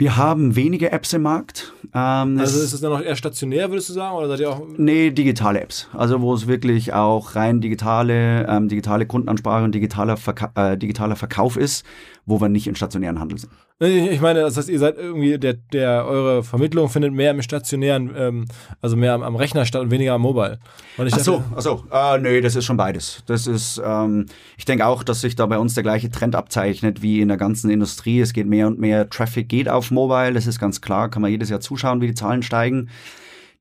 Wir 0.00 0.16
haben 0.16 0.56
wenige 0.56 0.92
Apps 0.92 1.12
im 1.12 1.20
Markt. 1.22 1.74
Ähm, 1.94 2.38
Also 2.38 2.58
ist 2.58 2.72
es 2.72 2.80
dann 2.80 2.90
noch 2.90 3.02
eher 3.02 3.16
stationär, 3.16 3.70
würdest 3.70 3.90
du 3.90 3.92
sagen? 3.92 4.16
Oder 4.16 4.28
seid 4.28 4.40
ihr 4.40 4.48
auch. 4.48 4.62
Nee, 4.78 5.10
digitale 5.10 5.60
Apps. 5.60 5.88
Also 5.92 6.22
wo 6.22 6.32
es 6.32 6.46
wirklich 6.46 6.94
auch 6.94 7.36
rein 7.36 7.60
digitale, 7.60 8.46
ähm, 8.48 8.68
digitale 8.68 9.04
Kundenansprache 9.04 9.62
und 9.62 9.74
digitaler, 9.74 10.16
Verka 10.16 10.52
äh, 10.54 10.78
digitaler 10.78 11.16
Verkauf 11.16 11.58
ist, 11.58 11.84
wo 12.30 12.40
wir 12.40 12.48
nicht 12.48 12.66
in 12.66 12.74
stationären 12.74 13.20
Handel 13.20 13.38
sind. 13.38 13.52
Ich 13.80 14.20
meine, 14.20 14.40
das 14.40 14.56
heißt, 14.56 14.68
ihr 14.68 14.78
seid 14.78 14.96
irgendwie, 14.96 15.38
der, 15.38 15.54
der, 15.54 16.06
eure 16.06 16.42
Vermittlung 16.42 16.88
findet 16.88 17.12
mehr 17.12 17.30
im 17.32 17.42
stationären, 17.42 18.10
ähm, 18.16 18.44
also 18.80 18.96
mehr 18.96 19.14
am, 19.14 19.22
am 19.22 19.36
Rechner 19.36 19.66
statt 19.66 19.82
und 19.82 19.90
weniger 19.90 20.14
am 20.14 20.22
Mobile. 20.22 20.58
Und 20.96 21.12
Ach 21.12 21.18
so, 21.18 21.42
ach 21.54 21.60
so. 21.60 21.84
Äh, 21.90 22.18
nee, 22.18 22.40
das 22.40 22.56
ist 22.56 22.64
schon 22.64 22.76
beides. 22.76 23.22
Das 23.26 23.46
ist, 23.46 23.80
ähm, 23.84 24.26
ich 24.56 24.64
denke 24.64 24.86
auch, 24.86 25.02
dass 25.02 25.20
sich 25.20 25.34
da 25.34 25.46
bei 25.46 25.58
uns 25.58 25.74
der 25.74 25.82
gleiche 25.82 26.10
Trend 26.10 26.36
abzeichnet 26.36 27.02
wie 27.02 27.20
in 27.20 27.28
der 27.28 27.36
ganzen 27.36 27.70
Industrie. 27.70 28.20
Es 28.20 28.32
geht 28.32 28.46
mehr 28.46 28.66
und 28.66 28.78
mehr 28.78 29.10
Traffic 29.10 29.48
geht 29.48 29.68
auf 29.68 29.90
Mobile. 29.90 30.32
Das 30.32 30.46
ist 30.46 30.60
ganz 30.60 30.80
klar. 30.80 31.10
Kann 31.10 31.22
man 31.22 31.30
jedes 31.30 31.50
Jahr 31.50 31.60
zuschauen, 31.60 32.00
wie 32.00 32.06
die 32.06 32.14
Zahlen 32.14 32.42
steigen. 32.42 32.90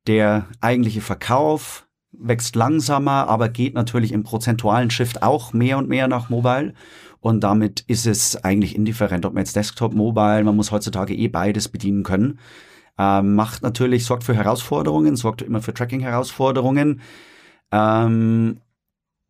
Der 0.05 0.45
eigentliche 0.61 1.01
Verkauf 1.01 1.87
wächst 2.11 2.55
langsamer, 2.55 3.27
aber 3.27 3.49
geht 3.49 3.73
natürlich 3.73 4.11
im 4.11 4.23
prozentualen 4.23 4.89
Shift 4.89 5.23
auch 5.23 5.53
mehr 5.53 5.77
und 5.77 5.89
mehr 5.89 6.07
nach 6.07 6.29
Mobile. 6.29 6.73
Und 7.21 7.43
damit 7.43 7.81
ist 7.87 8.05
es 8.07 8.43
eigentlich 8.43 8.75
indifferent, 8.75 9.25
ob 9.25 9.33
man 9.33 9.41
jetzt 9.41 9.55
Desktop, 9.55 9.93
Mobile, 9.93 10.43
man 10.43 10.55
muss 10.55 10.71
heutzutage 10.71 11.13
eh 11.13 11.27
beides 11.27 11.67
bedienen 11.67 12.03
können. 12.03 12.39
Ähm, 12.97 13.35
macht 13.35 13.61
natürlich, 13.61 14.05
sorgt 14.05 14.23
für 14.23 14.35
Herausforderungen, 14.35 15.15
sorgt 15.15 15.41
immer 15.41 15.61
für 15.61 15.73
Tracking-Herausforderungen. 15.73 17.01
Ähm, 17.71 18.61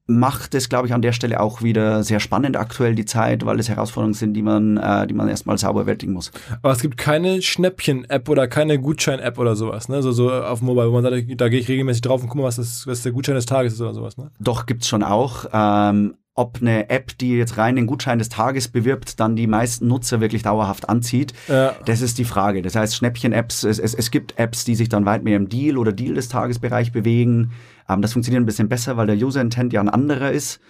macht 0.09 0.55
es, 0.55 0.69
glaube 0.69 0.87
ich, 0.87 0.93
an 0.93 1.03
der 1.03 1.11
Stelle 1.11 1.39
auch 1.39 1.61
wieder 1.61 2.03
sehr 2.03 2.19
spannend 2.19 2.57
aktuell 2.57 2.95
die 2.95 3.05
Zeit, 3.05 3.45
weil 3.45 3.59
es 3.59 3.69
Herausforderungen 3.69 4.15
sind, 4.15 4.33
die 4.33 4.41
man, 4.41 4.77
äh, 4.77 5.05
die 5.05 5.13
man 5.13 5.29
erstmal 5.29 5.57
sauber 5.59 5.81
bewältigen 5.81 6.13
muss. 6.13 6.31
Aber 6.63 6.73
es 6.73 6.81
gibt 6.81 6.97
keine 6.97 7.43
Schnäppchen-App 7.43 8.27
oder 8.27 8.47
keine 8.47 8.79
Gutschein-App 8.79 9.37
oder 9.37 9.55
sowas, 9.55 9.87
ne? 9.87 10.01
So, 10.01 10.11
so 10.11 10.31
auf 10.31 10.61
Mobile, 10.61 10.89
wo 10.89 10.99
man 10.99 11.03
sagt, 11.03 11.25
da 11.39 11.47
gehe 11.47 11.59
ich 11.59 11.67
regelmäßig 11.67 12.01
drauf 12.01 12.23
und 12.23 12.29
gucke 12.29 12.41
mal, 12.41 12.47
was, 12.47 12.55
das, 12.55 12.87
was 12.87 13.03
der 13.03 13.11
Gutschein 13.11 13.35
des 13.35 13.45
Tages 13.45 13.73
ist 13.73 13.81
oder 13.81 13.93
sowas, 13.93 14.17
ne? 14.17 14.31
Doch 14.39 14.65
gibt's 14.65 14.87
schon 14.87 15.03
auch. 15.03 15.45
Ähm, 15.53 16.15
ob 16.39 16.59
eine 16.61 16.89
App, 16.89 17.17
die 17.17 17.35
jetzt 17.35 17.57
rein 17.57 17.75
den 17.75 17.85
Gutschein 17.85 18.17
des 18.17 18.29
Tages 18.29 18.69
bewirbt, 18.69 19.19
dann 19.19 19.35
die 19.35 19.45
meisten 19.45 19.87
Nutzer 19.87 20.21
wirklich 20.21 20.41
dauerhaft 20.43 20.87
anzieht, 20.87 21.33
Ja. 21.49 21.75
das 21.85 21.99
ist 21.99 22.17
die 22.17 22.23
Frage. 22.23 22.61
Das 22.61 22.75
heißt, 22.75 22.95
Schnäppchen-Apps, 22.95 23.63
es, 23.65 23.77
es, 23.77 23.93
es 23.93 24.09
gibt 24.09 24.39
Apps, 24.39 24.63
die 24.63 24.75
sich 24.75 24.87
dann 24.87 25.05
weit 25.05 25.23
mehr 25.23 25.35
im 25.35 25.49
Deal- 25.49 25.77
oder 25.77 25.91
Deal 25.91 26.13
des 26.13 26.29
Tagesbereich 26.29 26.93
bewegen. 26.93 27.51
Ähm, 27.89 28.01
das 28.01 28.13
funktioniert 28.13 28.41
ein 28.41 28.45
bisschen 28.45 28.69
besser, 28.69 28.95
weil 28.95 29.07
der 29.07 29.17
User-Intent 29.17 29.73
ja 29.73 29.81
ein 29.81 29.89
anderer 29.89 30.31
ist. 30.31 30.61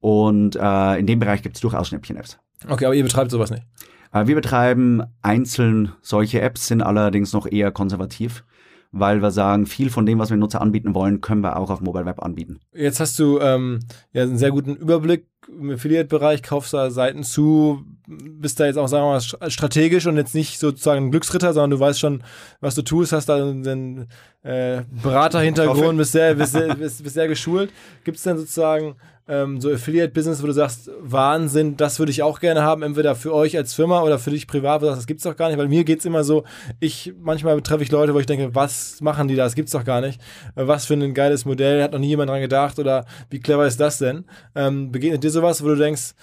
Und 0.00 0.56
äh, 0.56 0.96
in 0.98 1.06
dem 1.06 1.18
Bereich 1.18 1.42
gibt's 1.42 1.60
durchaus 1.60 1.88
Schnäppchen-Apps. 1.88 2.38
Okay, 2.68 2.86
aber 2.86 2.94
ihr 2.94 3.02
betreibt 3.02 3.30
sowas 3.30 3.50
nicht. 3.50 3.64
Äh, 4.12 4.26
wir 4.26 4.34
betreiben 4.34 5.02
einzeln 5.20 5.92
solche 6.00 6.40
Apps, 6.40 6.66
sind 6.68 6.80
allerdings 6.82 7.34
noch 7.34 7.46
eher 7.46 7.70
konservativ, 7.72 8.44
weil 8.92 9.22
wir 9.22 9.30
sagen, 9.30 9.66
viel 9.66 9.88
von 9.90 10.04
dem, 10.06 10.18
was 10.18 10.30
wir 10.30 10.36
Nutzer 10.36 10.60
anbieten 10.60 10.94
wollen, 10.94 11.20
können 11.20 11.42
wir 11.42 11.56
auch 11.56 11.70
auf 11.70 11.80
Mobile 11.80 12.06
Web 12.06 12.22
anbieten. 12.22 12.58
Jetzt 12.72 12.98
hast 13.00 13.18
du 13.18 13.38
ähm, 13.40 13.80
ja 14.12 14.22
einen 14.22 14.36
sehr 14.38 14.50
guten 14.50 14.74
Überblick 14.76 15.26
im 15.48 15.70
Affiliate-Bereich, 15.70 16.42
kaufst 16.42 16.74
da 16.74 16.90
Seiten 16.90 17.22
zu, 17.24 17.84
bist 18.06 18.60
da 18.60 18.66
jetzt 18.66 18.76
auch, 18.76 18.88
sagen 18.88 19.04
wir 19.04 19.10
mal, 19.12 19.18
st- 19.18 19.50
strategisch 19.50 20.06
und 20.06 20.16
jetzt 20.16 20.34
nicht 20.34 20.58
sozusagen 20.58 21.06
ein 21.06 21.10
Glücksritter, 21.10 21.52
sondern 21.52 21.70
du 21.70 21.80
weißt 21.80 21.98
schon, 21.98 22.22
was 22.60 22.74
du 22.74 22.82
tust, 22.82 23.12
hast 23.12 23.28
da 23.28 23.36
einen 23.36 24.06
äh, 24.42 24.82
Beraterhintergrund, 25.02 25.96
bist 25.98 26.12
sehr, 26.12 26.34
bist, 26.36 26.52
sehr, 26.52 26.74
bist, 26.74 27.02
bist 27.02 27.14
sehr 27.14 27.28
geschult. 27.28 27.72
Gibt 28.04 28.16
es 28.18 28.22
denn 28.22 28.36
sozusagen 28.38 28.96
ähm, 29.30 29.60
so 29.60 29.70
Affiliate-Business, 29.70 30.42
wo 30.42 30.46
du 30.46 30.52
sagst, 30.52 30.90
Wahnsinn, 31.00 31.76
das 31.76 32.00
würde 32.00 32.10
ich 32.10 32.22
auch 32.22 32.40
gerne 32.40 32.62
haben, 32.62 32.82
entweder 32.82 33.14
für 33.14 33.32
euch 33.32 33.56
als 33.56 33.72
Firma 33.72 34.02
oder 34.02 34.18
für 34.18 34.30
dich 34.30 34.48
privat, 34.48 34.80
wo 34.80 34.86
du 34.86 34.90
sagst, 34.90 35.02
das 35.02 35.06
gibt's 35.06 35.22
doch 35.22 35.36
gar 35.36 35.48
nicht, 35.48 35.58
weil 35.58 35.68
mir 35.68 35.84
geht's 35.84 36.04
immer 36.04 36.24
so, 36.24 36.42
ich, 36.80 37.14
manchmal 37.20 37.60
treffe 37.62 37.84
ich 37.84 37.92
Leute, 37.92 38.12
wo 38.12 38.18
ich 38.18 38.26
denke, 38.26 38.54
was 38.54 39.00
machen 39.00 39.28
die 39.28 39.36
da, 39.36 39.44
das 39.44 39.54
gibt's 39.54 39.72
doch 39.72 39.84
gar 39.84 40.00
nicht, 40.00 40.20
Äh, 40.56 40.66
was 40.66 40.86
für 40.86 40.94
ein 40.94 41.14
geiles 41.14 41.44
Modell, 41.44 41.82
hat 41.82 41.92
noch 41.92 42.00
nie 42.00 42.08
jemand 42.08 42.28
dran 42.28 42.40
gedacht 42.40 42.78
oder 42.80 43.06
wie 43.30 43.38
clever 43.38 43.66
ist 43.66 43.78
das 43.78 43.98
denn? 43.98 44.24
Ähm, 44.56 44.90
begegnet 44.90 45.22
dir 45.22 45.30
sowas, 45.30 45.62
wo 45.62 45.68
du 45.68 45.76
denkst, 45.76 46.14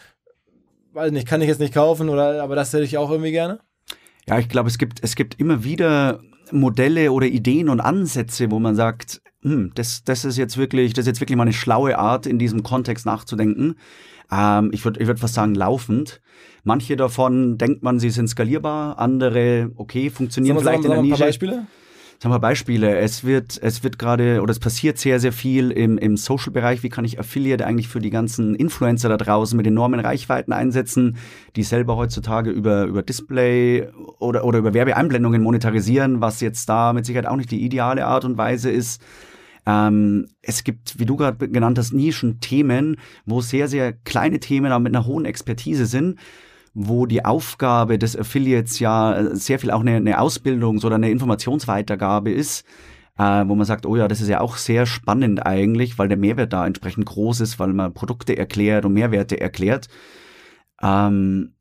weiß 0.93 1.11
nicht, 1.11 1.27
kann 1.27 1.41
ich 1.41 1.47
jetzt 1.47 1.59
nicht 1.61 1.73
kaufen 1.73 2.09
oder, 2.09 2.43
aber 2.43 2.55
das 2.55 2.73
hätte 2.73 2.83
ich 2.83 2.97
auch 2.97 3.09
irgendwie 3.09 3.31
gerne? 3.31 3.59
Ja, 4.27 4.37
ich 4.37 4.49
glaube, 4.49 4.67
es 4.67 4.77
gibt, 4.77 5.01
es 5.01 5.15
gibt 5.15 5.39
immer 5.39 5.63
wieder 5.63 6.19
Modelle 6.51 7.11
oder 7.13 7.27
Ideen 7.27 7.69
und 7.69 7.79
Ansätze, 7.79 8.51
wo 8.51 8.59
man 8.59 8.75
sagt, 8.75 9.21
hm, 9.43 9.71
das, 9.75 10.03
das 10.03 10.25
ist 10.25 10.37
jetzt 10.37 10.57
wirklich, 10.57 10.93
das 10.93 11.03
ist 11.03 11.07
jetzt 11.07 11.21
wirklich 11.21 11.37
mal 11.37 11.43
eine 11.43 11.53
schlaue 11.53 11.97
Art, 11.97 12.25
in 12.25 12.39
diesem 12.39 12.63
Kontext 12.63 13.05
nachzudenken. 13.05 13.75
Ähm, 14.31 14.71
ich 14.73 14.83
würde 14.83 14.99
ich 14.99 15.07
würd 15.07 15.19
fast 15.19 15.35
sagen, 15.35 15.55
laufend. 15.55 16.21
Manche 16.63 16.95
davon 16.97 17.57
denkt 17.57 17.83
man, 17.83 17.99
sie 17.99 18.09
sind 18.09 18.27
skalierbar, 18.27 18.99
andere, 18.99 19.71
okay, 19.75 20.09
funktionieren 20.09 20.55
mal, 20.55 20.61
vielleicht 20.61 20.79
mal, 20.79 20.85
in 20.85 20.89
der 20.89 20.97
mal 20.97 21.03
ein 21.03 21.05
Nische. 21.05 21.17
paar 21.17 21.27
Beispiele? 21.27 21.67
Sagen 22.19 22.33
wir 22.33 22.39
Beispiele. 22.39 22.97
Es 22.97 23.23
wird, 23.23 23.59
es 23.61 23.83
wird 23.83 23.99
gerade 23.99 24.41
oder 24.41 24.49
es 24.49 24.57
passiert 24.57 24.97
sehr, 24.97 25.19
sehr 25.19 25.31
viel 25.31 25.69
im, 25.69 25.99
im 25.99 26.17
Social-Bereich. 26.17 26.81
Wie 26.81 26.89
kann 26.89 27.05
ich 27.05 27.19
Affiliate 27.19 27.63
eigentlich 27.63 27.87
für 27.87 27.99
die 27.99 28.09
ganzen 28.09 28.55
Influencer 28.55 29.07
da 29.07 29.17
draußen 29.17 29.55
mit 29.55 29.67
enormen 29.67 29.99
Reichweiten 29.99 30.51
einsetzen, 30.51 31.17
die 31.55 31.61
selber 31.61 31.95
heutzutage 31.95 32.49
über, 32.49 32.85
über 32.85 33.03
Display 33.03 33.87
oder, 34.17 34.45
oder 34.45 34.57
über 34.57 34.73
Werbeeinblendungen 34.73 35.43
monetarisieren, 35.43 36.19
was 36.19 36.41
jetzt 36.41 36.67
da 36.67 36.91
mit 36.91 37.05
Sicherheit 37.05 37.27
auch 37.27 37.35
nicht 37.35 37.51
die 37.51 37.63
ideale 37.63 38.07
Art 38.07 38.25
und 38.25 38.35
Weise 38.35 38.71
ist. 38.71 38.99
Ähm, 39.67 40.25
es 40.41 40.63
gibt, 40.63 40.97
wie 40.97 41.05
du 41.05 41.17
gerade 41.17 41.47
genannt 41.49 41.77
hast, 41.77 41.93
Nischenthemen, 41.93 42.97
wo 43.27 43.41
sehr, 43.41 43.67
sehr 43.67 43.93
kleine 43.93 44.39
Themen 44.39 44.71
aber 44.71 44.81
mit 44.81 44.95
einer 44.95 45.05
hohen 45.05 45.25
Expertise 45.25 45.85
sind 45.85 46.17
wo 46.79 47.07
die 47.07 47.25
Aufgabe 47.25 47.97
des 47.97 48.15
Affiliates 48.15 48.77
ja 48.77 49.17
äh, 49.17 49.35
sehr 49.35 49.57
viel 49.57 49.71
auch 49.71 49.81
eine, 49.81 49.95
eine 49.95 50.19
Ausbildungs- 50.19 50.85
oder 50.85 50.95
eine 50.95 51.09
Informationsweitergabe 51.09 52.31
ist, 52.31 52.65
äh, 53.17 53.43
wo 53.47 53.55
man 53.55 53.65
sagt, 53.65 53.87
oh 53.87 53.95
ja, 53.95 54.07
das 54.07 54.21
ist 54.21 54.27
ja 54.27 54.41
auch 54.41 54.57
sehr 54.57 54.85
spannend 54.85 55.43
eigentlich, 55.43 55.97
weil 55.97 56.07
der 56.07 56.17
Mehrwert 56.17 56.53
da 56.53 56.67
entsprechend 56.67 57.07
groß 57.07 57.39
ist, 57.41 57.57
weil 57.57 57.73
man 57.73 57.95
Produkte 57.95 58.37
erklärt 58.37 58.85
und 58.85 58.93
Mehrwerte 58.93 59.41
erklärt. 59.41 59.87
Ähm, 60.79 61.55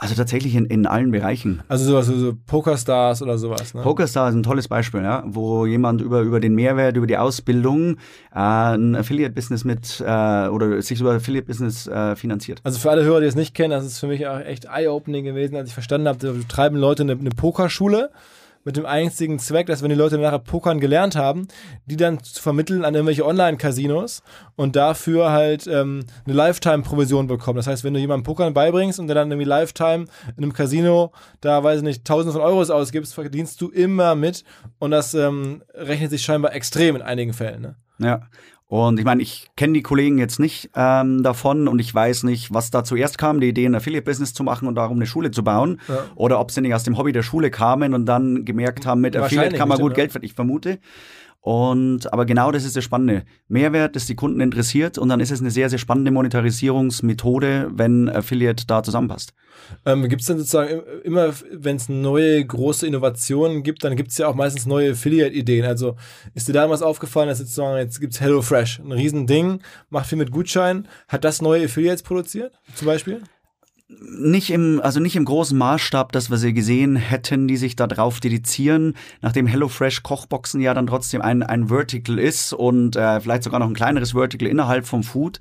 also 0.00 0.14
tatsächlich 0.14 0.54
in, 0.54 0.66
in 0.66 0.86
allen 0.86 1.10
Bereichen. 1.10 1.62
Also 1.68 1.84
sowas, 1.84 2.06
so, 2.06 2.16
so 2.16 2.32
Pokerstars 2.46 3.20
oder 3.20 3.36
sowas, 3.36 3.74
ne? 3.74 3.82
PokerStar 3.82 4.28
ist 4.28 4.34
ein 4.34 4.42
tolles 4.42 4.68
Beispiel, 4.68 5.02
ja, 5.02 5.24
wo 5.26 5.66
jemand 5.66 6.00
über, 6.00 6.20
über 6.20 6.38
den 6.40 6.54
Mehrwert, 6.54 6.96
über 6.96 7.06
die 7.06 7.16
Ausbildung 7.16 7.96
äh, 8.32 8.38
ein 8.38 8.94
Affiliate-Business 8.94 9.64
mit 9.64 10.00
äh, 10.00 10.48
oder 10.48 10.80
sich 10.82 11.00
über 11.00 11.14
Affiliate-Business 11.14 11.88
äh, 11.88 12.16
finanziert. 12.16 12.60
Also 12.62 12.78
für 12.78 12.90
alle 12.90 13.02
Hörer, 13.02 13.20
die 13.20 13.26
es 13.26 13.34
nicht 13.34 13.54
kennen, 13.54 13.70
das 13.70 13.84
ist 13.84 13.98
für 13.98 14.06
mich 14.06 14.26
auch 14.26 14.38
echt 14.38 14.66
eye-opening 14.66 15.24
gewesen, 15.24 15.56
als 15.56 15.68
ich 15.68 15.74
verstanden 15.74 16.06
habe, 16.08 16.18
da 16.18 16.32
treiben 16.48 16.76
Leute 16.76 17.02
eine, 17.02 17.12
eine 17.12 17.30
Pokerschule 17.30 18.10
mit 18.68 18.76
dem 18.76 18.84
einzigen 18.84 19.38
Zweck, 19.38 19.66
dass 19.68 19.82
wenn 19.82 19.88
die 19.88 19.94
Leute 19.94 20.18
nachher 20.18 20.40
Pokern 20.40 20.78
gelernt 20.78 21.16
haben, 21.16 21.48
die 21.86 21.96
dann 21.96 22.22
zu 22.22 22.42
vermitteln 22.42 22.84
an 22.84 22.94
irgendwelche 22.94 23.24
Online-Casinos 23.24 24.22
und 24.56 24.76
dafür 24.76 25.32
halt 25.32 25.66
ähm, 25.66 26.04
eine 26.26 26.34
Lifetime-Provision 26.34 27.28
bekommen. 27.28 27.56
Das 27.56 27.66
heißt, 27.66 27.82
wenn 27.82 27.94
du 27.94 28.00
jemandem 28.00 28.24
Pokern 28.24 28.52
beibringst 28.52 29.00
und 29.00 29.06
der 29.06 29.14
dann 29.14 29.30
irgendwie 29.30 29.48
Lifetime 29.48 30.04
in 30.36 30.44
einem 30.44 30.52
Casino 30.52 31.12
da, 31.40 31.64
weiß 31.64 31.78
ich 31.78 31.82
nicht, 31.82 32.04
tausende 32.04 32.34
von 32.34 32.42
Euros 32.42 32.68
ausgibst, 32.68 33.14
verdienst 33.14 33.58
du 33.62 33.70
immer 33.70 34.14
mit 34.14 34.44
und 34.78 34.90
das 34.90 35.14
ähm, 35.14 35.62
rechnet 35.72 36.10
sich 36.10 36.20
scheinbar 36.20 36.54
extrem 36.54 36.94
in 36.96 37.00
einigen 37.00 37.32
Fällen. 37.32 37.62
Ne? 37.62 37.76
Ja. 38.00 38.20
Und 38.68 38.98
ich 38.98 39.06
meine, 39.06 39.22
ich 39.22 39.48
kenne 39.56 39.72
die 39.72 39.82
Kollegen 39.82 40.18
jetzt 40.18 40.38
nicht 40.38 40.70
ähm, 40.76 41.22
davon 41.22 41.68
und 41.68 41.78
ich 41.78 41.94
weiß 41.94 42.24
nicht, 42.24 42.52
was 42.52 42.70
da 42.70 42.84
zuerst 42.84 43.16
kam, 43.16 43.40
die 43.40 43.48
Idee, 43.48 43.64
ein 43.64 43.74
Affiliate-Business 43.74 44.34
zu 44.34 44.44
machen 44.44 44.68
und 44.68 44.74
darum 44.74 44.98
eine 44.98 45.06
Schule 45.06 45.30
zu 45.30 45.42
bauen. 45.42 45.80
Ja. 45.88 46.04
Oder 46.16 46.38
ob 46.38 46.50
sie 46.50 46.60
nicht 46.60 46.74
aus 46.74 46.82
dem 46.82 46.98
Hobby 46.98 47.12
der 47.12 47.22
Schule 47.22 47.50
kamen 47.50 47.94
und 47.94 48.04
dann 48.04 48.44
gemerkt 48.44 48.84
haben, 48.84 49.00
mit 49.00 49.16
Affiliate 49.16 49.56
kann 49.56 49.70
man 49.70 49.78
gut 49.78 49.94
Geld 49.94 50.12
verdienen. 50.12 50.28
Ich 50.28 50.34
vermute. 50.34 50.80
Und 51.40 52.12
aber 52.12 52.26
genau 52.26 52.50
das 52.50 52.64
ist 52.64 52.76
das 52.76 52.84
Spannende. 52.84 53.24
Mehrwert, 53.46 53.96
das 53.96 54.06
die 54.06 54.16
Kunden 54.16 54.40
interessiert 54.40 54.98
und 54.98 55.08
dann 55.08 55.20
ist 55.20 55.30
es 55.30 55.40
eine 55.40 55.50
sehr, 55.50 55.70
sehr 55.70 55.78
spannende 55.78 56.10
Monetarisierungsmethode, 56.10 57.70
wenn 57.72 58.08
Affiliate 58.08 58.66
da 58.66 58.82
zusammenpasst. 58.82 59.32
Ähm, 59.86 60.08
gibt 60.08 60.20
es 60.20 60.26
denn 60.26 60.38
sozusagen 60.38 60.82
immer, 61.04 61.32
wenn 61.52 61.76
es 61.76 61.88
neue 61.88 62.44
große 62.44 62.86
Innovationen 62.86 63.62
gibt, 63.62 63.84
dann 63.84 63.96
gibt 63.96 64.10
es 64.10 64.18
ja 64.18 64.26
auch 64.26 64.34
meistens 64.34 64.66
neue 64.66 64.92
Affiliate-Ideen. 64.92 65.64
Also 65.64 65.96
ist 66.34 66.48
dir 66.48 66.52
damals 66.52 66.82
aufgefallen, 66.82 67.28
dass 67.28 67.38
sozusagen 67.38 67.78
jetzt 67.78 68.00
gibt 68.00 68.14
es 68.14 68.20
HelloFresh, 68.20 68.80
ein 68.80 68.92
Riesending, 68.92 69.60
macht 69.90 70.08
viel 70.08 70.18
mit 70.18 70.30
Gutscheinen. 70.30 70.88
Hat 71.06 71.24
das 71.24 71.40
neue 71.40 71.64
Affiliates 71.64 72.02
produziert, 72.02 72.52
zum 72.74 72.86
Beispiel? 72.86 73.22
Nicht 73.88 74.50
im, 74.50 74.80
also 74.82 75.00
nicht 75.00 75.16
im 75.16 75.24
großen 75.24 75.56
Maßstab, 75.56 76.12
dass 76.12 76.30
wir 76.30 76.36
sie 76.36 76.52
gesehen 76.52 76.96
hätten, 76.96 77.48
die 77.48 77.56
sich 77.56 77.74
da 77.74 77.86
drauf 77.86 78.20
dedizieren, 78.20 78.94
nachdem 79.22 79.46
HelloFresh 79.46 80.02
Kochboxen 80.02 80.60
ja 80.60 80.74
dann 80.74 80.86
trotzdem 80.86 81.22
ein, 81.22 81.42
ein 81.42 81.68
Vertical 81.68 82.18
ist 82.18 82.52
und 82.52 82.96
äh, 82.96 83.20
vielleicht 83.20 83.44
sogar 83.44 83.60
noch 83.60 83.68
ein 83.68 83.74
kleineres 83.74 84.12
Vertical 84.12 84.46
innerhalb 84.46 84.86
vom 84.86 85.02
Food. 85.02 85.40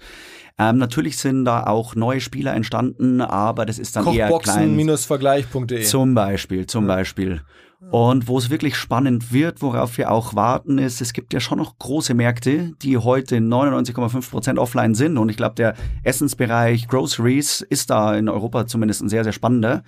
Ähm, 0.58 0.78
natürlich 0.78 1.18
sind 1.18 1.46
da 1.46 1.66
auch 1.66 1.94
neue 1.96 2.22
Spieler 2.22 2.54
entstanden, 2.54 3.22
aber 3.22 3.66
das 3.66 3.78
ist 3.78 3.96
dann 3.96 4.06
Kochboxen 4.06 4.78
eher 4.78 4.86
klein. 4.86 4.98
Vergleich.de. 4.98 5.84
Zum 5.84 6.16
Beispiel, 6.16 6.66
zum 6.66 6.88
Beispiel. 6.88 7.42
Und 7.80 8.28
wo 8.28 8.40
es 8.40 8.50
wirklich 8.50 8.76
spannend 8.76 9.32
wird, 9.32 9.62
worauf 9.62 9.98
wir 9.98 10.12
auch 10.12 10.34
warten, 10.34 10.80
ist, 10.80 11.00
es 11.00 11.14
gibt 11.14 11.32
ja 11.34 11.40
schon 11.40 11.60
noch 11.60 11.78
große 11.78 12.16
Märkte, 12.16 12.74
die 12.82 12.98
heute 12.98 13.38
99,5 13.38 14.32
Prozent 14.32 14.60
offline 14.60 14.96
sind. 14.96 15.18
Und 15.18 15.30
ich 15.30 15.38
glaube, 15.38 15.56
der 15.56 15.76
Essensbereich 16.04 16.88
Groceries 16.88 17.62
ist 17.62 17.92
da 17.92 18.16
in 18.16 18.30
Europa 18.30 18.66
zumindest 18.66 19.04
ein 19.04 19.10
sehr, 19.10 19.24
sehr 19.24 19.34
spannender. 19.34 19.84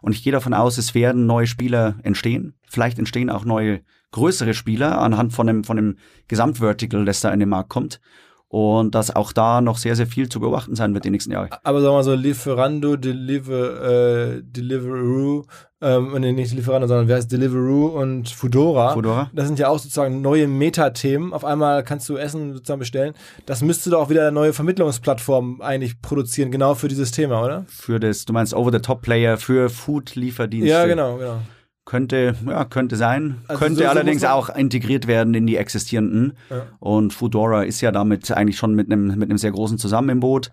Und 0.00 0.12
ich 0.12 0.22
gehe 0.22 0.32
davon 0.32 0.54
aus, 0.54 0.78
es 0.78 0.94
werden 0.94 1.26
neue 1.26 1.46
Spieler 1.46 1.96
entstehen. 2.02 2.54
Vielleicht 2.66 2.98
entstehen 2.98 3.28
auch 3.28 3.44
neue 3.44 3.82
größere 4.12 4.54
Spieler 4.54 5.00
anhand 5.00 5.32
von 5.32 5.46
dem, 5.46 5.64
von 5.64 5.76
dem 5.76 5.96
Gesamtvertical, 6.28 7.04
das 7.04 7.20
da 7.20 7.30
in 7.30 7.40
den 7.40 7.48
Markt 7.48 7.68
kommt 7.68 8.00
und 8.48 8.94
dass 8.94 9.14
auch 9.14 9.32
da 9.32 9.60
noch 9.60 9.78
sehr, 9.78 9.96
sehr 9.96 10.06
viel 10.06 10.28
zu 10.28 10.38
beobachten 10.38 10.76
sein 10.76 10.94
wird 10.94 11.04
die 11.04 11.10
nächsten 11.10 11.32
Jahre. 11.32 11.48
Aber 11.64 11.80
sagen 11.80 11.92
wir 11.92 11.98
mal 11.98 12.04
so, 12.04 12.14
Lieferando, 12.14 12.96
Deliver, 12.96 14.36
äh, 14.36 14.42
Deliveroo, 14.42 15.44
ähm, 15.80 16.14
nee, 16.18 16.32
nicht 16.32 16.54
Lieferando, 16.54 16.86
sondern 16.86 17.08
wer 17.08 17.16
heißt 17.16 17.32
Deliveroo 17.32 17.88
und 17.88 18.28
Foodora. 18.28 18.92
Foodora. 18.94 19.30
Das 19.34 19.46
sind 19.46 19.58
ja 19.58 19.68
auch 19.68 19.78
sozusagen 19.78 20.22
neue 20.22 20.46
Metathemen. 20.46 21.32
Auf 21.32 21.44
einmal 21.44 21.82
kannst 21.82 22.08
du 22.08 22.16
Essen 22.16 22.52
sozusagen 22.54 22.78
bestellen. 22.78 23.14
Das 23.44 23.60
müsste 23.60 23.90
doch 23.90 24.02
auch 24.02 24.08
wieder 24.08 24.22
eine 24.22 24.32
neue 24.32 24.52
Vermittlungsplattform 24.52 25.60
eigentlich 25.60 26.00
produzieren, 26.00 26.50
genau 26.50 26.74
für 26.74 26.88
dieses 26.88 27.10
Thema, 27.10 27.42
oder? 27.42 27.64
Für 27.68 27.98
das, 27.98 28.24
du 28.24 28.32
meinst 28.32 28.54
Over-the-Top-Player 28.54 29.36
für 29.36 29.68
Food-Lieferdienste. 29.68 30.70
Ja, 30.70 30.86
genau, 30.86 31.16
genau. 31.16 31.40
Könnte, 31.86 32.34
ja, 32.46 32.64
könnte 32.64 32.96
sein. 32.96 33.42
Also 33.46 33.62
könnte 33.62 33.82
so, 33.82 33.88
allerdings 33.88 34.22
so 34.22 34.28
auch 34.28 34.48
integriert 34.48 35.06
werden 35.06 35.34
in 35.34 35.46
die 35.46 35.56
existierenden. 35.56 36.32
Ja. 36.48 36.62
Und 36.80 37.12
Foodora 37.12 37.62
ist 37.64 37.80
ja 37.82 37.92
damit 37.92 38.30
eigentlich 38.32 38.56
schon 38.56 38.74
mit 38.74 38.90
einem, 38.90 39.18
mit 39.18 39.28
einem 39.28 39.38
sehr 39.38 39.52
großen 39.52 39.78
zusammen 39.78 40.08
im 40.08 40.20
Boot. 40.20 40.50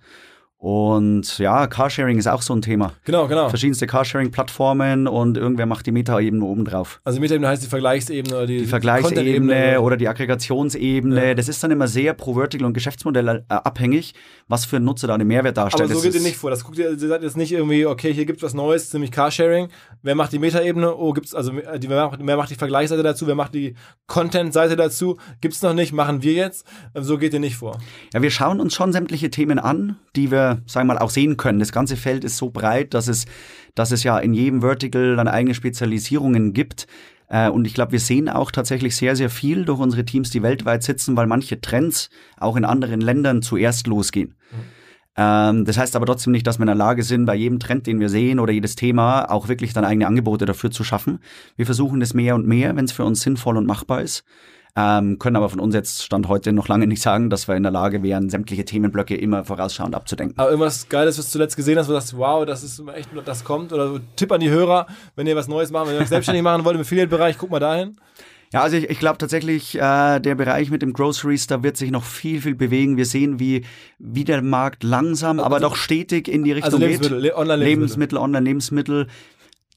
Und 0.61 1.39
ja, 1.39 1.65
Carsharing 1.65 2.19
ist 2.19 2.27
auch 2.27 2.43
so 2.43 2.53
ein 2.53 2.61
Thema. 2.61 2.93
Genau, 3.03 3.27
genau. 3.27 3.49
Verschiedenste 3.49 3.87
Carsharing-Plattformen 3.87 5.07
und 5.07 5.35
irgendwer 5.35 5.65
macht 5.65 5.87
die 5.87 5.91
Meta-Ebene 5.91 6.45
oben 6.45 6.65
drauf. 6.65 7.01
Also 7.03 7.19
Meta-Ebene 7.19 7.47
heißt 7.47 7.63
die 7.63 7.67
Vergleichsebene 7.67 8.35
oder 8.35 8.45
die, 8.45 8.59
die 8.59 8.65
Vergleichsebene 8.67 9.81
oder 9.81 9.97
die 9.97 10.07
Aggregationsebene. 10.07 11.29
Ja. 11.29 11.33
Das 11.33 11.49
ist 11.49 11.63
dann 11.63 11.71
immer 11.71 11.87
sehr 11.87 12.13
pro 12.13 12.35
Vertical 12.35 12.67
und 12.67 12.73
Geschäftsmodell 12.73 13.27
äh, 13.27 13.43
abhängig, 13.47 14.13
was 14.47 14.65
für 14.65 14.75
ein 14.75 14.83
Nutzer 14.83 15.07
da 15.07 15.15
einen 15.15 15.27
Mehrwert 15.27 15.57
darstellt. 15.57 15.89
Aber 15.89 15.99
so 15.99 16.03
geht 16.03 16.13
ihr 16.13 16.21
nicht 16.21 16.37
vor. 16.37 16.51
Das 16.51 16.63
guckt 16.63 16.77
ihr, 16.77 16.91
ihr 16.91 16.99
sagt 16.99 17.23
jetzt 17.23 17.37
nicht 17.37 17.51
irgendwie, 17.51 17.87
okay, 17.87 18.13
hier 18.13 18.27
gibt 18.27 18.37
es 18.37 18.43
was 18.43 18.53
Neues, 18.53 18.93
nämlich 18.93 19.09
Carsharing. 19.09 19.69
Wer 20.03 20.13
macht 20.13 20.31
die 20.31 20.37
Meta-Ebene? 20.37 20.95
Oh, 20.95 21.13
gibt's 21.13 21.33
also 21.33 21.53
die, 21.53 21.89
wer, 21.89 22.05
macht, 22.05 22.19
wer 22.21 22.37
macht 22.37 22.51
die 22.51 22.55
Vergleichsseite 22.55 23.01
dazu? 23.01 23.25
Wer 23.25 23.33
macht 23.33 23.55
die 23.55 23.73
Content-Seite 24.05 24.75
dazu? 24.75 25.17
Gibt's 25.41 25.63
noch 25.63 25.73
nicht, 25.73 25.91
machen 25.91 26.21
wir 26.21 26.33
jetzt. 26.33 26.67
So 26.93 27.17
geht 27.17 27.33
ihr 27.33 27.39
nicht 27.39 27.55
vor. 27.55 27.79
Ja, 28.13 28.21
wir 28.21 28.29
schauen 28.29 28.59
uns 28.59 28.75
schon 28.75 28.93
sämtliche 28.93 29.31
Themen 29.31 29.57
an, 29.57 29.95
die 30.15 30.29
wir 30.29 30.50
sagen 30.65 30.87
wir 30.87 30.95
mal, 30.95 30.99
auch 30.99 31.09
sehen 31.09 31.37
können. 31.37 31.59
Das 31.59 31.71
ganze 31.71 31.95
Feld 31.95 32.23
ist 32.23 32.37
so 32.37 32.49
breit, 32.49 32.93
dass 32.93 33.07
es, 33.07 33.25
dass 33.75 33.91
es 33.91 34.03
ja 34.03 34.17
in 34.19 34.33
jedem 34.33 34.61
Vertical 34.61 35.15
dann 35.15 35.27
eigene 35.27 35.53
Spezialisierungen 35.53 36.53
gibt. 36.53 36.87
Äh, 37.27 37.49
und 37.49 37.65
ich 37.65 37.73
glaube, 37.73 37.93
wir 37.93 37.99
sehen 37.99 38.29
auch 38.29 38.51
tatsächlich 38.51 38.95
sehr, 38.95 39.15
sehr 39.15 39.29
viel 39.29 39.65
durch 39.65 39.79
unsere 39.79 40.05
Teams, 40.05 40.29
die 40.29 40.43
weltweit 40.43 40.83
sitzen, 40.83 41.17
weil 41.17 41.27
manche 41.27 41.61
Trends 41.61 42.09
auch 42.37 42.55
in 42.55 42.65
anderen 42.65 43.01
Ländern 43.01 43.41
zuerst 43.41 43.87
losgehen. 43.87 44.35
Mhm. 44.51 44.81
Das 45.13 45.77
heißt 45.77 45.97
aber 45.97 46.05
trotzdem 46.05 46.31
nicht, 46.31 46.47
dass 46.47 46.57
wir 46.57 46.63
in 46.63 46.67
der 46.67 46.75
Lage 46.75 47.03
sind, 47.03 47.25
bei 47.25 47.35
jedem 47.35 47.59
Trend, 47.59 47.85
den 47.85 47.99
wir 47.99 48.07
sehen 48.07 48.39
oder 48.39 48.53
jedes 48.53 48.75
Thema 48.75 49.29
auch 49.29 49.49
wirklich 49.49 49.73
dann 49.73 49.83
eigene 49.83 50.07
Angebote 50.07 50.45
dafür 50.45 50.71
zu 50.71 50.85
schaffen. 50.85 51.19
Wir 51.57 51.65
versuchen 51.65 51.99
das 51.99 52.13
mehr 52.13 52.33
und 52.33 52.47
mehr, 52.47 52.77
wenn 52.77 52.85
es 52.85 52.93
für 52.93 53.03
uns 53.03 53.19
sinnvoll 53.21 53.57
und 53.57 53.67
machbar 53.67 54.01
ist 54.01 54.23
ähm, 54.75 55.19
können 55.19 55.35
aber 55.35 55.49
von 55.49 55.59
uns 55.59 55.75
jetzt 55.75 56.03
Stand 56.03 56.27
heute 56.27 56.53
noch 56.53 56.67
lange 56.67 56.87
nicht 56.87 57.01
sagen, 57.01 57.29
dass 57.29 57.47
wir 57.47 57.55
in 57.55 57.63
der 57.63 57.71
Lage 57.71 58.03
wären, 58.03 58.29
sämtliche 58.29 58.63
Themenblöcke 58.63 59.15
immer 59.15 59.43
vorausschauend 59.43 59.95
abzudenken. 59.95 60.37
Aber 60.39 60.49
irgendwas 60.49 60.87
Geiles, 60.87 61.17
was 61.17 61.25
du 61.25 61.31
zuletzt 61.33 61.55
gesehen 61.57 61.77
hast, 61.77 61.87
wo 61.87 61.93
du 61.93 61.99
sagst, 61.99 62.17
wow, 62.17 62.45
das 62.45 62.63
ist 62.63 62.81
echt, 62.95 63.09
das 63.25 63.43
kommt, 63.43 63.73
oder 63.73 63.99
Tipp 64.15 64.31
an 64.31 64.39
die 64.39 64.49
Hörer, 64.49 64.87
wenn 65.15 65.27
ihr 65.27 65.35
was 65.35 65.47
Neues 65.47 65.71
machen, 65.71 65.89
wenn 65.89 65.95
ihr 65.95 66.01
euch 66.01 66.09
selbstständig 66.09 66.43
machen 66.43 66.63
wollt 66.63 66.75
im 66.75 66.81
Affiliate-Bereich, 66.81 67.37
guck 67.37 67.51
mal 67.51 67.59
dahin. 67.59 67.97
Ja, 68.53 68.61
also 68.63 68.75
ich, 68.75 68.89
ich 68.89 68.99
glaube 68.99 69.17
tatsächlich, 69.17 69.75
äh, 69.75 70.19
der 70.19 70.35
Bereich 70.35 70.71
mit 70.71 70.81
dem 70.81 70.91
Groceries, 70.91 71.47
da 71.47 71.63
wird 71.63 71.77
sich 71.77 71.89
noch 71.89 72.03
viel, 72.03 72.41
viel 72.41 72.55
bewegen. 72.55 72.97
Wir 72.97 73.05
sehen, 73.05 73.39
wie, 73.39 73.63
wie 73.97 74.25
der 74.25 74.41
Markt 74.41 74.83
langsam, 74.83 75.39
also, 75.39 75.45
aber 75.45 75.59
doch 75.61 75.77
stetig 75.77 76.27
in 76.27 76.43
die 76.43 76.51
Richtung 76.51 76.73
also 76.73 76.77
Lebensmittel, 76.77 77.21
geht. 77.21 77.33
Online-Lebensmittel. 77.33 77.69
Lebensmittel, 77.69 78.17
Online-Lebensmittel 78.17 79.07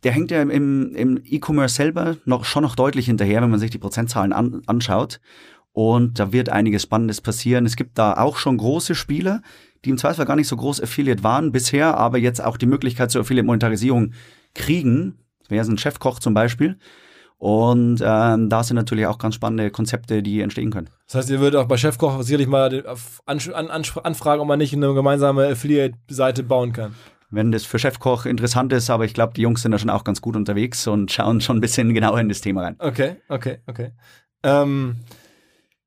der 0.05 0.13
hängt 0.13 0.31
ja 0.31 0.43
im, 0.43 0.95
im 0.95 1.21
E-Commerce 1.25 1.75
selber 1.75 2.17
noch, 2.27 2.45
schon 2.45 2.63
noch 2.63 2.77
deutlich 2.77 3.07
hinterher, 3.07 3.43
wenn 3.43 3.51
man 3.51 3.59
sich 3.59 3.71
die 3.71 3.79
Prozentzahlen 3.79 4.33
an, 4.33 4.63
anschaut. 4.67 5.21
Und 5.73 6.21
da 6.21 6.33
wird 6.33 6.51
einiges 6.51 6.83
Spannendes 6.83 7.21
passieren. 7.21 7.67
Es 7.67 7.75
gibt 7.75 7.99
da 7.99 8.15
auch 8.19 8.37
schon 8.37 8.59
große 8.59 8.95
Spieler, 8.95 9.43
die 9.85 9.91
im 9.91 9.99
Zweifel 9.99 10.25
gar 10.25 10.37
nicht 10.37 10.47
so 10.47 10.57
groß 10.57 10.81
Affiliate 10.83 11.25
waren 11.25 11.51
bisher, 11.51 11.97
aber 11.97 12.19
jetzt 12.19 12.45
auch 12.45 12.57
die 12.57 12.67
Möglichkeit 12.67 13.11
zur 13.11 13.23
Affiliate-Monetarisierung 13.23 14.13
kriegen. 14.55 15.19
Das 15.41 15.51
wäre 15.51 15.67
ein 15.67 15.79
Chefkoch 15.79 16.21
zum 16.21 16.35
Beispiel. 16.35 16.79
Und 17.39 18.01
ähm, 18.05 18.49
da 18.49 18.63
sind 18.63 18.77
natürlich 18.77 19.07
auch 19.07 19.19
ganz 19.19 19.35
spannende 19.35 19.71
Konzepte, 19.71 20.23
die 20.23 20.41
entstehen 20.41 20.71
können. 20.71 20.89
Das 21.07 21.17
heißt, 21.17 21.31
ihr 21.31 21.41
würdet 21.41 21.61
auch 21.61 21.67
bei 21.67 21.77
Chefkoch 21.77 22.23
sicherlich 22.23 22.47
mal 22.47 22.85
anfragen, 23.27 24.41
ob 24.41 24.49
man 24.49 24.59
nicht 24.59 24.73
eine 24.73 24.95
gemeinsame 24.95 25.49
Affiliate-Seite 25.49 26.43
bauen 26.45 26.73
kann 26.73 26.95
wenn 27.31 27.53
das 27.53 27.65
für 27.65 27.79
Chefkoch 27.79 28.27
interessant 28.27 28.73
ist, 28.73 28.91
aber 28.91 29.05
ich 29.05 29.15
glaube, 29.15 29.35
die 29.35 29.43
Jungs 29.43 29.63
sind 29.63 29.73
da 29.73 29.79
schon 29.79 29.91
auch 29.91 30.05
ganz 30.05 30.21
gut 30.21 30.37
unterwegs 30.37 30.87
und 30.87 31.11
schauen 31.11 31.41
schon 31.41 31.59
ein 31.59 31.61
bisschen 31.61 31.95
genauer 31.95 32.21
in 32.21 32.29
das 32.29 32.41
Thema 32.41 32.63
rein. 32.63 32.77
Okay, 32.79 33.17
okay, 33.29 33.59
okay. 33.67 33.93
Ähm, 34.43 34.97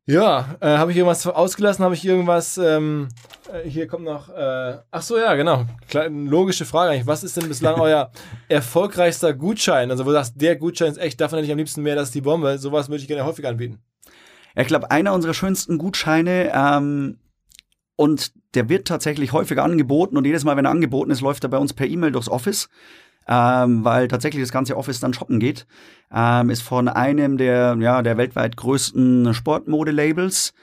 ja, 0.09 0.55
äh, 0.61 0.77
habe 0.77 0.91
ich 0.91 0.97
irgendwas 0.97 1.27
ausgelassen? 1.27 1.83
Habe 1.83 1.93
ich 1.93 2.05
irgendwas? 2.05 2.57
Ähm, 2.57 3.09
äh, 3.51 3.67
hier 3.69 3.87
kommt 3.87 4.05
noch. 4.05 4.29
Äh, 4.29 4.77
ach 4.89 5.01
so, 5.01 5.17
ja, 5.17 5.35
genau. 5.35 5.65
Kleine, 5.89 6.29
logische 6.29 6.63
Frage 6.63 6.91
eigentlich. 6.91 7.07
Was 7.07 7.25
ist 7.25 7.35
denn 7.35 7.49
bislang 7.49 7.75
euer 7.81 8.09
erfolgreichster 8.47 9.33
Gutschein? 9.33 9.91
Also, 9.91 10.05
wo 10.05 10.09
du 10.09 10.13
sagst, 10.13 10.39
der 10.39 10.55
Gutschein 10.55 10.93
ist 10.93 10.97
echt, 10.97 11.19
davon 11.19 11.37
hätte 11.37 11.47
ich 11.47 11.51
am 11.51 11.57
liebsten 11.57 11.83
mehr, 11.83 11.95
das 11.95 12.07
ist 12.07 12.15
die 12.15 12.21
Bombe. 12.21 12.57
Sowas 12.57 12.87
würde 12.87 13.01
ich 13.01 13.07
gerne 13.09 13.25
häufig 13.25 13.45
anbieten. 13.45 13.79
Ja, 14.55 14.61
ich 14.61 14.69
glaube, 14.69 14.91
einer 14.91 15.13
unserer 15.13 15.33
schönsten 15.33 15.77
Gutscheine 15.77 16.51
ähm, 16.53 17.17
und 17.97 18.31
der 18.53 18.69
wird 18.69 18.87
tatsächlich 18.87 19.33
häufiger 19.33 19.65
angeboten 19.65 20.15
und 20.15 20.25
jedes 20.25 20.45
Mal, 20.45 20.55
wenn 20.55 20.65
er 20.65 20.71
angeboten 20.71 21.11
ist, 21.11 21.19
läuft 21.19 21.43
er 21.43 21.49
bei 21.49 21.57
uns 21.57 21.73
per 21.73 21.87
E-Mail 21.87 22.13
durchs 22.13 22.29
Office. 22.29 22.69
Ähm, 23.29 23.83
weil 23.83 24.07
tatsächlich 24.07 24.41
das 24.41 24.53
ganze 24.53 24.77
Office 24.77 25.01
dann 25.01 25.13
shoppen 25.13 25.41
geht, 25.41 25.67
ähm, 26.13 26.49
ist 26.49 26.61
von 26.61 26.87
einem 26.87 27.37
der, 27.37 27.75
ja, 27.77 28.01
der 28.01 28.15
weltweit 28.15 28.55
größten 28.55 29.33
Sportmode-Labels, 29.33 30.53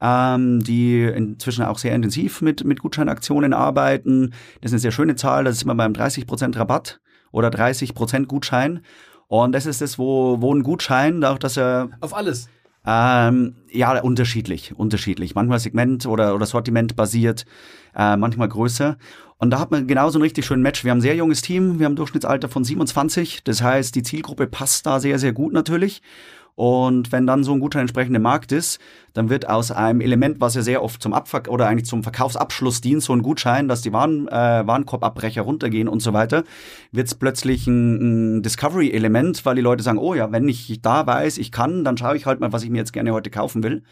ähm, 0.00 0.58
die 0.64 1.04
inzwischen 1.04 1.64
auch 1.64 1.78
sehr 1.78 1.94
intensiv 1.94 2.42
mit, 2.42 2.64
mit 2.64 2.80
Gutscheinaktionen 2.80 3.52
arbeiten. 3.52 4.34
Das 4.60 4.70
ist 4.70 4.72
eine 4.72 4.80
sehr 4.80 4.90
schöne 4.90 5.14
Zahl, 5.14 5.44
das 5.44 5.58
ist 5.58 5.62
immer 5.62 5.76
beim 5.76 5.92
30% 5.92 6.58
Rabatt 6.58 7.00
oder 7.30 7.50
30% 7.50 8.26
Gutschein. 8.26 8.80
Und 9.28 9.52
das 9.52 9.66
ist 9.66 9.80
das, 9.80 9.96
wo, 9.96 10.40
wo 10.40 10.52
ein 10.52 10.64
Gutschein, 10.64 11.22
auch 11.22 11.38
dass 11.38 11.56
er. 11.56 11.90
Auf 12.00 12.16
alles. 12.16 12.48
Ähm, 12.90 13.54
ja, 13.70 14.00
unterschiedlich, 14.00 14.74
unterschiedlich. 14.74 15.34
Manchmal 15.34 15.58
Segment 15.58 16.06
oder, 16.06 16.34
oder 16.34 16.46
Sortiment 16.46 16.96
basiert, 16.96 17.44
äh, 17.94 18.16
manchmal 18.16 18.48
größer. 18.48 18.96
Und 19.36 19.50
da 19.50 19.60
hat 19.60 19.70
man 19.70 19.86
genauso 19.86 20.18
ein 20.18 20.22
richtig 20.22 20.46
schönes 20.46 20.62
Match. 20.62 20.84
Wir 20.84 20.92
haben 20.92 20.98
ein 20.98 21.02
sehr 21.02 21.14
junges 21.14 21.42
Team, 21.42 21.78
wir 21.78 21.84
haben 21.84 21.92
ein 21.92 21.96
Durchschnittsalter 21.96 22.48
von 22.48 22.64
27. 22.64 23.44
Das 23.44 23.62
heißt, 23.62 23.94
die 23.94 24.02
Zielgruppe 24.02 24.46
passt 24.46 24.86
da 24.86 25.00
sehr, 25.00 25.18
sehr 25.18 25.34
gut 25.34 25.52
natürlich. 25.52 26.00
Und 26.58 27.12
wenn 27.12 27.24
dann 27.24 27.44
so 27.44 27.52
ein 27.52 27.60
guter 27.60 27.78
entsprechender 27.78 28.18
Markt 28.18 28.50
ist, 28.50 28.80
dann 29.12 29.30
wird 29.30 29.48
aus 29.48 29.70
einem 29.70 30.00
Element, 30.00 30.40
was 30.40 30.56
ja 30.56 30.62
sehr 30.62 30.82
oft 30.82 31.00
zum 31.00 31.12
Abver 31.12 31.42
oder 31.48 31.68
eigentlich 31.68 31.86
zum 31.86 32.02
Verkaufsabschluss 32.02 32.80
dient, 32.80 33.00
so 33.00 33.12
ein 33.12 33.22
Gutschein, 33.22 33.68
dass 33.68 33.80
die 33.80 33.92
Waren, 33.92 34.26
äh, 34.26 34.66
Warenkorbabbrecher 34.66 35.42
runtergehen 35.42 35.86
und 35.86 36.00
so 36.00 36.14
weiter, 36.14 36.42
wird 36.90 37.06
es 37.06 37.14
plötzlich 37.14 37.68
ein, 37.68 38.38
ein 38.38 38.42
Discovery-Element, 38.42 39.46
weil 39.46 39.54
die 39.54 39.62
Leute 39.62 39.84
sagen, 39.84 39.98
oh 39.98 40.14
ja, 40.14 40.32
wenn 40.32 40.48
ich 40.48 40.80
da 40.82 41.06
weiß, 41.06 41.38
ich 41.38 41.52
kann, 41.52 41.84
dann 41.84 41.96
schaue 41.96 42.16
ich 42.16 42.26
halt 42.26 42.40
mal, 42.40 42.52
was 42.52 42.64
ich 42.64 42.70
mir 42.70 42.78
jetzt 42.78 42.92
gerne 42.92 43.12
heute 43.12 43.30
kaufen 43.30 43.62
will. 43.62 43.84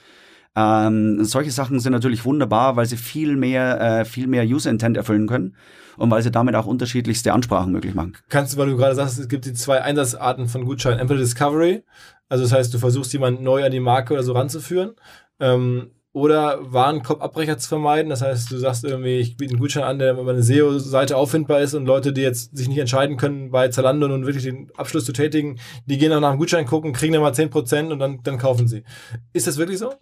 Ähm, 0.57 1.23
solche 1.23 1.53
Sachen 1.53 1.79
sind 1.79 1.93
natürlich 1.93 2.25
wunderbar, 2.25 2.75
weil 2.75 2.87
sie 2.87 2.97
viel 2.97 3.37
mehr, 3.37 3.81
äh, 3.81 4.05
viel 4.05 4.27
mehr 4.27 4.43
User 4.43 4.71
Intent 4.71 4.97
erfüllen 4.97 5.29
können 5.29 5.55
und 5.99 6.11
weil 6.11 6.23
sie 6.23 6.31
damit 6.31 6.55
auch 6.55 6.67
unterschiedlichste 6.67 7.33
Ansprachen 7.33 7.73
möglich 7.73 7.95
machen. 7.95 8.17
Kannst 8.29 8.55
du, 8.55 8.59
weil 8.59 8.69
du 8.69 8.77
gerade 8.77 8.95
sagst, 8.95 9.19
es 9.19 9.29
gibt 9.29 9.45
die 9.45 9.53
zwei 9.53 9.83
Einsatzarten 9.83 10.49
von 10.49 10.65
Gutscheinen. 10.65 10.99
Entweder 10.99 11.21
Discovery, 11.21 11.85
also 12.29 12.45
das 12.45 12.53
heißt, 12.53 12.75
du 12.75 12.79
versuchst 12.79 13.13
jemanden 13.13 13.43
neu 13.43 13.65
an 13.65 13.73
die 13.73 13.81
Marke 13.81 14.15
oder 14.15 14.23
so 14.23 14.33
ranzuführen. 14.33 14.95
Ähm, 15.41 15.91
oder 16.17 16.61
Warenkorbabbrecher 16.73 17.59
zu 17.59 17.69
vermeiden. 17.69 18.09
Das 18.09 18.23
heißt, 18.23 18.51
du 18.51 18.57
sagst 18.57 18.85
irgendwie, 18.85 19.19
ich 19.19 19.37
biete 19.37 19.53
einen 19.53 19.61
Gutschein 19.61 19.83
an, 19.83 19.99
der 19.99 20.19
über 20.19 20.31
eine 20.31 20.43
SEO-Seite 20.43 21.15
auffindbar 21.15 21.61
ist 21.61 21.75
und 21.75 21.85
Leute, 21.85 22.15
die 22.15 22.23
jetzt 22.23 22.57
sich 22.57 22.69
nicht 22.69 22.79
entscheiden 22.79 23.19
können, 23.19 23.51
bei 23.51 23.69
Zalando 23.69 24.09
nun 24.09 24.25
wirklich 24.25 24.45
den 24.45 24.71
Abschluss 24.79 25.05
zu 25.05 25.13
tätigen, 25.13 25.59
die 25.85 25.99
gehen 25.99 26.09
dann 26.09 26.23
nach 26.23 26.31
dem 26.31 26.39
Gutschein 26.39 26.65
gucken, 26.65 26.95
kriegen 26.95 27.13
dann 27.13 27.21
mal 27.21 27.33
10% 27.33 27.93
und 27.93 27.99
dann, 27.99 28.21
dann 28.23 28.39
kaufen 28.39 28.67
sie. 28.67 28.83
Ist 29.35 29.47
das 29.47 29.59
wirklich 29.59 29.79
so? 29.79 29.93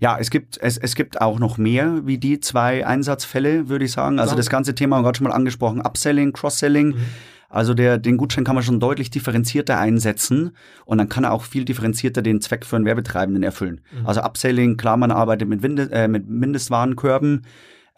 Ja, 0.00 0.18
es 0.18 0.30
gibt, 0.30 0.58
es, 0.60 0.78
es 0.78 0.96
gibt 0.96 1.20
auch 1.20 1.38
noch 1.38 1.58
mehr 1.58 2.00
wie 2.04 2.18
die 2.18 2.40
zwei 2.40 2.84
Einsatzfälle, 2.84 3.68
würde 3.68 3.84
ich 3.84 3.92
sagen. 3.92 4.18
Also 4.18 4.34
das 4.34 4.50
ganze 4.50 4.74
Thema 4.74 4.96
haben 4.96 5.02
wir 5.02 5.06
gerade 5.06 5.18
schon 5.18 5.28
mal 5.28 5.34
angesprochen, 5.34 5.80
Upselling, 5.80 6.32
Cross-Selling. 6.32 6.88
Mhm. 6.88 7.06
Also 7.52 7.74
der, 7.74 7.98
den 7.98 8.16
Gutschein 8.16 8.44
kann 8.44 8.54
man 8.54 8.64
schon 8.64 8.80
deutlich 8.80 9.10
differenzierter 9.10 9.78
einsetzen 9.78 10.56
und 10.86 10.96
dann 10.96 11.10
kann 11.10 11.24
er 11.24 11.32
auch 11.32 11.44
viel 11.44 11.66
differenzierter 11.66 12.22
den 12.22 12.40
Zweck 12.40 12.64
für 12.64 12.76
einen 12.76 12.86
Werbetreibenden 12.86 13.42
erfüllen. 13.42 13.82
Mhm. 13.92 14.06
Also 14.06 14.22
Upselling, 14.22 14.78
klar, 14.78 14.96
man 14.96 15.10
arbeitet 15.10 15.48
mit, 15.48 15.62
Winde, 15.62 15.90
äh, 15.92 16.08
mit 16.08 16.26
Mindestwarenkörben. 16.26 17.44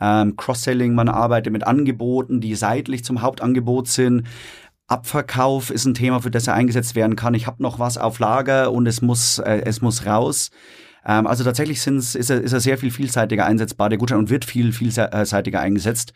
Ähm, 0.01 0.37
Cross-Selling, 0.37 0.97
man 0.97 1.09
arbeitet 1.09 1.53
mit 1.53 1.65
Angeboten, 1.65 2.41
die 2.41 2.57
seitlich 2.57 3.05
zum 3.05 3.23
Hauptangebot 3.23 3.87
sind. 3.87 4.25
Abverkauf 4.89 5.71
ist 5.71 5.85
ein 5.85 5.95
Thema, 5.95 6.21
für 6.21 6.33
das 6.33 6.49
er 6.49 6.55
eingesetzt 6.55 6.97
werden 6.97 7.15
kann. 7.15 7.35
Ich 7.35 7.47
habe 7.47 7.63
noch 7.63 7.79
was 7.79 7.97
auf 7.97 8.19
Lager 8.19 8.73
und 8.73 8.89
es 8.89 9.03
muss, 9.03 9.39
äh, 9.39 9.63
es 9.65 9.81
muss 9.81 10.05
raus. 10.05 10.51
Ähm, 11.07 11.29
also 11.29 11.45
tatsächlich 11.45 11.81
sind's, 11.81 12.17
ist, 12.17 12.29
er, 12.29 12.41
ist 12.41 12.53
er 12.53 12.61
sehr 12.61 12.77
viel 12.77 12.91
vielseitiger 12.91 13.47
einsetzbar, 13.47 13.89
der 13.89 13.99
Gutschein, 13.99 14.19
und 14.19 14.31
wird 14.31 14.45
viel 14.45 14.73
vielseitiger 14.73 15.61
eingesetzt 15.61 16.13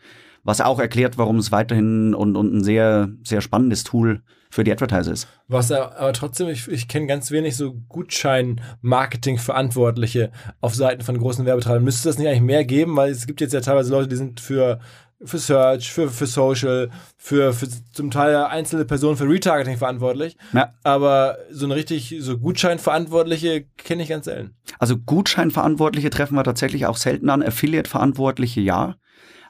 was 0.49 0.59
auch 0.61 0.79
erklärt, 0.79 1.19
warum 1.19 1.37
es 1.37 1.51
weiterhin 1.51 2.15
und, 2.15 2.35
und 2.35 2.51
ein 2.51 2.63
sehr, 2.63 3.09
sehr 3.23 3.41
spannendes 3.41 3.83
Tool 3.83 4.23
für 4.49 4.63
die 4.63 4.71
Advertiser 4.71 5.11
ist. 5.11 5.27
Was 5.47 5.71
aber 5.71 6.11
trotzdem, 6.13 6.49
ich, 6.49 6.67
ich 6.67 6.87
kenne 6.87 7.05
ganz 7.05 7.29
wenig 7.29 7.55
so 7.55 7.75
Gutschein-Marketing-Verantwortliche 7.87 10.31
auf 10.59 10.73
Seiten 10.73 11.03
von 11.03 11.19
großen 11.19 11.45
Werbetreibern. 11.45 11.83
Müsste 11.83 12.09
es 12.09 12.15
das 12.15 12.19
nicht 12.19 12.27
eigentlich 12.27 12.41
mehr 12.41 12.65
geben? 12.65 12.97
Weil 12.97 13.11
es 13.11 13.27
gibt 13.27 13.41
jetzt 13.41 13.53
ja 13.53 13.61
teilweise 13.61 13.91
Leute, 13.91 14.07
die 14.07 14.15
sind 14.15 14.39
für 14.39 14.79
für 15.21 15.37
Search, 15.37 15.91
für, 15.91 16.09
für 16.09 16.27
Social, 16.27 16.89
für, 17.17 17.51
für 17.53 17.67
zum 17.91 18.09
Teil 18.09 18.37
einzelne 18.37 18.85
Personen 18.85 19.17
für 19.17 19.27
Retargeting 19.27 19.77
verantwortlich. 19.77 20.37
Ja. 20.53 20.73
Aber 20.83 21.39
so 21.51 21.65
eine 21.65 21.75
richtig, 21.75 22.15
so 22.19 22.37
Gutscheinverantwortliche 22.37 23.65
kenne 23.77 24.03
ich 24.03 24.09
ganz 24.09 24.23
selten. 24.25 24.55
Also 24.79 24.97
Gutscheinverantwortliche 24.97 26.09
treffen 26.09 26.35
wir 26.35 26.45
tatsächlich 26.45 26.85
auch 26.85 26.95
selten 26.95 27.29
an. 27.29 27.43
Affiliate-Verantwortliche 27.43 28.61
ja. 28.61 28.95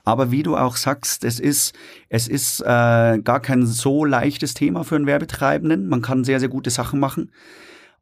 Aber 0.03 0.31
wie 0.31 0.43
du 0.43 0.55
auch 0.55 0.75
sagst, 0.75 1.23
es 1.23 1.39
ist, 1.39 1.73
es 2.09 2.27
ist 2.27 2.61
äh, 2.61 3.19
gar 3.19 3.39
kein 3.41 3.65
so 3.65 4.05
leichtes 4.05 4.53
Thema 4.53 4.83
für 4.83 4.95
einen 4.95 5.05
Werbetreibenden. 5.05 5.87
Man 5.87 6.01
kann 6.01 6.23
sehr, 6.23 6.39
sehr 6.39 6.49
gute 6.49 6.69
Sachen 6.69 6.99
machen. 6.99 7.31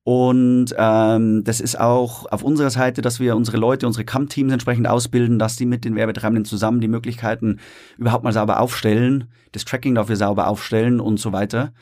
Und 0.07 0.73
ähm, 0.77 1.43
das 1.43 1.59
ist 1.59 1.77
auch 1.77 2.31
auf 2.31 2.41
unserer 2.41 2.69
Seite, 2.69 3.01
dass 3.01 3.19
wir 3.19 3.35
unsere 3.35 3.57
Leute, 3.57 3.87
unsere 3.87 4.05
CAM-Teams 4.05 4.53
entsprechend 4.53 4.87
ausbilden, 4.87 5.37
dass 5.37 5.57
die 5.57 5.65
mit 5.65 5.83
den 5.83 5.97
Werbetreibenden 5.97 6.45
zusammen 6.45 6.79
die 6.79 6.87
Möglichkeiten 6.87 7.59
überhaupt 7.97 8.23
mal 8.23 8.31
sauber 8.31 8.61
aufstellen, 8.61 9.25
das 9.51 9.65
Tracking 9.65 9.95
dafür 9.95 10.15
sauber 10.15 10.47
aufstellen 10.47 11.01
und 11.01 11.19
so 11.19 11.33
weiter. 11.33 11.73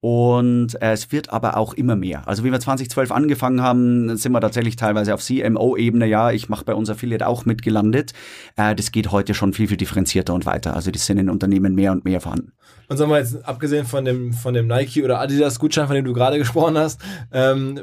Und 0.00 0.80
äh, 0.80 0.92
es 0.92 1.12
wird 1.12 1.30
aber 1.30 1.58
auch 1.58 1.74
immer 1.74 1.94
mehr. 1.94 2.26
Also 2.26 2.42
wie 2.42 2.50
wir 2.50 2.58
2012 2.58 3.12
angefangen 3.12 3.60
haben, 3.60 4.16
sind 4.16 4.32
wir 4.32 4.40
tatsächlich 4.40 4.76
teilweise 4.76 5.12
auf 5.12 5.22
CMO-Ebene, 5.22 6.06
ja, 6.06 6.30
ich 6.30 6.48
mache 6.48 6.64
bei 6.64 6.74
uns 6.74 6.88
Affiliate 6.88 7.26
auch 7.26 7.44
mitgelandet. 7.44 8.12
Äh, 8.56 8.74
das 8.74 8.92
geht 8.92 9.12
heute 9.12 9.34
schon 9.34 9.52
viel, 9.52 9.68
viel 9.68 9.76
differenzierter 9.76 10.32
und 10.32 10.46
weiter. 10.46 10.74
Also 10.74 10.90
die 10.90 10.98
sind 10.98 11.18
in 11.18 11.28
Unternehmen 11.28 11.74
mehr 11.74 11.92
und 11.92 12.06
mehr 12.06 12.22
vorhanden. 12.22 12.52
Und 12.88 12.96
sagen 12.96 13.10
wir 13.10 13.18
jetzt, 13.18 13.44
abgesehen 13.46 13.84
von 13.84 14.04
dem, 14.04 14.32
von 14.32 14.54
dem 14.54 14.66
Nike 14.66 15.04
oder 15.04 15.20
Adidas-Gutschein, 15.20 15.86
von 15.86 15.94
dem 15.94 16.04
du 16.06 16.14
gerade 16.14 16.38
gesprochen 16.38 16.78
hast, 16.78 17.00
ähm, 17.30 17.78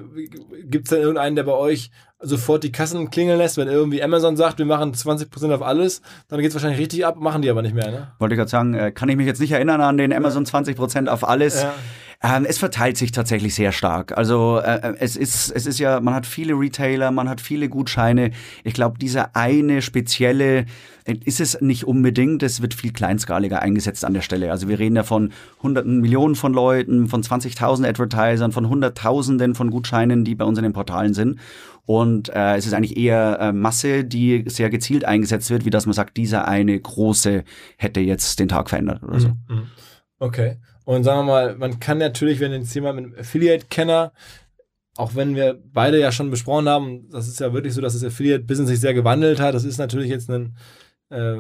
gibt 0.66 0.88
es 0.88 0.90
denn 0.90 1.02
irgendeinen, 1.02 1.36
der 1.36 1.44
bei 1.44 1.54
euch 1.54 1.92
sofort 2.20 2.64
die 2.64 2.72
Kassen 2.72 3.10
klingeln 3.12 3.38
lässt, 3.38 3.58
wenn 3.58 3.68
irgendwie 3.68 4.02
Amazon 4.02 4.36
sagt, 4.36 4.58
wir 4.58 4.66
machen 4.66 4.92
20% 4.92 5.54
auf 5.54 5.62
alles, 5.62 6.02
dann 6.30 6.40
geht 6.40 6.50
es 6.50 6.56
wahrscheinlich 6.56 6.80
richtig 6.80 7.06
ab, 7.06 7.16
machen 7.18 7.44
die 7.44 7.50
aber 7.50 7.62
nicht 7.62 7.76
mehr, 7.76 7.92
ne? 7.92 8.08
Wollte 8.18 8.34
ich 8.34 8.40
gerade 8.40 8.50
sagen, 8.50 8.74
äh, 8.74 8.92
kann 8.92 9.08
ich 9.08 9.16
mich 9.18 9.28
jetzt 9.28 9.40
nicht 9.40 9.52
erinnern 9.52 9.82
an 9.82 9.98
den 9.98 10.12
Amazon 10.12 10.46
20% 10.46 11.08
auf 11.08 11.28
alles. 11.28 11.62
Ja. 11.62 11.74
Ähm, 12.24 12.46
es 12.50 12.58
verteilt 12.58 12.98
sich 12.98 13.12
tatsächlich 13.12 13.54
sehr 13.54 13.72
stark. 13.72 14.18
Also 14.18 14.58
äh, 14.58 14.80
äh, 14.80 14.96
es 15.00 15.16
ist 15.16 15.52
es 15.52 15.68
ist 15.68 15.78
ja, 15.78 16.00
man 16.00 16.16
hat 16.16 16.26
viele 16.26 16.54
Retailer, 16.54 17.12
man 17.12 17.30
hat 17.30 17.42
viele 17.42 17.70
Gutscheine. 17.70 18.32
Ich 18.64 18.74
glaube, 18.74 18.98
dieser 18.98 19.36
eine 19.36 19.84
spezielle 19.84 20.66
äh, 21.06 21.16
ist 21.26 21.40
es 21.40 21.62
nicht 21.62 21.84
unbedingt. 21.84 22.42
Es 22.42 22.60
wird 22.60 22.74
viel 22.74 22.92
kleinskaliger 22.92 23.62
eingesetzt 23.62 24.04
an 24.04 24.16
der 24.16 24.22
Stelle. 24.22 24.50
Also 24.50 24.68
wir 24.68 24.80
reden 24.80 24.96
ja 24.96 25.04
von 25.04 25.32
hunderten 25.62 26.02
Millionen 26.02 26.34
von 26.34 26.54
Leuten, 26.54 27.08
von 27.08 27.22
20.000 27.22 27.88
Advertisern, 27.88 28.52
von 28.52 28.68
hunderttausenden 28.68 29.54
von 29.54 29.70
Gutscheinen, 29.70 30.26
die 30.26 30.34
bei 30.34 30.46
uns 30.46 30.58
in 30.58 30.64
den 30.64 30.74
Portalen 30.74 31.14
sind. 31.14 31.40
Und 31.86 32.30
äh, 32.30 32.56
es 32.56 32.66
ist 32.66 32.74
eigentlich 32.74 32.98
eher 32.98 33.40
äh, 33.40 33.54
Masse, 33.54 34.04
die 34.04 34.44
sehr 34.48 34.72
gezielt 34.72 35.06
eingesetzt 35.06 35.52
wird, 35.52 35.66
wie 35.66 35.70
dass 35.70 35.86
man 35.86 35.94
sagt, 35.94 36.18
dieser 36.18 36.48
eine 36.48 36.78
große 36.80 37.44
hätte 37.78 38.00
jetzt 38.00 38.40
den 38.40 38.50
Tag 38.50 38.70
verändert 38.70 39.04
oder 39.04 39.20
so. 39.20 39.28
Mhm, 39.28 39.38
mhm. 39.48 39.68
Okay. 40.20 40.58
Und 40.88 41.04
sagen 41.04 41.20
wir 41.20 41.34
mal, 41.34 41.56
man 41.58 41.82
kann 41.82 41.98
natürlich, 41.98 42.40
wenn 42.40 42.54
jetzt 42.54 42.74
jemand 42.74 42.96
mit 42.96 43.06
einem 43.08 43.20
Affiliate-Kenner, 43.20 44.14
auch 44.96 45.16
wenn 45.16 45.36
wir 45.36 45.62
beide 45.74 46.00
ja 46.00 46.14
schon 46.14 46.32
besprochen 46.32 46.70
haben, 46.70 47.10
das 47.10 47.28
ist 47.28 47.42
ja 47.42 47.52
wirklich 47.52 47.74
so, 47.74 47.82
dass 47.82 47.92
das 47.92 48.06
Affiliate-Business 48.06 48.70
sich 48.70 48.80
sehr 48.80 48.94
gewandelt 48.94 49.42
hat. 49.42 49.54
Das 49.54 49.66
ist 49.66 49.80
natürlich 49.80 50.10
jetzt 50.10 50.30
ein 50.30 50.56
äh, 51.10 51.40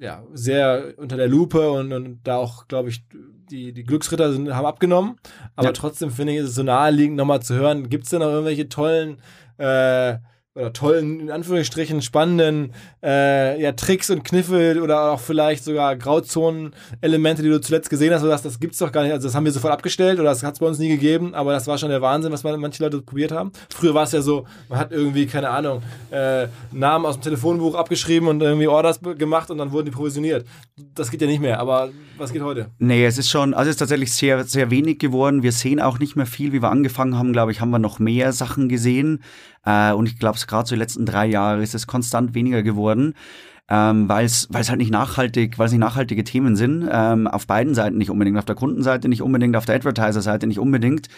ja, 0.00 0.24
sehr 0.32 0.94
unter 0.96 1.18
der 1.18 1.28
Lupe 1.28 1.70
und, 1.72 1.92
und 1.92 2.20
da 2.24 2.36
auch, 2.38 2.68
glaube 2.68 2.88
ich, 2.88 3.04
die, 3.50 3.74
die 3.74 3.84
Glücksritter 3.84 4.32
sind, 4.32 4.54
haben 4.54 4.64
abgenommen. 4.64 5.16
Aber 5.56 5.68
ja. 5.68 5.72
trotzdem 5.72 6.10
finde 6.10 6.32
ich, 6.32 6.38
ist 6.38 6.48
es 6.48 6.54
so 6.54 6.62
naheliegend, 6.62 7.18
nochmal 7.18 7.42
zu 7.42 7.54
hören, 7.54 7.90
gibt 7.90 8.04
es 8.04 8.10
denn 8.10 8.20
noch 8.20 8.30
irgendwelche 8.30 8.70
tollen 8.70 9.18
äh, 9.58 10.16
oder 10.56 10.72
tollen, 10.72 11.20
in 11.20 11.30
Anführungsstrichen 11.30 12.00
spannenden 12.00 12.72
äh, 13.02 13.60
ja, 13.60 13.72
Tricks 13.72 14.10
und 14.10 14.24
Kniffe 14.24 14.80
oder 14.82 15.12
auch 15.12 15.20
vielleicht 15.20 15.64
sogar 15.64 15.94
Grauzonen-Elemente, 15.96 17.42
die 17.42 17.50
du 17.50 17.60
zuletzt 17.60 17.90
gesehen 17.90 18.14
hast, 18.14 18.22
oder 18.22 18.36
das 18.36 18.58
gibt's 18.58 18.78
doch 18.78 18.90
gar 18.90 19.02
nicht. 19.02 19.12
Also 19.12 19.28
das 19.28 19.34
haben 19.34 19.44
wir 19.44 19.52
sofort 19.52 19.74
abgestellt 19.74 20.18
oder 20.18 20.30
das 20.30 20.42
hat 20.42 20.54
es 20.54 20.60
bei 20.60 20.66
uns 20.66 20.78
nie 20.78 20.88
gegeben, 20.88 21.34
aber 21.34 21.52
das 21.52 21.66
war 21.66 21.76
schon 21.76 21.90
der 21.90 22.00
Wahnsinn, 22.00 22.32
was 22.32 22.42
manche 22.42 22.82
Leute 22.82 23.02
probiert 23.02 23.32
haben. 23.32 23.52
Früher 23.68 23.92
war 23.92 24.04
es 24.04 24.12
ja 24.12 24.22
so, 24.22 24.46
man 24.68 24.78
hat 24.78 24.92
irgendwie, 24.92 25.26
keine 25.26 25.50
Ahnung, 25.50 25.82
äh, 26.10 26.46
Namen 26.72 27.04
aus 27.04 27.16
dem 27.16 27.22
Telefonbuch 27.22 27.74
abgeschrieben 27.74 28.28
und 28.28 28.40
irgendwie 28.40 28.68
Orders 28.68 29.00
gemacht 29.00 29.50
und 29.50 29.58
dann 29.58 29.72
wurden 29.72 29.86
die 29.86 29.92
provisioniert. 29.92 30.46
Das 30.94 31.10
geht 31.10 31.20
ja 31.20 31.26
nicht 31.26 31.40
mehr, 31.40 31.60
aber 31.60 31.90
was 32.16 32.32
geht 32.32 32.42
heute? 32.42 32.70
Nee, 32.78 33.04
es 33.04 33.18
ist 33.18 33.28
schon, 33.28 33.52
also 33.52 33.68
es 33.68 33.74
ist 33.74 33.78
tatsächlich 33.78 34.12
sehr, 34.12 34.42
sehr 34.44 34.70
wenig 34.70 34.98
geworden. 34.98 35.42
Wir 35.42 35.52
sehen 35.52 35.80
auch 35.80 35.98
nicht 35.98 36.16
mehr 36.16 36.24
viel, 36.24 36.52
wie 36.52 36.62
wir 36.62 36.70
angefangen 36.70 37.18
haben, 37.18 37.34
glaube 37.34 37.52
ich, 37.52 37.60
haben 37.60 37.70
wir 37.70 37.78
noch 37.78 37.98
mehr 37.98 38.32
Sachen 38.32 38.70
gesehen. 38.70 39.22
Äh, 39.66 39.92
und 39.92 40.06
ich 40.06 40.18
glaube, 40.18 40.38
gerade 40.46 40.66
so 40.66 40.74
die 40.74 40.78
letzten 40.78 41.04
drei 41.04 41.26
Jahre 41.26 41.62
ist 41.62 41.74
es 41.74 41.86
konstant 41.86 42.34
weniger 42.34 42.62
geworden. 42.62 43.14
Ähm, 43.68 44.08
weil 44.08 44.24
es 44.24 44.48
halt 44.52 44.78
nicht 44.78 44.92
nachhaltig, 44.92 45.58
weil 45.58 45.66
es 45.66 45.72
nicht 45.72 45.80
nachhaltige 45.80 46.22
Themen 46.22 46.54
sind, 46.54 46.88
ähm, 46.88 47.26
auf 47.26 47.48
beiden 47.48 47.74
Seiten 47.74 47.98
nicht 47.98 48.10
unbedingt, 48.10 48.38
auf 48.38 48.44
der 48.44 48.54
Kundenseite 48.54 49.08
nicht 49.08 49.22
unbedingt, 49.22 49.56
auf 49.56 49.64
der 49.64 49.74
Advertiser-Seite 49.74 50.46
nicht 50.46 50.60
unbedingt. 50.60 51.08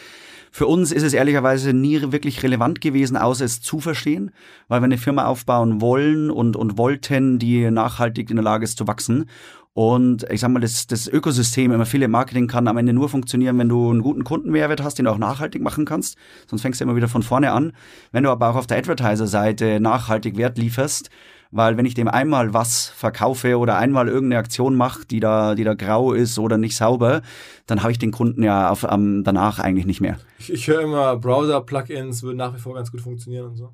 Für 0.51 0.67
uns 0.67 0.93
ist 0.93 1.03
es 1.03 1.13
ehrlicherweise 1.13 1.73
nie 1.73 2.01
wirklich 2.11 2.43
relevant 2.43 2.81
gewesen, 2.81 3.17
außer 3.17 3.45
es 3.45 3.61
zu 3.61 3.81
verstehen, 3.81 4.31
weil 4.67 4.81
wir 4.81 4.87
eine 4.87 4.99
Firma 4.99 5.27
aufbauen 5.27 5.81
wollen 5.81 6.31
und, 6.31 6.57
und 6.57 6.79
wollten, 6.79 7.39
die 7.39 7.71
nachhaltig 7.71 8.31
in 8.31 8.37
der 8.37 8.45
Lage 8.45 8.65
ist 8.65 8.79
zu 8.79 8.87
wachsen. 8.87 9.29
Und 9.79 10.27
ich 10.29 10.41
sag 10.41 10.51
mal, 10.51 10.59
das, 10.59 10.89
das 10.89 11.07
Ökosystem 11.07 11.71
im 11.71 11.81
Affiliate 11.81 12.11
Marketing 12.11 12.49
kann 12.49 12.67
am 12.67 12.79
Ende 12.79 12.93
nur 12.93 13.09
funktionieren, 13.09 13.57
wenn 13.61 13.69
du 13.69 13.91
einen 13.93 14.03
guten 14.03 14.25
Kundenmehrwert 14.25 14.83
hast, 14.83 14.99
den 14.99 15.05
du 15.05 15.13
auch 15.13 15.19
nachhaltig 15.19 15.63
machen 15.63 15.85
kannst. 15.85 16.17
Sonst 16.49 16.63
fängst 16.63 16.81
du 16.81 16.85
immer 16.85 16.97
wieder 16.97 17.07
von 17.07 17.23
vorne 17.23 17.53
an. 17.53 17.73
Wenn 18.11 18.25
du 18.25 18.31
aber 18.31 18.49
auch 18.49 18.57
auf 18.57 18.67
der 18.67 18.79
Advertiser-Seite 18.79 19.79
nachhaltig 19.79 20.37
Wert 20.37 20.59
lieferst, 20.59 21.11
weil 21.53 21.77
wenn 21.77 21.87
ich 21.87 21.95
dem 21.95 22.09
einmal 22.09 22.53
was 22.55 22.89
verkaufe 22.89 23.57
oder 23.57 23.79
einmal 23.79 24.09
irgendeine 24.09 24.41
Aktion 24.41 24.75
mache, 24.75 25.07
die 25.07 25.21
da, 25.21 25.55
die 25.55 25.63
da 25.63 25.75
grau 25.75 26.13
ist 26.13 26.41
oder 26.41 26.59
nicht 26.59 26.75
sauber, 26.75 27.23
dann 27.67 27.83
habe 27.83 27.93
ich 27.93 28.01
den 28.01 28.11
Kunden 28.11 28.43
ja 28.43 28.71
auf, 28.71 28.83
um, 28.83 29.23
danach 29.23 29.61
eigentlich 29.61 29.87
nicht 29.87 30.01
mehr. 30.01 30.19
Ich, 30.41 30.53
ich 30.53 30.67
höre 30.67 30.81
immer 30.81 31.17
Browser-Plugins 31.19 32.25
würden 32.25 32.39
nach 32.39 32.53
wie 32.53 32.59
vor 32.59 32.75
ganz 32.75 32.91
gut 32.91 33.01
funktionieren 33.01 33.47
und 33.47 33.55
so. 33.55 33.73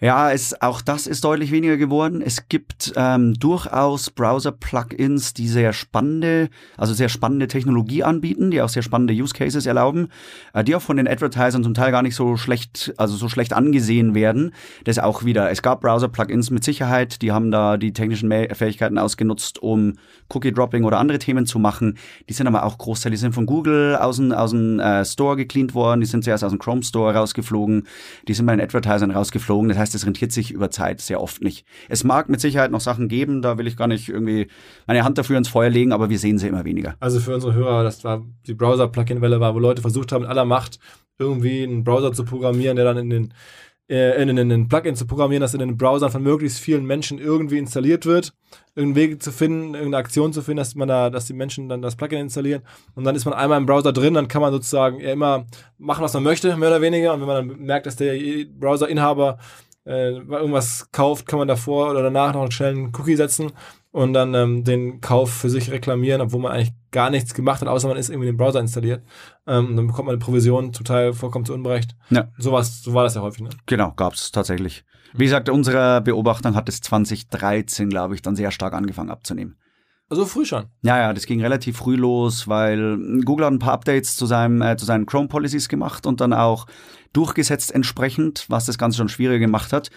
Ja, 0.00 0.30
es, 0.30 0.62
auch 0.62 0.80
das 0.80 1.08
ist 1.08 1.24
deutlich 1.24 1.50
weniger 1.50 1.76
geworden. 1.76 2.22
Es 2.22 2.48
gibt 2.48 2.92
ähm, 2.94 3.34
durchaus 3.34 4.10
Browser-Plugins, 4.10 5.34
die 5.34 5.48
sehr 5.48 5.72
spannende, 5.72 6.50
also 6.76 6.94
sehr 6.94 7.08
spannende 7.08 7.48
Technologie 7.48 8.04
anbieten, 8.04 8.52
die 8.52 8.62
auch 8.62 8.68
sehr 8.68 8.84
spannende 8.84 9.12
Use 9.12 9.34
Cases 9.34 9.66
erlauben, 9.66 10.06
äh, 10.54 10.62
die 10.62 10.76
auch 10.76 10.82
von 10.82 10.98
den 10.98 11.08
Advertisern 11.08 11.64
zum 11.64 11.74
Teil 11.74 11.90
gar 11.90 12.02
nicht 12.02 12.14
so 12.14 12.36
schlecht, 12.36 12.94
also 12.96 13.16
so 13.16 13.28
schlecht 13.28 13.52
angesehen 13.52 14.14
werden. 14.14 14.54
Das 14.84 15.00
auch 15.00 15.24
wieder, 15.24 15.50
es 15.50 15.62
gab 15.62 15.80
Browser-Plugins 15.80 16.50
mit 16.50 16.62
Sicherheit, 16.62 17.20
die 17.20 17.32
haben 17.32 17.50
da 17.50 17.76
die 17.76 17.92
technischen 17.92 18.30
Fähigkeiten 18.30 18.98
ausgenutzt, 18.98 19.60
um 19.60 19.94
Cookie-Dropping 20.28 20.84
oder 20.84 21.00
andere 21.00 21.18
Themen 21.18 21.44
zu 21.44 21.58
machen. 21.58 21.98
Die 22.28 22.34
sind 22.34 22.46
aber 22.46 22.62
auch 22.62 22.78
Großteil, 22.78 23.10
die 23.10 23.18
sind 23.18 23.34
von 23.34 23.46
Google 23.46 23.96
aus 23.96 24.18
dem, 24.18 24.30
aus 24.30 24.52
dem 24.52 24.78
äh, 24.78 25.04
Store 25.04 25.34
gecleant 25.34 25.74
worden, 25.74 26.00
die 26.00 26.06
sind 26.06 26.22
zuerst 26.22 26.44
aus 26.44 26.52
dem 26.52 26.60
Chrome 26.60 26.84
Store 26.84 27.12
rausgeflogen, 27.12 27.88
die 28.28 28.34
sind 28.34 28.46
bei 28.46 28.54
den 28.54 28.64
Advertisern 28.64 29.10
rausgeflogen. 29.10 29.68
Das 29.68 29.76
heißt, 29.76 29.87
heißt, 29.88 29.94
es 29.94 30.06
rentiert 30.06 30.32
sich 30.32 30.50
über 30.50 30.70
Zeit 30.70 31.00
sehr 31.00 31.20
oft 31.20 31.42
nicht. 31.42 31.66
Es 31.88 32.04
mag 32.04 32.28
mit 32.28 32.40
Sicherheit 32.40 32.70
noch 32.70 32.80
Sachen 32.80 33.08
geben, 33.08 33.42
da 33.42 33.58
will 33.58 33.66
ich 33.66 33.76
gar 33.76 33.88
nicht 33.88 34.08
irgendwie 34.08 34.48
meine 34.86 35.04
Hand 35.04 35.18
dafür 35.18 35.38
ins 35.38 35.48
Feuer 35.48 35.70
legen, 35.70 35.92
aber 35.92 36.10
wir 36.10 36.18
sehen 36.18 36.38
sie 36.38 36.48
immer 36.48 36.64
weniger. 36.64 36.94
Also 37.00 37.20
für 37.20 37.34
unsere 37.34 37.54
Hörer, 37.54 37.84
das 37.84 38.04
war 38.04 38.24
die 38.46 38.54
Browser-Plugin-Welle 38.54 39.40
war, 39.40 39.54
wo 39.54 39.58
Leute 39.58 39.82
versucht 39.82 40.12
haben, 40.12 40.22
mit 40.22 40.30
aller 40.30 40.44
Macht 40.44 40.78
irgendwie 41.18 41.62
einen 41.62 41.84
Browser 41.84 42.12
zu 42.12 42.24
programmieren, 42.24 42.76
der 42.76 42.84
dann 42.84 42.98
in 42.98 43.10
den 43.10 43.34
äh, 43.90 44.22
in, 44.22 44.36
in, 44.36 44.50
in 44.50 44.68
Plugin 44.68 44.96
zu 44.96 45.06
programmieren, 45.06 45.40
das 45.40 45.54
in 45.54 45.60
den 45.60 45.78
Browsern 45.78 46.10
von 46.10 46.22
möglichst 46.22 46.58
vielen 46.58 46.84
Menschen 46.84 47.18
irgendwie 47.18 47.56
installiert 47.56 48.04
wird, 48.04 48.34
irgendeinen 48.74 49.12
Weg 49.12 49.22
zu 49.22 49.32
finden, 49.32 49.74
irgendeine 49.74 49.96
Aktion 49.96 50.32
zu 50.34 50.42
finden, 50.42 50.58
dass 50.58 50.74
man 50.74 50.88
da, 50.88 51.08
dass 51.08 51.24
die 51.24 51.32
Menschen 51.32 51.70
dann 51.70 51.80
das 51.80 51.96
Plugin 51.96 52.20
installieren 52.20 52.62
und 52.94 53.04
dann 53.04 53.16
ist 53.16 53.24
man 53.24 53.32
einmal 53.32 53.58
im 53.58 53.64
Browser 53.64 53.94
drin, 53.94 54.12
dann 54.12 54.28
kann 54.28 54.42
man 54.42 54.52
sozusagen 54.52 55.00
immer 55.00 55.46
machen, 55.78 56.04
was 56.04 56.12
man 56.12 56.22
möchte, 56.22 56.54
mehr 56.58 56.68
oder 56.68 56.82
weniger 56.82 57.14
und 57.14 57.20
wenn 57.20 57.26
man 57.26 57.48
dann 57.48 57.60
merkt, 57.60 57.86
dass 57.86 57.96
der 57.96 58.14
Browserinhaber 58.58 59.38
äh, 59.88 60.10
irgendwas 60.10 60.90
kauft, 60.92 61.26
kann 61.26 61.38
man 61.38 61.48
davor 61.48 61.90
oder 61.90 62.02
danach 62.02 62.34
noch 62.34 62.42
einen 62.42 62.50
schnellen 62.50 62.92
Cookie 62.96 63.16
setzen 63.16 63.52
und 63.90 64.12
dann 64.12 64.34
ähm, 64.34 64.64
den 64.64 65.00
Kauf 65.00 65.32
für 65.32 65.48
sich 65.48 65.70
reklamieren, 65.70 66.20
obwohl 66.20 66.40
man 66.40 66.52
eigentlich 66.52 66.74
gar 66.90 67.10
nichts 67.10 67.32
gemacht 67.34 67.60
hat, 67.62 67.68
außer 67.68 67.88
man 67.88 67.96
ist 67.96 68.10
irgendwie 68.10 68.26
den 68.26 68.36
Browser 68.36 68.60
installiert. 68.60 69.02
Ähm, 69.46 69.76
dann 69.76 69.86
bekommt 69.86 70.06
man 70.06 70.14
eine 70.14 70.24
Provision, 70.24 70.72
total 70.72 71.14
vollkommen 71.14 71.46
zu 71.46 71.54
Unrecht. 71.54 71.96
Ja. 72.10 72.28
So, 72.36 72.60
so 72.60 72.94
war 72.94 73.04
das 73.04 73.14
ja 73.14 73.22
häufig. 73.22 73.42
Ne? 73.42 73.50
Genau, 73.66 73.92
gab 73.96 74.12
es 74.12 74.30
tatsächlich. 74.30 74.84
Wie 75.14 75.24
gesagt, 75.24 75.48
unserer 75.48 76.02
Beobachtung 76.02 76.54
hat 76.54 76.68
es 76.68 76.82
2013, 76.82 77.88
glaube 77.88 78.14
ich, 78.14 78.22
dann 78.22 78.36
sehr 78.36 78.50
stark 78.50 78.74
angefangen 78.74 79.10
abzunehmen. 79.10 79.56
Also 80.10 80.24
früh 80.24 80.46
schon. 80.46 80.66
Ja, 80.82 80.98
ja, 80.98 81.12
das 81.12 81.26
ging 81.26 81.42
relativ 81.42 81.76
früh 81.76 81.96
los, 81.96 82.48
weil 82.48 82.96
Google 83.24 83.46
hat 83.46 83.52
ein 83.52 83.58
paar 83.58 83.74
Updates 83.74 84.16
zu, 84.16 84.24
seinem, 84.24 84.62
äh, 84.62 84.76
zu 84.76 84.86
seinen 84.86 85.04
Chrome 85.04 85.28
Policies 85.28 85.68
gemacht 85.68 86.06
und 86.06 86.20
dann 86.20 86.32
auch 86.32 86.66
durchgesetzt 87.12 87.74
entsprechend, 87.74 88.46
was 88.48 88.64
das 88.64 88.78
Ganze 88.78 88.98
schon 88.98 89.08
schwieriger 89.08 89.40
gemacht 89.40 89.72
hat. 89.72 89.90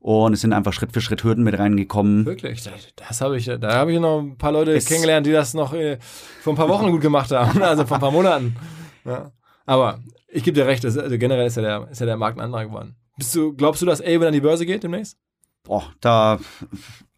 Und 0.00 0.32
es 0.32 0.40
sind 0.40 0.52
einfach 0.52 0.72
Schritt 0.72 0.92
für 0.92 1.00
Schritt 1.00 1.24
Hürden 1.24 1.44
mit 1.44 1.58
reingekommen. 1.58 2.24
Wirklich, 2.24 2.62
das, 2.62 2.72
das 2.94 3.20
habe 3.20 3.36
ich, 3.36 3.46
da 3.46 3.74
habe 3.74 3.92
ich 3.92 3.98
noch 3.98 4.20
ein 4.20 4.38
paar 4.38 4.52
Leute 4.52 4.72
es 4.72 4.86
kennengelernt, 4.86 5.26
die 5.26 5.32
das 5.32 5.54
noch 5.54 5.74
äh, 5.74 5.98
vor 6.40 6.52
ein 6.52 6.56
paar 6.56 6.68
Wochen 6.68 6.90
gut 6.90 7.00
gemacht 7.00 7.30
haben, 7.32 7.60
also 7.62 7.84
vor 7.84 7.96
ein 7.96 8.00
paar 8.00 8.12
Monaten. 8.12 8.56
Ja. 9.04 9.32
Aber 9.66 9.98
ich 10.28 10.44
gebe 10.44 10.54
dir 10.54 10.66
recht, 10.66 10.84
das, 10.84 10.96
also 10.96 11.18
generell 11.18 11.46
ist 11.46 11.56
ja, 11.56 11.62
der, 11.62 11.88
ist 11.90 12.00
ja 12.00 12.06
der 12.06 12.16
Markt 12.16 12.38
ein 12.38 12.44
anderer 12.44 12.66
geworden. 12.66 12.96
Bist 13.16 13.34
du, 13.34 13.52
glaubst 13.54 13.82
du, 13.82 13.86
dass 13.86 14.00
Avon 14.00 14.28
an 14.28 14.32
die 14.32 14.40
Börse 14.40 14.64
geht 14.64 14.84
demnächst? 14.84 15.18
Boah, 15.64 15.92
da 16.00 16.38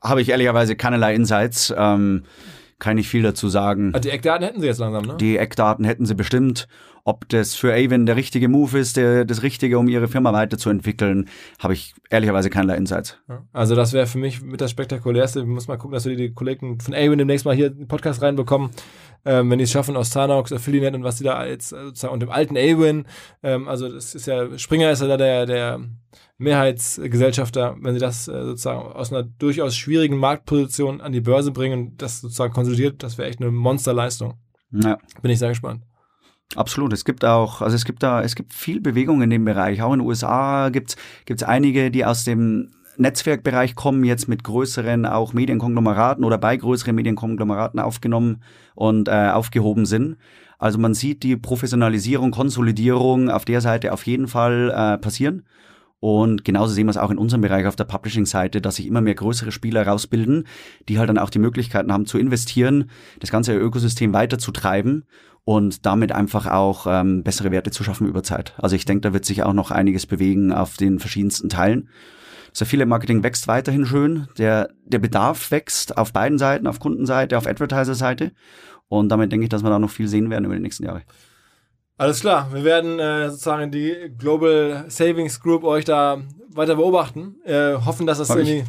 habe 0.03 0.23
ich 0.23 0.29
ehrlicherweise 0.29 0.77
keinerlei 0.77 1.15
Insights. 1.15 1.73
Ähm, 1.77 2.25
kann 2.79 2.97
ich 2.97 3.09
viel 3.09 3.23
dazu 3.23 3.49
sagen. 3.49 3.91
Also 3.95 4.09
die 4.09 4.15
Eckdaten 4.15 4.45
hätten 4.45 4.61
sie 4.61 4.67
jetzt 4.67 4.79
langsam, 4.79 5.05
ne? 5.05 5.17
Die 5.21 5.37
Eckdaten 5.37 5.85
hätten 5.85 6.07
sie 6.07 6.15
bestimmt. 6.15 6.67
Ob 7.05 7.29
das 7.29 7.55
für 7.55 7.73
Avon 7.73 8.07
der 8.07 8.17
richtige 8.17 8.49
Move 8.49 8.79
ist, 8.79 8.97
der, 8.97 9.25
das 9.25 9.43
Richtige, 9.43 9.79
um 9.79 9.89
ihre 9.89 10.09
Firma 10.09 10.33
weiterzuentwickeln, 10.33 11.29
habe 11.59 11.73
ich 11.75 11.95
ehrlicherweise 12.11 12.51
keinerlei 12.51 12.77
Insights. 12.77 13.19
Also 13.53 13.75
das 13.75 13.93
wäre 13.93 14.07
für 14.07 14.19
mich 14.19 14.43
mit 14.43 14.61
das 14.61 14.71
Spektakulärste. 14.71 15.41
Wir 15.41 15.47
müssen 15.47 15.71
mal 15.71 15.77
gucken, 15.77 15.95
dass 15.95 16.07
wir 16.07 16.17
die 16.17 16.33
Kollegen 16.33 16.81
von 16.81 16.95
Avon 16.95 17.19
demnächst 17.19 17.45
mal 17.45 17.55
hier 17.55 17.69
in 17.69 17.79
den 17.79 17.89
Podcast 17.89 18.23
reinbekommen. 18.23 18.71
Ähm, 19.25 19.51
wenn 19.51 19.59
die 19.59 19.65
es 19.65 19.71
schaffen 19.71 19.97
aus 19.97 20.11
Tanox, 20.11 20.51
Affiliate 20.53 20.97
und 20.97 21.05
was 21.05 21.17
die 21.17 21.25
da 21.25 21.45
jetzt 21.45 21.71
sozusagen 21.71 22.15
und 22.15 22.21
dem 22.21 22.31
alten 22.31 22.57
Avon, 22.57 23.05
ähm, 23.43 23.69
also 23.69 23.93
das 23.93 24.15
ist 24.15 24.27
ja, 24.27 24.59
Springer 24.59 24.91
ist 24.91 25.03
ja 25.03 25.09
da 25.09 25.19
der, 25.19 25.45
der 25.45 25.81
Mehrheitsgesellschafter, 26.39 27.77
wenn 27.81 27.93
sie 27.93 28.01
das 28.01 28.29
äh, 28.29 28.45
sozusagen 28.45 28.81
aus 28.81 29.13
einer 29.13 29.23
durchaus 29.23 29.77
schwierigen 29.77 30.17
Marktposition 30.17 31.03
an 31.03 31.13
die 31.13 31.21
Börse 31.21 31.51
bringen, 31.51 31.97
das 31.99 32.23
sozusagen 32.23 32.55
konsolidiert, 32.55 33.03
das 33.03 33.19
wäre 33.19 33.29
echt 33.29 33.43
eine 33.43 33.51
Monsterleistung. 33.51 34.35
Ja. 34.73 34.99
Bin 35.21 35.31
ich 35.31 35.39
sehr 35.39 35.51
gespannt. 35.51 35.83
Absolut. 36.57 36.93
Es 36.93 37.05
gibt 37.05 37.25
auch, 37.25 37.63
also 37.63 37.77
es 37.77 37.85
gibt 37.85 38.03
da, 38.03 38.23
es 38.23 38.35
gibt 38.35 38.53
viel 38.53 38.81
Bewegung 38.81 39.23
in 39.23 39.31
dem 39.31 39.45
Bereich. 39.45 39.83
Auch 39.83 39.93
in 39.93 40.01
den 40.01 40.07
USA 40.07 40.69
gibt 40.71 40.97
es 41.27 41.43
einige, 41.43 41.91
die 41.91 42.05
aus 42.05 42.25
dem 42.25 42.71
Netzwerkbereich 42.97 43.77
kommen, 43.77 44.05
jetzt 44.05 44.29
mit 44.29 44.45
größeren 44.45 45.07
auch 45.07 45.33
Medienkonglomeraten 45.33 46.25
oder 46.25 46.39
bei 46.39 46.57
größeren 46.57 46.95
Medienkonglomeraten 46.95 47.81
aufgenommen 47.81 48.43
und 48.75 49.09
äh, 49.09 49.31
aufgehoben 49.31 49.87
sind. 49.87 50.17
Also 50.59 50.79
man 50.79 50.93
sieht 50.93 51.23
die 51.23 51.37
Professionalisierung, 51.37 52.33
Konsolidierung 52.33 53.31
auf 53.31 53.47
der 53.47 53.63
Seite 53.63 53.93
auf 53.93 54.07
jeden 54.07 54.29
Fall 54.29 54.71
äh, 54.71 54.99
passieren. 54.99 55.45
Und 56.01 56.45
genauso 56.45 56.73
sehen 56.73 56.87
wir 56.87 56.91
es 56.91 56.97
auch 56.97 57.11
in 57.11 57.19
unserem 57.19 57.43
Bereich 57.43 57.67
auf 57.67 57.77
der 57.77 57.85
Publishing-Seite, 57.85 58.63
dass 58.63 58.77
sich 58.77 58.87
immer 58.87 59.03
mehr 59.03 59.15
größere 59.15 59.53
Spieler 59.53 59.87
rausbilden, 59.87 60.47
die 60.89 60.99
halt 60.99 61.11
dann 61.11 61.19
auch 61.19 61.29
die 61.29 61.39
Möglichkeiten 61.39 61.93
haben 61.93 62.07
zu 62.07 62.19
investieren, 62.19 62.91
das 63.21 63.31
ganze 63.31 63.55
Ökosystem 63.55 64.15
weiterzutreiben 64.15 65.05
und 65.51 65.85
damit 65.85 66.13
einfach 66.13 66.47
auch 66.47 66.87
ähm, 66.89 67.25
bessere 67.25 67.51
Werte 67.51 67.73
zu 67.73 67.83
schaffen 67.83 68.07
über 68.07 68.23
Zeit. 68.23 68.55
Also 68.59 68.77
ich 68.77 68.85
denke, 68.85 69.01
da 69.01 69.13
wird 69.13 69.25
sich 69.25 69.43
auch 69.43 69.53
noch 69.53 69.73
einiges 69.73 70.07
bewegen 70.07 70.53
auf 70.53 70.77
den 70.77 71.01
verschiedensten 71.01 71.49
Teilen. 71.49 71.89
Das 72.53 72.63
Affiliate-Marketing 72.63 73.25
wächst 73.25 73.49
weiterhin 73.49 73.85
schön. 73.85 74.29
Der, 74.39 74.69
der 74.85 75.01
Bedarf 75.01 75.51
wächst 75.51 75.99
auf 75.99 76.13
beiden 76.13 76.39
Seiten, 76.39 76.69
auf 76.69 76.79
Kundenseite, 76.79 77.37
auf 77.37 77.49
Advertiser-Seite. 77.49 78.31
Und 78.87 79.09
damit 79.09 79.33
denke 79.33 79.43
ich, 79.43 79.49
dass 79.49 79.65
wir 79.65 79.71
da 79.71 79.81
noch 79.81 79.91
viel 79.91 80.07
sehen 80.07 80.31
werden 80.31 80.45
über 80.45 80.55
die 80.55 80.63
nächsten 80.63 80.85
Jahre. 80.85 81.03
Alles 81.99 82.21
klar, 82.21 82.49
wir 82.53 82.63
werden 82.63 83.01
äh, 83.01 83.31
sozusagen 83.31 83.73
die 83.73 84.13
Global 84.17 84.85
Savings 84.87 85.41
Group 85.41 85.65
euch 85.65 85.85
da 85.85 86.19
weiter 86.55 86.77
beobachten. 86.77 87.35
Äh, 87.45 87.75
hoffen, 87.75 88.07
dass 88.07 88.19
das 88.19 88.31
irgendwie, 88.31 88.63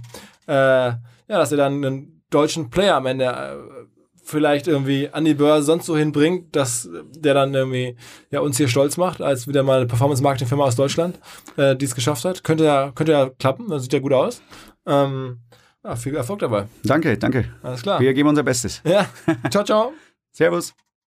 äh, 0.48 0.54
ja, 0.88 0.98
dass 1.28 1.52
ihr 1.52 1.58
dann 1.58 1.86
einen 1.86 2.24
deutschen 2.32 2.72
Player 2.72 2.96
am 2.96 3.06
Ende 3.06 3.26
äh, 3.26 3.81
vielleicht 4.24 4.68
irgendwie 4.68 5.10
an 5.10 5.26
die 5.26 5.34
Börse 5.34 5.66
sonst 5.66 5.86
so 5.86 5.98
hinbringt, 5.98 6.56
dass 6.56 6.90
der 7.16 7.34
dann 7.34 7.54
irgendwie 7.54 7.96
ja, 8.30 8.40
uns 8.40 8.58
hier 8.58 8.68
stolz 8.68 8.98
macht, 8.98 9.22
als 9.22 9.48
wieder 9.48 9.64
mal 9.64 9.78
eine 9.78 9.88
Performance-Marketing-Firma 9.88 10.64
aus 10.64 10.76
Deutschland, 10.76 11.20
äh, 11.58 11.76
die 11.76 11.86
es 11.86 11.96
geschafft 11.96 12.26
hat. 12.26 12.44
Könnte 12.44 12.66
ja, 12.66 12.92
könnte 12.94 13.12
ja 13.12 13.30
klappen, 13.30 13.70
das 13.70 13.84
sieht 13.84 13.94
ja 13.94 14.00
gut 14.00 14.14
aus. 14.14 14.42
Ähm, 14.86 15.40
ja, 15.84 15.96
viel 15.96 16.16
Erfolg 16.16 16.40
dabei. 16.40 16.68
Danke, 16.84 17.18
danke. 17.18 17.46
Alles 17.64 17.82
klar. 17.82 18.00
Wir 18.00 18.14
geben 18.14 18.30
unser 18.30 18.44
Bestes. 18.44 18.82
Ja, 18.86 19.08
ciao, 19.50 19.64
ciao. 19.64 19.94
Servus. 20.32 20.74